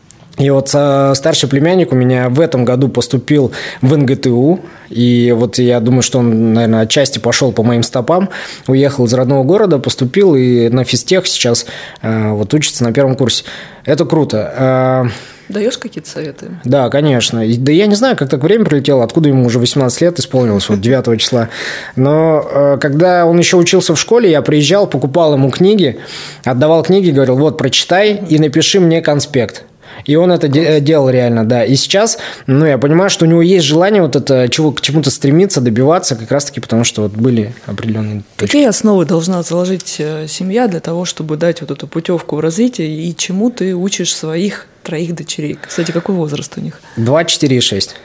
И 0.42 0.50
вот 0.50 0.72
э, 0.74 1.14
старший 1.16 1.48
племянник 1.48 1.92
у 1.92 1.96
меня 1.96 2.28
в 2.28 2.40
этом 2.40 2.66
году 2.66 2.90
поступил 2.90 3.52
в 3.82 3.96
НГТУ. 3.96 4.60
И 4.90 5.32
вот 5.38 5.60
я 5.60 5.80
думаю, 5.80 6.02
что 6.02 6.18
он, 6.18 6.54
наверное, 6.54 6.82
отчасти 6.82 7.20
пошел 7.20 7.52
по 7.52 7.62
моим 7.62 7.84
стопам. 7.84 8.30
Уехал 8.66 9.06
из 9.06 9.14
родного 9.14 9.44
города, 9.44 9.78
поступил 9.78 10.34
и 10.34 10.68
на 10.70 10.84
физтех 10.84 11.28
сейчас 11.28 11.68
э, 12.02 12.32
вот 12.32 12.52
учится 12.56 12.84
на 12.84 12.92
первом 12.92 13.16
курсе. 13.16 13.44
Это 13.86 14.04
круто. 14.06 15.06
Э, 15.08 15.54
Даешь 15.54 15.78
какие-то 15.78 16.10
советы? 16.10 16.48
Да, 16.64 16.90
конечно. 16.90 17.44
Да 17.58 17.72
я 17.72 17.86
не 17.86 17.96
знаю, 17.96 18.18
как 18.18 18.30
так 18.30 18.42
время 18.42 18.66
прилетело, 18.66 19.04
откуда 19.04 19.30
ему 19.30 19.46
уже 19.46 19.60
18 19.60 20.02
лет 20.02 20.18
исполнилось, 20.18 20.70
вот 20.70 20.82
9 20.82 21.22
числа. 21.22 21.50
Но 21.96 22.78
когда 22.80 23.26
он 23.26 23.38
еще 23.38 23.58
учился 23.58 23.94
в 23.94 24.00
школе, 24.00 24.32
я 24.32 24.42
приезжал, 24.42 24.88
покупал 24.88 25.34
ему 25.34 25.52
книги, 25.52 26.00
отдавал 26.46 26.84
книги, 26.84 27.12
говорил, 27.12 27.36
вот, 27.36 27.58
прочитай 27.58 28.24
и 28.30 28.40
напиши 28.40 28.80
мне 28.80 29.02
конспект. 29.02 29.66
И 30.06 30.16
он 30.16 30.32
это 30.32 30.48
де- 30.48 30.80
делал 30.80 31.10
реально, 31.10 31.46
да. 31.46 31.64
И 31.64 31.76
сейчас, 31.76 32.18
ну, 32.48 32.66
я 32.66 32.78
понимаю, 32.78 33.10
что 33.10 33.26
у 33.26 33.28
него 33.28 33.42
есть 33.42 33.66
желание 33.66 34.02
вот 34.02 34.16
это 34.16 34.48
чего, 34.50 34.72
к 34.72 34.82
чему-то 34.82 35.12
стремиться, 35.12 35.62
добиваться, 35.62 36.16
как 36.16 36.32
раз-таки 36.32 36.60
потому, 36.60 36.84
что 36.84 37.04
вот 37.04 37.12
были 37.14 37.54
определенные 37.66 38.24
точки. 38.38 38.52
Какие 38.52 38.68
основы 38.68 39.06
должна 39.06 39.44
заложить 39.44 39.98
э, 40.00 40.28
семья 40.28 40.68
для 40.68 40.80
того, 40.80 41.06
чтобы 41.06 41.38
дать 41.38 41.62
вот 41.62 41.72
эту 41.72 41.88
путевку 41.88 42.36
в 42.36 42.40
развитие, 42.40 42.90
и 42.90 43.16
чему 43.16 43.50
ты 43.50 43.76
учишь 43.76 44.16
своих 44.16 44.68
троих 44.84 45.16
дочерей? 45.16 45.58
Кстати, 45.62 45.92
какой 45.92 46.16
возраст 46.16 46.54
у 46.58 46.62
них? 46.62 46.80
Два, 46.98 47.24
четыре 47.26 47.58
и 47.58 47.62
шесть. 47.62 47.96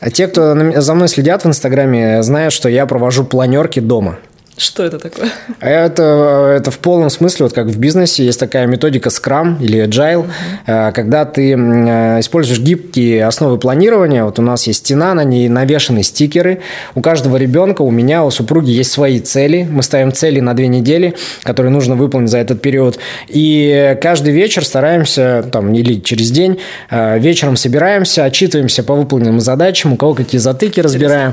а 0.00 0.10
те, 0.10 0.26
кто 0.26 0.54
за 0.80 0.94
мной 0.94 1.08
следят 1.08 1.44
в 1.44 1.48
Инстаграме, 1.48 2.22
знают, 2.22 2.52
что 2.52 2.68
я 2.68 2.86
провожу 2.86 3.24
планерки 3.24 3.80
дома. 3.80 4.18
Что 4.58 4.84
это 4.84 4.98
такое? 4.98 5.30
Это, 5.60 6.54
это 6.58 6.70
в 6.70 6.78
полном 6.78 7.08
смысле, 7.08 7.46
вот 7.46 7.54
как 7.54 7.68
в 7.68 7.78
бизнесе, 7.78 8.22
есть 8.22 8.38
такая 8.38 8.66
методика 8.66 9.08
Scrum 9.08 9.56
или 9.62 9.82
Agile, 9.82 10.28
uh-huh. 10.66 10.92
когда 10.92 11.24
ты 11.24 11.52
э, 11.52 12.20
используешь 12.20 12.60
гибкие 12.60 13.24
основы 13.26 13.56
планирования. 13.56 14.24
Вот 14.24 14.38
у 14.38 14.42
нас 14.42 14.66
есть 14.66 14.80
стена, 14.80 15.14
на 15.14 15.24
ней 15.24 15.48
навешаны 15.48 16.02
стикеры. 16.02 16.60
У 16.94 17.00
каждого 17.00 17.38
ребенка, 17.38 17.80
у 17.80 17.90
меня, 17.90 18.24
у 18.24 18.30
супруги 18.30 18.70
есть 18.70 18.92
свои 18.92 19.20
цели. 19.20 19.66
Мы 19.70 19.82
ставим 19.82 20.12
цели 20.12 20.40
на 20.40 20.52
две 20.52 20.68
недели, 20.68 21.14
которые 21.44 21.72
нужно 21.72 21.94
выполнить 21.94 22.30
за 22.30 22.36
этот 22.36 22.60
период. 22.60 22.98
И 23.28 23.96
каждый 24.02 24.34
вечер 24.34 24.66
стараемся, 24.66 25.48
там, 25.50 25.72
или 25.72 25.98
через 26.00 26.30
день, 26.30 26.58
э, 26.90 27.18
вечером 27.18 27.56
собираемся, 27.56 28.24
отчитываемся 28.24 28.84
по 28.84 28.94
выполненным 28.94 29.40
задачам, 29.40 29.94
у 29.94 29.96
кого 29.96 30.12
какие 30.12 30.38
затыки 30.38 30.78
разбираем. 30.80 31.32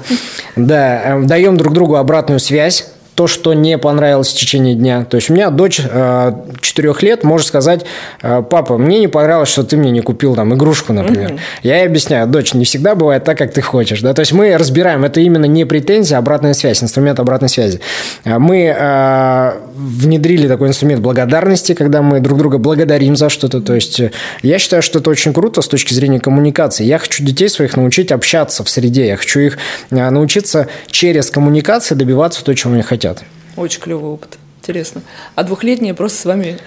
Да, 0.55 1.19
даем 1.21 1.57
друг 1.57 1.73
другу 1.73 1.97
обратную 1.97 2.39
связь 2.39 2.87
то, 3.19 3.27
что 3.27 3.53
не 3.53 3.77
понравилось 3.77 4.29
в 4.29 4.37
течение 4.37 4.75
дня. 4.75 5.03
То 5.03 5.17
есть 5.17 5.29
у 5.29 5.33
меня 5.33 5.49
дочь 5.49 5.81
э, 5.83 6.31
4 6.61 6.93
лет 7.01 7.25
может 7.25 7.47
сказать, 7.47 7.83
э, 8.21 8.41
папа, 8.49 8.77
мне 8.77 9.01
не 9.01 9.09
понравилось, 9.09 9.49
что 9.49 9.65
ты 9.65 9.75
мне 9.75 9.91
не 9.91 9.99
купил 9.99 10.35
там 10.35 10.53
игрушку, 10.53 10.93
например. 10.93 11.31
Угу. 11.33 11.39
Я 11.63 11.79
ей 11.79 11.87
объясняю, 11.87 12.27
дочь, 12.27 12.53
не 12.53 12.63
всегда 12.63 12.95
бывает 12.95 13.25
так, 13.25 13.37
как 13.37 13.51
ты 13.51 13.61
хочешь. 13.61 13.99
Да? 13.99 14.13
То 14.13 14.21
есть 14.21 14.31
мы 14.31 14.55
разбираем, 14.57 15.03
это 15.03 15.19
именно 15.19 15.43
не 15.43 15.65
претензия, 15.65 16.15
а 16.15 16.19
обратная 16.19 16.53
связь, 16.53 16.81
инструмент 16.81 17.19
обратной 17.19 17.49
связи. 17.49 17.81
А 18.23 18.39
мы 18.39 18.73
э, 18.73 19.51
внедрили 19.79 20.47
такой 20.47 20.67
инструмент 20.67 21.01
благодарности, 21.01 21.73
когда 21.73 22.01
мы 22.01 22.19
друг 22.19 22.37
друга 22.37 22.57
благодарим 22.57 23.15
за 23.15 23.29
что-то. 23.29 23.61
То 23.61 23.75
есть 23.75 23.99
э, 23.99 24.11
я 24.41 24.59
считаю, 24.59 24.81
что 24.81 24.99
это 24.99 25.09
очень 25.09 25.33
круто 25.33 25.61
с 25.61 25.67
точки 25.67 25.93
зрения 25.93 26.19
коммуникации. 26.19 26.83
Я 26.83 26.97
хочу 26.97 27.23
детей 27.23 27.49
своих 27.49 27.77
научить 27.77 28.11
общаться 28.11 28.63
в 28.63 28.69
среде. 28.69 29.07
Я 29.07 29.17
хочу 29.17 29.39
их 29.39 29.57
э, 29.89 30.09
научиться 30.09 30.67
через 30.87 31.31
коммуникации 31.31 31.95
добиваться 31.95 32.43
того, 32.43 32.55
чего 32.55 32.73
они 32.73 32.83
хотят. 32.83 33.23
Очень 33.55 33.81
клевый 33.81 34.11
опыт. 34.11 34.37
Интересно. 34.61 35.01
А 35.35 35.43
двухлетняя 35.43 35.93
просто 35.93 36.21
с 36.21 36.25
вами 36.25 36.57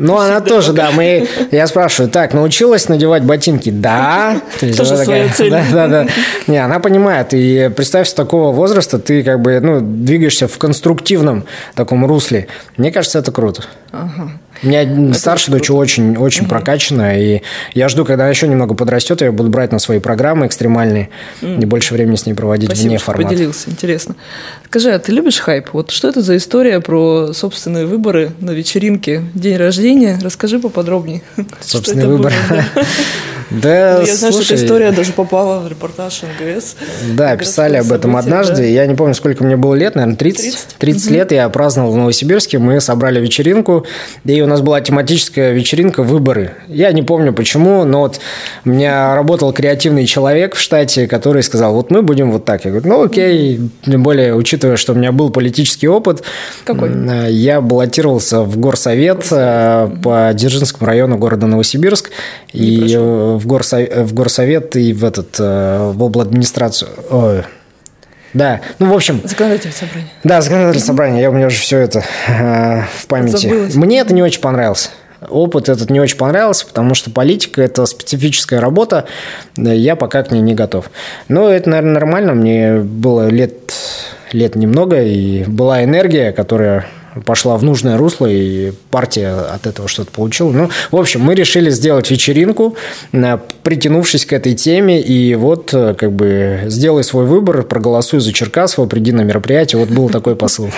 ну, 0.00 0.16
она 0.16 0.40
тоже, 0.40 0.72
да. 0.72 0.90
Мы, 0.90 1.28
я 1.50 1.66
спрашиваю, 1.66 2.10
так, 2.10 2.32
научилась 2.34 2.88
надевать 2.88 3.22
ботинки? 3.22 3.70
Да. 3.70 4.40
Тоже 4.60 4.96
своя 4.96 5.28
цель. 5.28 5.50
Да, 5.50 5.64
да, 5.72 5.88
да. 5.88 6.06
Не, 6.46 6.58
она 6.58 6.78
понимает. 6.78 7.28
И 7.32 7.70
представь, 7.74 8.08
с 8.08 8.14
такого 8.14 8.52
возраста 8.52 8.98
ты 8.98 9.22
как 9.22 9.40
бы, 9.40 9.60
ну, 9.60 9.80
двигаешься 9.80 10.48
в 10.48 10.58
конструктивном 10.58 11.44
таком 11.74 12.06
русле. 12.06 12.46
Мне 12.76 12.90
кажется, 12.90 13.18
это 13.18 13.30
круто. 13.32 13.64
Ага. 13.92 14.32
У 14.62 14.66
меня 14.66 14.82
Это 14.82 15.14
старшая 15.14 15.56
дочь 15.56 15.70
очень, 15.70 16.16
очень 16.16 16.42
угу. 16.42 16.50
прокачанная, 16.50 17.18
и 17.18 17.42
я 17.74 17.88
жду, 17.88 18.04
когда 18.04 18.24
она 18.24 18.30
еще 18.30 18.46
немного 18.46 18.74
подрастет, 18.74 19.22
я 19.22 19.32
буду 19.32 19.48
брать 19.48 19.72
на 19.72 19.78
свои 19.78 20.00
программы 20.00 20.46
экстремальные 20.46 21.08
mm. 21.40 21.62
и 21.62 21.64
больше 21.64 21.94
времени 21.94 22.16
с 22.16 22.26
ней 22.26 22.34
проводить 22.34 22.68
Спасибо, 22.68 22.88
вне 22.88 22.98
формата. 22.98 23.28
поделился, 23.28 23.70
интересно. 23.70 24.16
Скажи, 24.66 24.90
а 24.90 24.98
ты 24.98 25.12
любишь 25.12 25.38
хайп? 25.38 25.70
Вот 25.72 25.90
что 25.90 26.08
это 26.08 26.20
за 26.20 26.36
история 26.36 26.80
про 26.80 27.32
собственные 27.32 27.86
выборы 27.86 28.32
на 28.40 28.50
вечеринке, 28.50 29.24
день 29.34 29.56
рождения? 29.56 30.18
Расскажи 30.22 30.58
поподробнее. 30.58 31.22
Собственные 31.60 32.06
выборы. 32.06 32.34
Да, 33.50 33.98
ну, 34.00 34.06
Я 34.06 34.14
знаю, 34.14 34.32
что 34.32 34.42
эта 34.42 34.54
история 34.54 34.92
даже 34.92 35.12
попала 35.12 35.58
в 35.58 35.68
репортаж 35.68 36.22
НГС. 36.22 36.76
Да, 37.14 37.36
писали 37.36 37.76
об 37.78 37.90
этом 37.90 38.16
однажды. 38.16 38.70
Я 38.70 38.86
не 38.86 38.94
помню, 38.94 39.14
сколько 39.14 39.42
мне 39.42 39.56
было 39.56 39.74
лет, 39.74 39.96
наверное, 39.96 40.16
30. 40.16 40.76
30, 40.78 41.10
лет 41.10 41.32
я 41.32 41.48
праздновал 41.48 41.90
в 41.90 41.96
Новосибирске. 41.96 42.58
Мы 42.58 42.80
собрали 42.80 43.20
вечеринку, 43.20 43.79
и 44.24 44.42
у 44.42 44.46
нас 44.46 44.60
была 44.60 44.80
тематическая 44.80 45.52
вечеринка 45.52 46.02
«Выборы». 46.02 46.52
Я 46.68 46.92
не 46.92 47.02
помню 47.02 47.32
почему, 47.32 47.84
но 47.84 48.00
вот 48.00 48.20
у 48.64 48.70
меня 48.70 49.14
работал 49.14 49.52
креативный 49.52 50.06
человек 50.06 50.54
в 50.54 50.60
штате, 50.60 51.06
который 51.06 51.42
сказал, 51.42 51.74
вот 51.74 51.90
мы 51.90 52.02
будем 52.02 52.32
вот 52.32 52.44
так. 52.44 52.64
Я 52.64 52.70
говорю, 52.70 52.88
ну 52.88 53.02
окей, 53.02 53.60
тем 53.84 54.02
более, 54.02 54.34
учитывая, 54.34 54.76
что 54.76 54.92
у 54.92 54.96
меня 54.96 55.12
был 55.12 55.30
политический 55.30 55.88
опыт. 55.88 56.22
Какой? 56.64 56.90
Я 57.30 57.60
баллотировался 57.60 58.42
в 58.42 58.58
горсовет, 58.58 58.90
горсовет. 58.90 59.28
Э, 59.32 59.88
по 60.02 60.30
Дзержинскому 60.34 60.86
району 60.86 61.18
города 61.18 61.46
Новосибирск. 61.46 62.10
Не 62.52 62.60
и 62.60 62.96
в, 62.96 63.46
горсовет, 63.46 63.96
в 63.96 64.14
горсовет 64.14 64.76
и 64.76 64.92
в 64.92 65.04
этот 65.04 65.36
э, 65.38 65.92
в 65.92 66.02
обладминистрацию. 66.02 66.90
Ой, 67.10 67.42
да, 68.32 68.60
ну, 68.78 68.90
в 68.90 68.94
общем... 68.94 69.20
Законодательное 69.24 69.74
собрание. 69.74 70.10
Да, 70.24 70.40
законодательное 70.40 70.86
собрание. 70.86 71.22
Я 71.22 71.30
у 71.30 71.32
меня 71.32 71.46
уже 71.46 71.58
все 71.58 71.78
это 71.78 72.04
э, 72.28 72.82
в 72.98 73.06
памяти. 73.06 73.48
Забылось. 73.48 73.74
Мне 73.74 74.00
это 74.00 74.14
не 74.14 74.22
очень 74.22 74.40
понравилось. 74.40 74.90
Опыт 75.28 75.68
этот 75.68 75.90
не 75.90 76.00
очень 76.00 76.16
понравился, 76.16 76.66
потому 76.66 76.94
что 76.94 77.10
политика– 77.10 77.60
это 77.62 77.84
специфическая 77.84 78.58
работа, 78.58 79.04
я 79.56 79.94
пока 79.94 80.22
к 80.22 80.30
ней 80.30 80.40
не 80.40 80.54
готов. 80.54 80.90
Но 81.28 81.50
это, 81.50 81.68
наверное, 81.68 81.92
нормально. 81.94 82.32
Мне 82.32 82.76
было 82.76 83.28
лет, 83.28 83.74
лет 84.32 84.54
немного, 84.54 85.02
и 85.02 85.44
была 85.44 85.84
энергия, 85.84 86.32
которая 86.32 86.86
пошла 87.24 87.56
в 87.56 87.62
нужное 87.62 87.96
русло, 87.96 88.26
и 88.26 88.72
партия 88.90 89.30
от 89.30 89.66
этого 89.66 89.88
что-то 89.88 90.10
получила. 90.10 90.50
Ну, 90.50 90.70
в 90.90 90.96
общем, 90.96 91.20
мы 91.20 91.34
решили 91.34 91.70
сделать 91.70 92.10
вечеринку, 92.10 92.76
э, 93.12 93.38
притянувшись 93.62 94.26
к 94.26 94.32
этой 94.32 94.54
теме, 94.54 95.00
и 95.00 95.34
вот, 95.34 95.74
э, 95.74 95.94
как 95.94 96.12
бы, 96.12 96.62
сделай 96.66 97.04
свой 97.04 97.26
выбор, 97.26 97.62
проголосуй 97.62 98.20
за 98.20 98.32
Черкасова, 98.32 98.86
приди 98.86 99.12
на 99.12 99.22
мероприятие. 99.22 99.80
Вот 99.80 99.90
был 99.90 100.08
такой 100.08 100.36
посыл. 100.36 100.70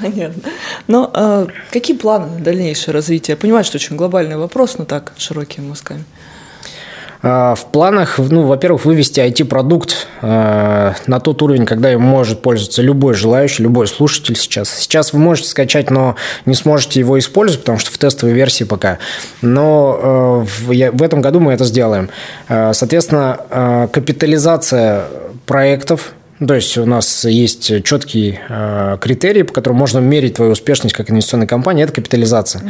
Понятно. 0.00 0.42
Но 0.86 1.10
а, 1.12 1.46
какие 1.70 1.96
планы 1.96 2.38
на 2.38 2.40
дальнейшее 2.40 2.94
развитие? 2.94 3.34
Я 3.34 3.36
понимаю, 3.36 3.64
что 3.64 3.76
очень 3.76 3.96
глобальный 3.96 4.36
вопрос, 4.36 4.78
но 4.78 4.84
так, 4.84 5.12
широкими 5.18 5.66
мазками. 5.66 6.04
А, 7.22 7.54
в 7.54 7.66
планах, 7.66 8.18
ну, 8.18 8.46
во-первых, 8.46 8.84
вывести 8.84 9.20
IT-продукт 9.20 10.08
а, 10.22 10.94
на 11.06 11.20
тот 11.20 11.42
уровень, 11.42 11.66
когда 11.66 11.92
им 11.92 12.00
может 12.00 12.40
пользоваться 12.40 12.80
любой 12.80 13.14
желающий, 13.14 13.62
любой 13.62 13.88
слушатель 13.88 14.36
сейчас. 14.36 14.70
Сейчас 14.70 15.12
вы 15.12 15.18
можете 15.18 15.48
скачать, 15.48 15.90
но 15.90 16.16
не 16.46 16.54
сможете 16.54 16.98
его 17.00 17.18
использовать, 17.18 17.60
потому 17.60 17.78
что 17.78 17.90
в 17.90 17.98
тестовой 17.98 18.34
версии 18.34 18.64
пока. 18.64 18.98
Но 19.42 20.00
а, 20.02 20.46
в 20.66 21.02
этом 21.02 21.20
году 21.20 21.40
мы 21.40 21.52
это 21.52 21.64
сделаем. 21.64 22.10
Соответственно, 22.48 23.88
капитализация 23.92 25.04
проектов, 25.46 26.12
то 26.46 26.54
есть 26.54 26.78
у 26.78 26.86
нас 26.86 27.24
есть 27.26 27.84
четкие 27.84 28.40
э, 28.48 28.96
критерии, 29.00 29.42
по 29.42 29.52
которым 29.52 29.78
можно 29.78 29.98
мерить 29.98 30.34
твою 30.36 30.52
успешность 30.52 30.94
как 30.94 31.10
инвестиционной 31.10 31.46
компании, 31.46 31.84
это 31.84 31.92
капитализация. 31.92 32.62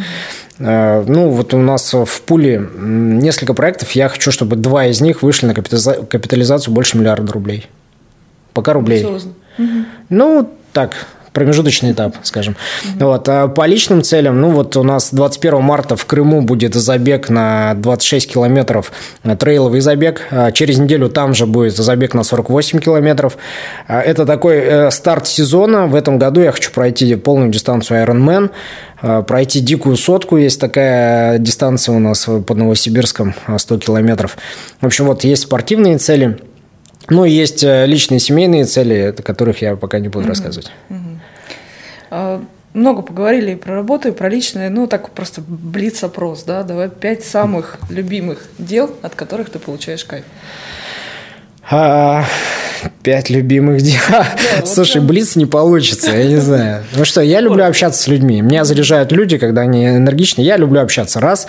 Э, 0.59 1.05
ну, 1.07 1.31
вот 1.31 1.55
у 1.55 1.59
нас 1.59 1.95
в 1.95 2.23
пуле 2.23 2.68
несколько 2.77 3.55
проектов, 3.55 3.93
я 3.93 4.09
хочу, 4.09 4.33
чтобы 4.33 4.57
два 4.57 4.87
из 4.87 5.01
них 5.01 5.23
вышли 5.23 5.47
на 5.47 5.55
капитализацию 5.55 6.75
больше 6.75 6.99
миллиарда 6.99 7.33
рублей. 7.33 7.68
Пока 8.55 8.73
рублей. 8.73 9.07
Ну, 10.09 10.51
так, 10.73 10.95
промежуточный 11.33 11.93
этап, 11.93 12.16
скажем. 12.22 12.57
Mm-hmm. 12.57 13.05
Вот. 13.05 13.28
А 13.28 13.49
по 13.49 13.66
личным 13.66 14.03
целям, 14.03 14.41
ну 14.41 14.51
вот 14.51 14.76
у 14.76 14.83
нас 14.83 15.11
21 15.12 15.62
марта 15.62 15.97
в 15.97 16.05
Крыму 16.05 16.43
будет 16.43 16.74
забег 16.74 17.31
на 17.31 17.74
26 17.74 18.33
километров, 18.33 18.93
э, 19.22 19.37
трейловый 19.37 19.81
забег. 19.81 20.22
А 20.31 20.51
через 20.51 20.78
неделю 20.78 21.09
там 21.09 21.35
же 21.35 21.47
будет 21.47 21.76
забег 21.76 22.14
на 22.14 22.24
48 22.24 22.81
километров. 22.81 23.37
А 23.87 24.01
это 24.01 24.26
такой 24.26 24.57
э, 24.57 24.91
старт 24.91 25.26
сезона. 25.26 25.87
В 25.87 25.95
этом 25.95 26.18
году 26.18 26.41
я 26.41 26.53
хочу 26.53 26.72
пройти 26.72 27.14
полную 27.16 27.51
дистанцию 27.51 28.05
Ironman 28.05 28.51
э, 29.03 29.22
пройти 29.26 29.61
дикую 29.61 29.97
сотку. 29.97 30.37
Есть 30.37 30.61
такая 30.61 31.39
дистанция 31.39 31.95
у 31.95 32.01
нас 32.01 32.24
под 32.24 32.57
Новосибирском, 32.57 33.35
100 33.57 33.78
километров. 33.78 34.37
В 34.81 34.87
общем, 34.87 35.07
вот 35.07 35.24
есть 35.24 35.43
спортивные 35.43 35.99
цели. 35.99 36.39
Ну, 37.09 37.24
есть 37.24 37.62
личные 37.64 38.20
семейные 38.20 38.64
цели, 38.66 39.14
о 39.18 39.22
которых 39.22 39.62
я 39.62 39.74
пока 39.74 39.99
не 39.99 40.09
буду 40.09 40.26
mm-hmm. 40.26 40.28
рассказывать. 40.28 40.70
Mm-hmm. 40.91 40.99
А, 42.11 42.42
много 42.74 43.02
поговорили 43.02 43.52
и 43.52 43.56
про 43.56 43.74
работу, 43.74 44.08
и 44.08 44.12
про 44.12 44.28
личное, 44.28 44.70
ну, 44.70 44.86
так 44.86 45.11
просто 45.11 45.42
блиц-опрос, 45.46 46.44
да, 46.44 46.62
давай 46.62 46.88
пять 46.88 47.24
самых 47.24 47.78
любимых 47.88 48.48
дел, 48.58 48.90
от 49.02 49.14
которых 49.14 49.50
ты 49.50 49.58
получаешь 49.58 50.04
кайф. 50.04 50.24
А, 51.72 52.24
пять 53.02 53.30
любимых 53.30 53.80
дел. 53.82 54.00
Да, 54.11 54.26
Слушай, 54.64 55.00
блиц 55.02 55.36
не 55.36 55.46
получится, 55.46 56.11
я 56.11 56.24
не 56.24 56.36
знаю. 56.36 56.84
Ну 56.96 57.04
что, 57.04 57.20
я 57.20 57.40
люблю 57.40 57.64
общаться 57.64 58.02
с 58.02 58.06
людьми. 58.08 58.40
Меня 58.40 58.64
заряжают 58.64 59.12
люди, 59.12 59.38
когда 59.38 59.62
они 59.62 59.86
энергичны. 59.86 60.42
Я 60.42 60.56
люблю 60.56 60.80
общаться. 60.80 61.20
Раз. 61.20 61.46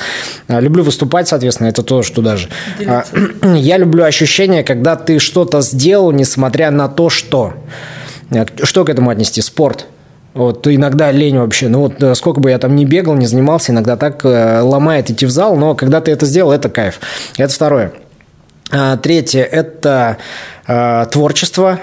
А, 0.47 0.59
люблю 0.59 0.83
выступать, 0.83 1.27
соответственно, 1.27 1.69
это 1.69 1.81
то, 1.81 2.03
что 2.03 2.21
даже. 2.21 2.49
А, 2.85 3.03
я 3.55 3.77
люблю 3.77 4.03
ощущение, 4.03 4.63
когда 4.63 4.95
ты 4.95 5.17
что-то 5.17 5.61
сделал, 5.61 6.11
несмотря 6.11 6.69
на 6.69 6.87
то, 6.87 7.09
что. 7.09 7.53
Что 8.63 8.85
к 8.85 8.89
этому 8.89 9.09
отнести? 9.09 9.41
Спорт. 9.41 9.87
Вот 10.33 10.65
иногда 10.67 11.11
лень 11.11 11.37
вообще. 11.37 11.67
Ну 11.67 11.81
вот 11.81 12.01
э, 12.01 12.15
сколько 12.15 12.39
бы 12.39 12.51
я 12.51 12.57
там 12.57 12.75
не 12.75 12.85
бегал, 12.85 13.15
не 13.15 13.25
занимался, 13.27 13.73
иногда 13.73 13.97
так 13.97 14.23
э, 14.23 14.61
ломает 14.61 15.09
идти 15.09 15.25
в 15.25 15.29
зал, 15.29 15.57
но 15.57 15.75
когда 15.75 15.99
ты 15.99 16.11
это 16.11 16.25
сделал, 16.25 16.51
это 16.53 16.69
кайф. 16.69 16.99
Это 17.37 17.53
второе. 17.53 17.91
А, 18.71 18.95
третье– 18.95 19.43
это 19.51 20.17
а, 20.65 21.05
творчество. 21.07 21.79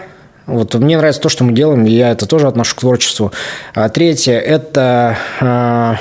Вот 0.47 0.75
мне 0.75 0.97
нравится 0.97 1.21
то, 1.21 1.29
что 1.29 1.45
мы 1.45 1.53
делаем, 1.53 1.85
и 1.85 1.91
я 1.91 2.11
это 2.11 2.25
тоже 2.25 2.49
отношу 2.49 2.77
к 2.77 2.81
творчеству. 2.81 3.33
А, 3.75 3.91
третье– 3.91 4.33
это 4.41 5.19
а, 5.41 5.97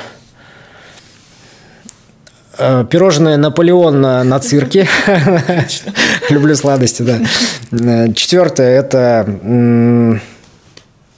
а 2.57 2.85
Пирожное 2.85 3.35
Наполеон 3.35 3.99
на, 3.99 4.23
на 4.23 4.39
цирке. 4.39 4.87
Люблю 6.29 6.55
сладости, 6.55 7.01
да. 7.01 8.13
Четвертое– 8.13 8.79
это 8.79 10.21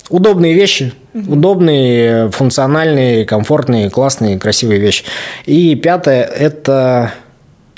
Удобные 0.09 0.55
вещи, 0.55 0.93
угу. 1.21 1.33
удобные, 1.33 2.29
функциональные, 2.31 3.25
комфортные, 3.25 3.89
классные, 3.89 4.39
красивые 4.39 4.79
вещи. 4.79 5.03
И 5.45 5.75
пятое– 5.75 6.23
это, 6.23 7.13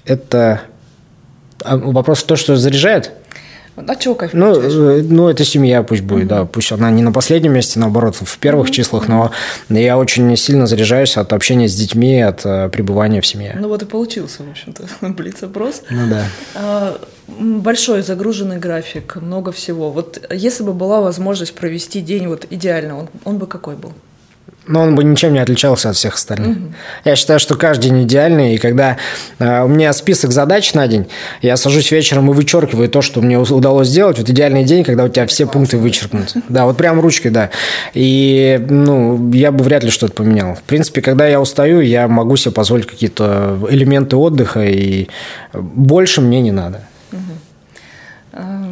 это 0.05 0.61
а, 1.63 1.77
вопрос 1.77 2.23
то, 2.23 2.35
что 2.35 2.55
заряжает. 2.55 3.11
А 3.75 3.95
чего 3.95 4.15
кайф 4.15 4.33
ну, 4.33 4.53
э, 4.53 5.01
ну, 5.01 5.29
это 5.29 5.45
семья 5.45 5.81
пусть 5.81 6.01
будет, 6.01 6.25
угу. 6.25 6.29
да. 6.29 6.45
Пусть 6.45 6.71
она 6.71 6.91
не 6.91 7.01
на 7.01 7.11
последнем 7.11 7.53
месте, 7.53 7.79
наоборот, 7.79 8.15
в 8.15 8.37
первых 8.37 8.67
угу. 8.67 8.73
числах, 8.73 9.07
но 9.07 9.31
я 9.69 9.97
очень 9.97 10.35
сильно 10.35 10.67
заряжаюсь 10.67 11.17
от 11.17 11.33
общения 11.33 11.67
с 11.67 11.75
детьми, 11.75 12.21
от 12.21 12.45
uh, 12.45 12.69
пребывания 12.69 13.21
в 13.21 13.25
семье. 13.25 13.55
Ну 13.59 13.69
вот 13.69 13.81
и 13.81 13.85
получился, 13.85 14.43
в 14.43 14.51
общем-то, 14.51 14.83
блиц-опрос. 15.13 15.83
Ну 15.89 16.09
да. 16.09 16.25
А, 16.55 16.97
большой 17.39 18.01
загруженный 18.01 18.57
график, 18.57 19.15
много 19.15 19.51
всего. 19.51 19.91
Вот 19.91 20.21
если 20.31 20.63
бы 20.63 20.73
была 20.73 21.01
возможность 21.01 21.53
провести 21.55 22.01
день 22.01 22.27
вот 22.27 22.45
идеально, 22.49 22.99
он, 22.99 23.09
он 23.25 23.37
бы 23.37 23.47
какой 23.47 23.75
был? 23.75 23.93
но 24.67 24.81
он 24.81 24.95
бы 24.95 25.03
ничем 25.03 25.33
не 25.33 25.39
отличался 25.39 25.89
от 25.89 25.95
всех 25.95 26.15
остальных. 26.15 26.57
Угу. 26.57 26.73
Я 27.05 27.15
считаю, 27.15 27.39
что 27.39 27.55
каждый 27.55 27.89
день 27.89 28.03
идеальный, 28.03 28.55
и 28.55 28.57
когда 28.57 28.97
э, 29.39 29.63
у 29.63 29.67
меня 29.67 29.91
список 29.91 30.31
задач 30.31 30.73
на 30.73 30.87
день, 30.87 31.07
я 31.41 31.57
сажусь 31.57 31.91
вечером 31.91 32.29
и 32.29 32.33
вычеркиваю 32.33 32.87
то, 32.87 33.01
что 33.01 33.21
мне 33.21 33.39
удалось 33.39 33.87
сделать. 33.87 34.19
Вот 34.19 34.29
идеальный 34.29 34.63
день, 34.63 34.83
когда 34.83 35.03
у 35.03 35.09
тебя 35.09 35.25
все 35.27 35.45
пункты 35.47 35.77
вычеркнуты. 35.77 36.41
Да, 36.51 36.65
вот 36.65 36.77
прям 36.77 36.99
ручкой, 36.99 37.31
да. 37.31 37.49
И, 37.93 38.63
ну, 38.69 39.31
я 39.31 39.51
бы 39.51 39.63
вряд 39.63 39.83
ли 39.83 39.89
что-то 39.89 40.13
поменял. 40.13 40.55
В 40.55 40.63
принципе, 40.63 41.01
когда 41.01 41.25
я 41.25 41.39
устаю, 41.39 41.79
я 41.79 42.07
могу 42.07 42.35
себе 42.35 42.51
позволить 42.51 42.85
какие-то 42.85 43.57
элементы 43.69 44.17
отдыха, 44.17 44.65
и 44.65 45.07
больше 45.53 46.19
мне 46.19 46.41
не 46.41 46.51
надо. 46.51 46.81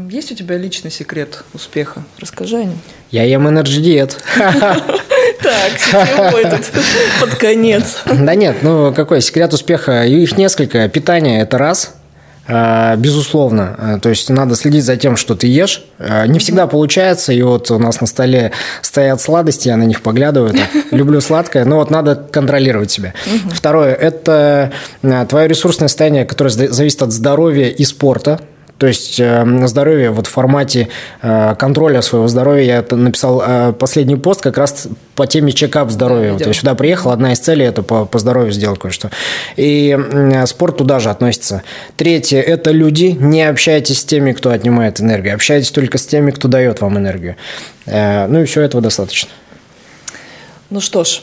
Есть 0.10 0.32
у 0.32 0.36
тебя 0.36 0.57
личный 0.57 0.89
секрет 0.89 1.43
успеха? 1.53 2.03
Расскажи 2.18 2.57
о 2.57 2.64
нем. 2.64 2.80
Я 3.12 3.26
ем 3.26 3.47
энерджи 3.47 3.80
диет. 3.80 4.18
Так, 5.41 5.80
сетевой 5.80 6.43
тут 6.43 6.70
под 7.22 7.36
конец. 7.36 7.99
Да 8.05 8.36
нет, 8.36 8.57
ну 8.62 8.93
какой 8.93 9.22
секрет 9.22 9.53
успеха? 9.53 10.03
Их 10.03 10.38
несколько. 10.38 10.89
Питание– 10.89 11.41
это 11.41 11.57
раз– 11.57 11.93
Безусловно. 12.97 13.99
То 14.01 14.10
есть 14.10 14.28
надо 14.30 14.55
следить 14.55 14.84
за 14.84 14.97
тем, 14.97 15.18
что 15.18 15.36
ты 15.36 15.45
ешь. 15.45 15.84
Не 15.99 16.39
всегда 16.39 16.66
получается. 16.66 17.32
И 17.32 17.43
вот 17.43 17.70
у 17.70 17.78
нас 17.78 18.01
на 18.01 18.07
столе 18.07 18.51
стоят 18.82 19.22
сладости, 19.22 19.68
я 19.68 19.78
на 19.78 19.84
них 19.84 20.01
поглядываю. 20.01 20.53
Так, 20.53 20.70
люблю 20.91 21.22
сладкое, 21.22 21.64
но 21.66 21.76
вот 21.76 21.91
надо 21.91 22.16
контролировать 22.16 22.89
себя. 22.89 23.14
Второе– 23.53 23.93
это 24.01 24.72
твое 25.30 25.47
ресурсное 25.47 25.89
состояние, 25.89 26.26
которое 26.26 26.49
зависит 26.49 27.03
от 27.03 27.12
здоровья 27.12 27.70
и 27.70 27.86
спорта. 27.86 28.39
То 28.80 28.88
есть 28.88 29.20
э, 29.20 29.68
здоровье 29.68 30.10
вот 30.12 30.28
в 30.28 30.30
формате 30.30 30.88
э, 31.22 31.56
контроля 31.60 32.02
своего 32.02 32.30
здоровья. 32.30 32.86
Я 32.90 32.96
написал 32.96 33.44
э, 33.46 33.74
последний 33.74 34.16
пост 34.16 34.42
как 34.42 34.58
раз 34.58 34.88
по 35.16 35.28
теме 35.28 35.52
чекап 35.52 35.92
здоровья. 35.92 36.32
Вот 36.32 36.48
я 36.48 36.54
сюда 36.54 36.76
приехал, 36.76 37.12
одна 37.12 37.34
из 37.34 37.40
целей– 37.40 37.66
это 37.68 37.84
по, 37.84 38.06
по 38.06 38.20
здоровью 38.20 38.54
сделать 38.54 38.80
кое-что. 38.80 39.12
И 39.58 39.98
спорт 40.46 40.78
туда 40.78 41.00
же 41.00 41.10
относится. 41.10 41.64
Третье– 41.98 42.40
это 42.42 42.72
люди. 42.72 43.18
Не 43.20 43.44
общайтесь 43.44 44.00
с 44.00 44.06
теми, 44.06 44.32
кто 44.32 44.50
отнимает 44.50 45.02
энергию. 45.02 45.36
Общайтесь 45.36 45.72
только 45.72 45.98
с 45.98 46.06
теми, 46.06 46.32
кто 46.32 46.48
дает 46.48 46.80
вам 46.80 46.98
энергию. 46.98 47.36
Ну 47.86 48.42
и 48.42 48.46
все 48.46 48.62
этого 48.62 48.82
достаточно. 48.82 49.30
Ну 50.70 50.80
что 50.80 51.04
ж, 51.04 51.22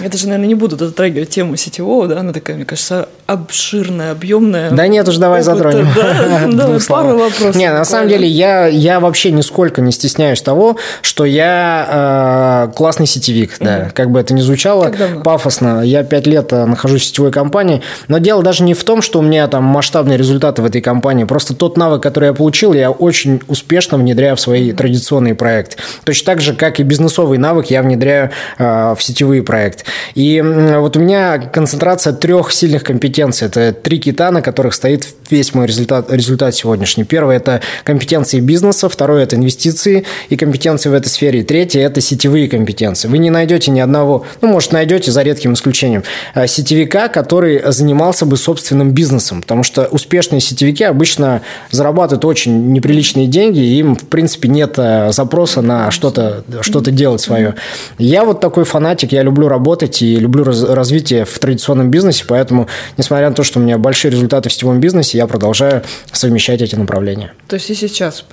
я 0.00 0.08
даже, 0.08 0.26
наверное, 0.26 0.46
не 0.46 0.54
буду 0.54 0.76
затрагивать 0.76 1.30
тему 1.30 1.56
сетевого, 1.56 2.06
да, 2.06 2.20
она 2.20 2.32
такая, 2.32 2.54
мне 2.54 2.64
кажется, 2.64 3.08
обширная, 3.26 4.12
объемная. 4.12 4.70
Да 4.70 4.86
нет 4.86 5.08
уж, 5.08 5.16
давай 5.16 5.42
затронем. 5.42 5.88
Да, 5.96 6.46
давай, 6.52 6.78
пару 6.86 7.18
вопросов. 7.18 7.56
Не, 7.56 7.72
на 7.72 7.84
самом 7.84 8.08
деле, 8.08 8.28
я, 8.28 8.68
я 8.68 9.00
вообще 9.00 9.32
нисколько 9.32 9.80
не 9.80 9.90
стесняюсь 9.90 10.40
того, 10.40 10.76
что 11.02 11.24
я 11.24 12.68
э, 12.68 12.76
классный 12.76 13.06
сетевик, 13.06 13.56
да, 13.58 13.90
как 13.92 14.12
бы 14.12 14.20
это 14.20 14.34
ни 14.34 14.40
звучало 14.40 14.92
пафосно. 15.24 15.82
Я 15.82 16.04
пять 16.04 16.28
лет 16.28 16.52
э, 16.52 16.64
нахожусь 16.64 17.02
в 17.02 17.06
сетевой 17.06 17.32
компании, 17.32 17.82
но 18.06 18.18
дело 18.18 18.44
даже 18.44 18.62
не 18.62 18.74
в 18.74 18.84
том, 18.84 19.02
что 19.02 19.18
у 19.18 19.22
меня 19.22 19.48
там 19.48 19.64
масштабные 19.64 20.16
результаты 20.16 20.62
в 20.62 20.66
этой 20.66 20.80
компании, 20.80 21.24
просто 21.24 21.54
тот 21.54 21.76
навык, 21.76 22.02
который 22.02 22.26
я 22.26 22.34
получил, 22.34 22.72
я 22.72 22.92
очень 22.92 23.40
успешно 23.48 23.98
внедряю 23.98 24.36
в 24.36 24.40
свои 24.40 24.70
традиционные 24.70 25.34
проекты. 25.34 25.78
Точно 26.04 26.26
так 26.26 26.40
же, 26.40 26.54
как 26.54 26.78
и 26.78 26.84
бизнесовый 26.84 27.38
навык, 27.38 27.66
я 27.66 27.82
внедряю 27.82 28.30
э, 28.58 28.94
в 28.96 29.02
сетевые 29.02 29.42
проекты 29.42 29.55
проект. 29.56 29.84
И 30.14 30.42
вот 30.42 30.96
у 30.96 31.00
меня 31.00 31.38
концентрация 31.38 32.12
трех 32.12 32.52
сильных 32.52 32.84
компетенций. 32.84 33.48
Это 33.48 33.72
три 33.72 33.98
кита, 33.98 34.30
на 34.30 34.42
которых 34.42 34.74
стоит 34.74 35.06
весь 35.30 35.54
мой 35.54 35.66
результат, 35.66 36.12
результат 36.12 36.54
сегодняшний. 36.54 37.04
Первое– 37.04 37.36
это 37.38 37.62
компетенции 37.82 38.40
бизнеса, 38.40 38.88
второе– 38.88 39.22
это 39.24 39.36
инвестиции 39.36 40.04
и 40.28 40.36
компетенции 40.36 40.90
в 40.90 40.94
этой 40.94 41.08
сфере. 41.08 41.40
И 41.40 41.42
третье– 41.42 41.80
это 41.86 42.00
сетевые 42.00 42.48
компетенции. 42.48 43.08
Вы 43.08 43.18
не 43.18 43.30
найдете 43.30 43.70
ни 43.70 43.80
одного, 43.80 44.26
ну, 44.42 44.48
может, 44.48 44.72
найдете 44.72 45.10
за 45.10 45.22
редким 45.22 45.54
исключением, 45.54 46.02
а, 46.34 46.46
сетевика, 46.46 47.08
который 47.08 47.72
занимался 47.72 48.26
бы 48.26 48.36
собственным 48.36 48.90
бизнесом, 48.90 49.40
потому 49.40 49.62
что 49.62 49.86
успешные 49.86 50.40
сетевики 50.40 50.84
обычно 50.84 51.40
зарабатывают 51.70 52.24
очень 52.26 52.72
неприличные 52.72 53.26
деньги, 53.26 53.60
и 53.60 53.78
им, 53.78 53.96
в 53.96 54.04
принципе, 54.04 54.48
нет 54.48 54.74
а, 54.76 55.12
запроса 55.12 55.62
на 55.62 55.90
что-то 55.90 56.44
что 56.60 56.80
делать 56.80 57.20
свое. 57.20 57.54
Я 57.98 58.24
вот 58.24 58.40
такой 58.40 58.64
фанатик, 58.64 59.12
я 59.12 59.22
люблю 59.22 59.45
работать 59.48 60.02
и 60.02 60.16
люблю 60.16 60.44
раз, 60.44 60.62
развитие 60.62 61.24
в 61.24 61.38
традиционном 61.38 61.90
бизнесе, 61.90 62.24
поэтому, 62.26 62.68
несмотря 62.96 63.28
на 63.28 63.34
то, 63.34 63.42
что 63.42 63.58
у 63.58 63.62
меня 63.62 63.78
большие 63.78 64.10
результаты 64.10 64.48
в 64.48 64.52
сетевом 64.52 64.80
бизнесе, 64.80 65.18
я 65.18 65.26
продолжаю 65.26 65.82
совмещать 66.12 66.62
эти 66.62 66.74
направления. 66.74 67.32
То 67.48 67.54
есть 67.54 67.70
и 67.70 67.74
сейчас 67.74 68.24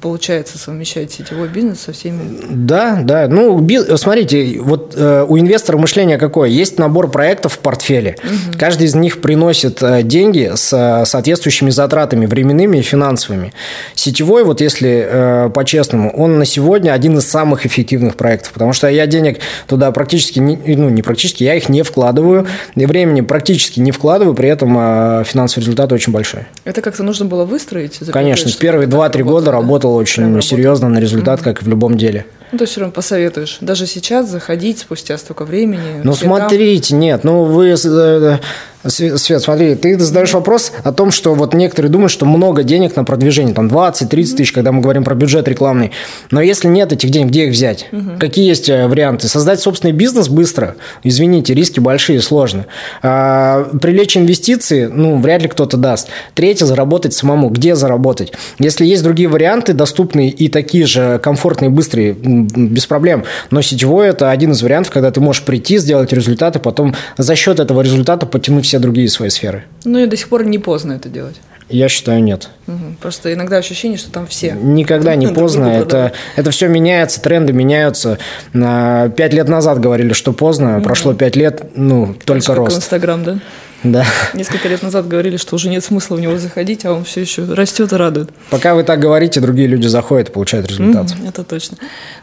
получается 0.00 0.58
совмещать 0.58 1.12
сетевой 1.12 1.48
бизнес 1.48 1.80
со 1.80 1.92
всеми? 1.92 2.40
Да, 2.50 3.00
да. 3.02 3.28
Ну, 3.28 3.66
смотрите, 3.96 4.58
вот 4.60 4.94
э, 4.96 5.24
у 5.28 5.38
инвестора 5.38 5.78
мышление 5.78 6.18
какое? 6.18 6.48
Есть 6.48 6.78
набор 6.78 7.10
проектов 7.10 7.54
в 7.54 7.58
портфеле. 7.58 8.16
Угу. 8.22 8.58
Каждый 8.58 8.86
из 8.86 8.94
них 8.94 9.20
приносит 9.20 9.82
э, 9.82 10.02
деньги 10.02 10.52
с 10.54 10.72
э, 10.72 11.04
соответствующими 11.04 11.70
затратами 11.70 12.26
временными 12.26 12.78
и 12.78 12.82
финансовыми. 12.82 13.52
Сетевой, 13.94 14.44
вот 14.44 14.60
если 14.60 15.06
э, 15.08 15.50
по-честному, 15.50 16.10
он 16.16 16.38
на 16.38 16.44
сегодня 16.44 16.92
один 16.92 17.18
из 17.18 17.28
самых 17.28 17.66
эффективных 17.66 18.16
проектов, 18.16 18.52
потому 18.52 18.72
что 18.72 18.88
я 18.88 19.06
денег 19.06 19.40
туда 19.66 19.90
практически, 19.92 20.38
не, 20.38 20.56
ну, 20.76 20.88
не 20.88 21.02
практически, 21.02 21.44
я 21.44 21.54
их 21.54 21.68
не 21.68 21.82
вкладываю, 21.82 22.46
и 22.74 22.86
времени 22.86 23.20
практически 23.20 23.80
не 23.80 23.92
вкладываю, 23.92 24.34
при 24.34 24.48
этом 24.48 24.76
э, 24.78 25.24
финансовый 25.24 25.60
результат 25.60 25.92
очень 25.92 26.12
большой. 26.12 26.46
Это 26.64 26.80
как-то 26.82 27.02
нужно 27.02 27.26
было 27.26 27.44
выстроить? 27.44 27.98
Конечно, 28.12 28.50
первые 28.58 28.88
2-3 28.88 29.22
года 29.22 29.50
работал 29.50 29.89
работал 29.90 29.96
очень 29.96 30.30
Прям 30.30 30.42
серьезно 30.42 30.88
на 30.88 30.98
результат, 30.98 31.42
как 31.42 31.62
и 31.62 31.64
в 31.64 31.68
любом 31.68 31.96
деле. 31.96 32.26
Ну, 32.52 32.58
то 32.58 32.64
есть 32.64 32.72
все 32.72 32.80
равно 32.80 32.92
посоветуешь. 32.92 33.58
Даже 33.60 33.86
сейчас 33.86 34.28
заходить 34.28 34.80
спустя 34.80 35.16
столько 35.18 35.44
времени. 35.44 36.00
Ну, 36.02 36.14
смотрите, 36.14 36.96
нет, 36.96 37.22
ну 37.22 37.44
вы 37.44 37.68
э, 37.68 38.38
Свет, 38.86 39.42
смотри, 39.42 39.74
ты 39.74 39.98
задаешь 39.98 40.32
вопрос 40.32 40.72
о 40.84 40.92
том, 40.92 41.10
что 41.10 41.34
вот 41.34 41.52
некоторые 41.52 41.92
думают, 41.92 42.10
что 42.10 42.24
много 42.24 42.62
денег 42.62 42.96
на 42.96 43.04
продвижение, 43.04 43.54
там 43.54 43.68
20-30 43.68 44.08
тысяч, 44.36 44.52
когда 44.52 44.72
мы 44.72 44.80
говорим 44.80 45.04
про 45.04 45.14
бюджет 45.14 45.46
рекламный. 45.48 45.92
Но 46.30 46.40
если 46.40 46.68
нет 46.68 46.90
этих 46.90 47.10
денег, 47.10 47.28
где 47.28 47.44
их 47.44 47.52
взять? 47.52 47.88
Угу. 47.92 48.18
Какие 48.18 48.46
есть 48.46 48.70
э, 48.70 48.86
варианты? 48.86 49.28
Создать 49.28 49.60
собственный 49.60 49.92
бизнес 49.92 50.28
быстро? 50.28 50.76
Извините, 51.04 51.52
риски 51.52 51.78
большие, 51.78 52.22
сложно. 52.22 52.66
А, 53.02 53.64
привлечь 53.82 54.16
инвестиции? 54.16 54.86
Ну, 54.86 55.20
вряд 55.20 55.42
ли 55.42 55.48
кто-то 55.48 55.76
даст. 55.76 56.08
Третье, 56.32 56.64
заработать 56.64 57.12
самому. 57.12 57.50
Где 57.50 57.76
заработать? 57.76 58.32
Если 58.58 58.86
есть 58.86 59.02
другие 59.02 59.28
варианты, 59.28 59.74
доступные 59.74 60.30
и 60.30 60.48
такие 60.48 60.86
же 60.86 61.20
комфортные, 61.22 61.68
быстрые, 61.68 62.14
без 62.14 62.86
проблем. 62.86 63.24
Но 63.50 63.60
сетевой– 63.60 64.08
это 64.08 64.30
один 64.30 64.52
из 64.52 64.62
вариантов, 64.62 64.90
когда 64.90 65.10
ты 65.10 65.20
можешь 65.20 65.42
прийти, 65.42 65.76
сделать 65.76 66.14
результаты, 66.14 66.60
потом 66.60 66.94
за 67.18 67.36
счет 67.36 67.60
этого 67.60 67.82
результата 67.82 68.24
потянуть 68.24 68.69
все 68.70 68.78
другие 68.78 69.08
свои 69.08 69.30
сферы. 69.30 69.64
Ну 69.84 69.98
и 69.98 70.06
до 70.06 70.16
сих 70.16 70.28
пор 70.28 70.44
не 70.44 70.60
поздно 70.60 70.92
это 70.92 71.08
делать. 71.08 71.34
Я 71.68 71.88
считаю, 71.88 72.22
нет. 72.22 72.50
Угу. 72.68 72.98
Просто 73.00 73.32
иногда 73.32 73.56
ощущение, 73.56 73.98
что 73.98 74.12
там 74.12 74.28
все. 74.28 74.52
Никогда 74.52 75.16
не 75.16 75.26
поздно. 75.34 75.64
Это, 75.64 76.12
это 76.36 76.52
все 76.52 76.68
меняется, 76.68 77.20
тренды 77.20 77.52
меняются. 77.52 78.18
Пять 78.52 79.34
лет 79.34 79.48
назад 79.48 79.80
говорили, 79.80 80.12
что 80.12 80.32
поздно, 80.32 80.76
угу. 80.76 80.84
прошло 80.84 81.14
пять 81.14 81.34
лет, 81.34 81.62
ну, 81.74 82.14
только 82.24 82.54
рост. 82.54 82.76
Инстаграм, 82.76 83.24
да? 83.24 83.40
Да. 83.82 84.06
Несколько 84.34 84.68
лет 84.68 84.84
назад 84.84 85.08
говорили, 85.08 85.36
что 85.36 85.56
уже 85.56 85.68
нет 85.68 85.82
смысла 85.82 86.14
в 86.14 86.20
него 86.20 86.38
заходить, 86.38 86.84
а 86.84 86.92
он 86.92 87.02
все 87.02 87.22
еще 87.22 87.42
растет 87.52 87.92
и 87.92 87.96
радует. 87.96 88.30
Пока 88.50 88.76
вы 88.76 88.84
так 88.84 89.00
говорите, 89.00 89.40
другие 89.40 89.66
люди 89.66 89.88
заходят 89.88 90.28
и 90.28 90.32
получают 90.32 90.68
результат. 90.68 91.08
Это 91.26 91.42
точно. 91.42 91.76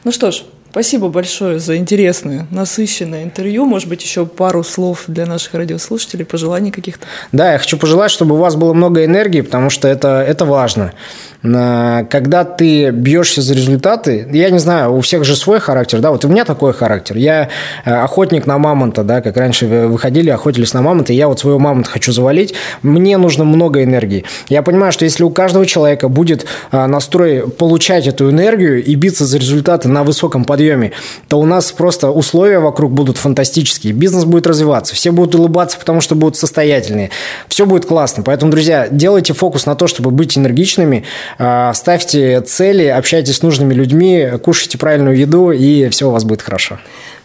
Ну 0.05 0.13
что 0.13 0.31
ж, 0.31 0.43
Спасибо 0.77 1.07
большое 1.07 1.57
за 1.57 1.77
интересное, 1.77 2.45
насыщенное 2.51 3.23
интервью. 3.23 3.65
Может 3.65 3.89
быть, 3.89 4.03
еще 4.03 4.27
пару 4.27 4.63
слов 4.63 5.05
для 5.07 5.25
наших 5.25 5.55
радиослушателей, 5.55 6.23
пожеланий 6.23 6.69
каких-то? 6.69 7.07
Да, 7.31 7.53
я 7.53 7.57
хочу 7.57 7.79
пожелать, 7.79 8.11
чтобы 8.11 8.35
у 8.35 8.37
вас 8.37 8.55
было 8.55 8.73
много 8.73 9.03
энергии, 9.03 9.41
потому 9.41 9.71
что 9.71 9.87
это, 9.87 10.21
это 10.21 10.45
важно. 10.45 10.93
Когда 11.41 12.43
ты 12.43 12.91
бьешься 12.91 13.41
за 13.41 13.55
результаты, 13.55 14.27
я 14.31 14.51
не 14.51 14.59
знаю, 14.59 14.95
у 14.95 15.01
всех 15.01 15.23
же 15.23 15.35
свой 15.35 15.59
характер, 15.59 15.99
да, 15.99 16.11
вот 16.11 16.25
у 16.25 16.27
меня 16.27 16.45
такой 16.45 16.73
характер. 16.73 17.15
Я 17.15 17.49
э, 17.85 17.91
охотник 17.93 18.47
на 18.47 18.57
мамонта, 18.57 19.03
да, 19.03 19.21
как 19.21 19.37
раньше 19.37 19.65
выходили, 19.65 20.29
охотились 20.29 20.73
на 20.73 20.81
мамонта, 20.81 21.13
я 21.13 21.27
вот 21.27 21.39
своего 21.39 21.59
мамонта 21.59 21.89
хочу 21.89 22.11
завалить. 22.11 22.53
Мне 22.81 23.17
нужно 23.17 23.45
много 23.45 23.83
энергии. 23.83 24.25
Я 24.49 24.61
понимаю, 24.61 24.91
что 24.91 25.05
если 25.05 25.23
у 25.23 25.29
каждого 25.29 25.65
человека 25.65 26.09
будет 26.09 26.45
э, 26.71 26.85
настрой 26.85 27.47
получать 27.49 28.07
эту 28.07 28.29
энергию 28.29 28.83
и 28.83 28.95
биться 28.95 29.25
за 29.25 29.37
результаты 29.37 29.89
на 29.89 30.03
высоком 30.03 30.43
подъеме, 30.43 30.66
подъеме, 30.67 30.91
то 31.27 31.39
у 31.39 31.45
нас 31.45 31.71
просто 31.71 32.09
условия 32.11 32.59
вокруг 32.59 32.91
будут 32.91 33.17
фантастические. 33.17 33.93
Бизнес 33.93 34.25
будет 34.25 34.47
развиваться, 34.47 34.95
все 34.95 35.11
будут 35.11 35.35
улыбаться, 35.35 35.77
потому 35.77 36.01
что 36.01 36.15
будут 36.15 36.35
состоятельные. 36.35 37.09
Все 37.47 37.65
будет 37.65 37.85
классно. 37.85 38.23
Поэтому, 38.23 38.51
друзья, 38.51 38.87
делайте 38.89 39.33
фокус 39.33 39.65
на 39.65 39.75
то, 39.75 39.87
чтобы 39.87 40.11
быть 40.11 40.37
энергичными, 40.37 41.03
а, 41.37 41.73
ставьте 41.73 42.41
цели, 42.41 42.85
общайтесь 42.85 43.37
с 43.37 43.41
нужными 43.41 43.73
людьми, 43.73 44.29
кушайте 44.43 44.77
правильную 44.77 45.17
еду, 45.17 45.51
и 45.51 45.89
все 45.89 46.07
у 46.07 46.11
вас 46.11 46.23
будет 46.23 46.41
хорошо. 46.41 46.79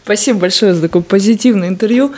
Спасибо 0.04 0.40
большое 0.40 0.74
за 0.74 0.82
такое 0.82 1.02
позитивное 1.02 1.68
интервью. 1.68 2.12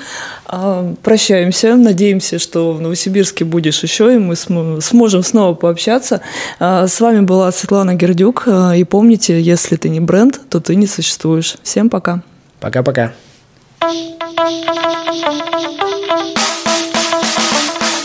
А, 0.47 0.95
прощаемся. 1.03 1.76
Надеемся, 1.76 2.39
что 2.39 2.72
в 2.72 2.80
Новосибирске 2.80 3.45
будешь 3.45 3.82
еще, 3.82 4.14
и 4.14 4.18
мы 4.18 4.37
сможем 4.37 5.22
снова 5.22 5.55
пообщаться. 5.55 6.22
А, 6.59 6.87
с 6.87 7.01
вами 7.01 7.20
была 7.20 7.53
Светлана 7.53 7.95
Гердюк. 7.95 8.45
А, 8.47 8.74
и 8.74 8.85
помните, 8.85 9.41
если 9.41 9.76
ты 9.76 9.91
не 9.91 10.01
бренд, 10.01 10.41
то 10.49 10.61
ты 10.61 10.76
не 10.76 10.87
существуешь. 10.87 11.57
Всем 11.62 11.91
пока. 11.91 12.22
Пока-пока. 12.61 13.12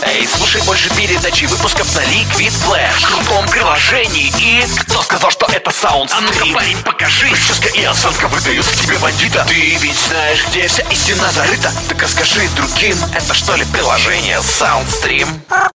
Эй, 0.02 0.26
слушай 0.26 0.62
больше 0.62 0.88
передачи 0.94 1.44
выпусков 1.44 1.94
на 1.94 2.00
Liquid 2.00 2.52
Flash. 2.64 3.00
В 3.00 3.06
крутом 3.06 3.46
приложении. 3.48 4.32
И... 4.38 4.64
Кто 4.80 5.02
сказал, 5.02 5.30
что 5.30 5.46
это 5.52 5.70
саунд 5.70 6.10
А 6.12 6.20
ну-ка, 6.20 6.46
парень, 6.52 6.78
покажи. 6.82 7.28
Прическа 7.30 7.68
и 7.68 7.84
осанка 7.84 8.28
выдают 8.28 8.66
к 8.66 8.74
тебе 8.76 8.98
бандита. 8.98 9.44
Ты 9.48 9.76
ведь 9.76 9.98
знаешь, 10.08 10.44
где 10.48 10.68
вся 10.68 10.82
истина 10.90 11.30
зарыта. 11.32 11.72
Так 11.88 12.02
расскажи 12.02 12.48
другим, 12.56 12.96
это 13.14 13.34
что 13.34 13.54
ли 13.56 13.64
приложение 13.66 14.38
Soundstream? 14.38 15.28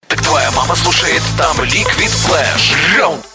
Так 0.08 0.22
твоя 0.22 0.50
мама 0.50 0.76
слушает 0.76 1.22
там 1.38 1.58
Liquid 1.60 2.12
Flash. 2.26 2.98
Раунд 2.98 3.29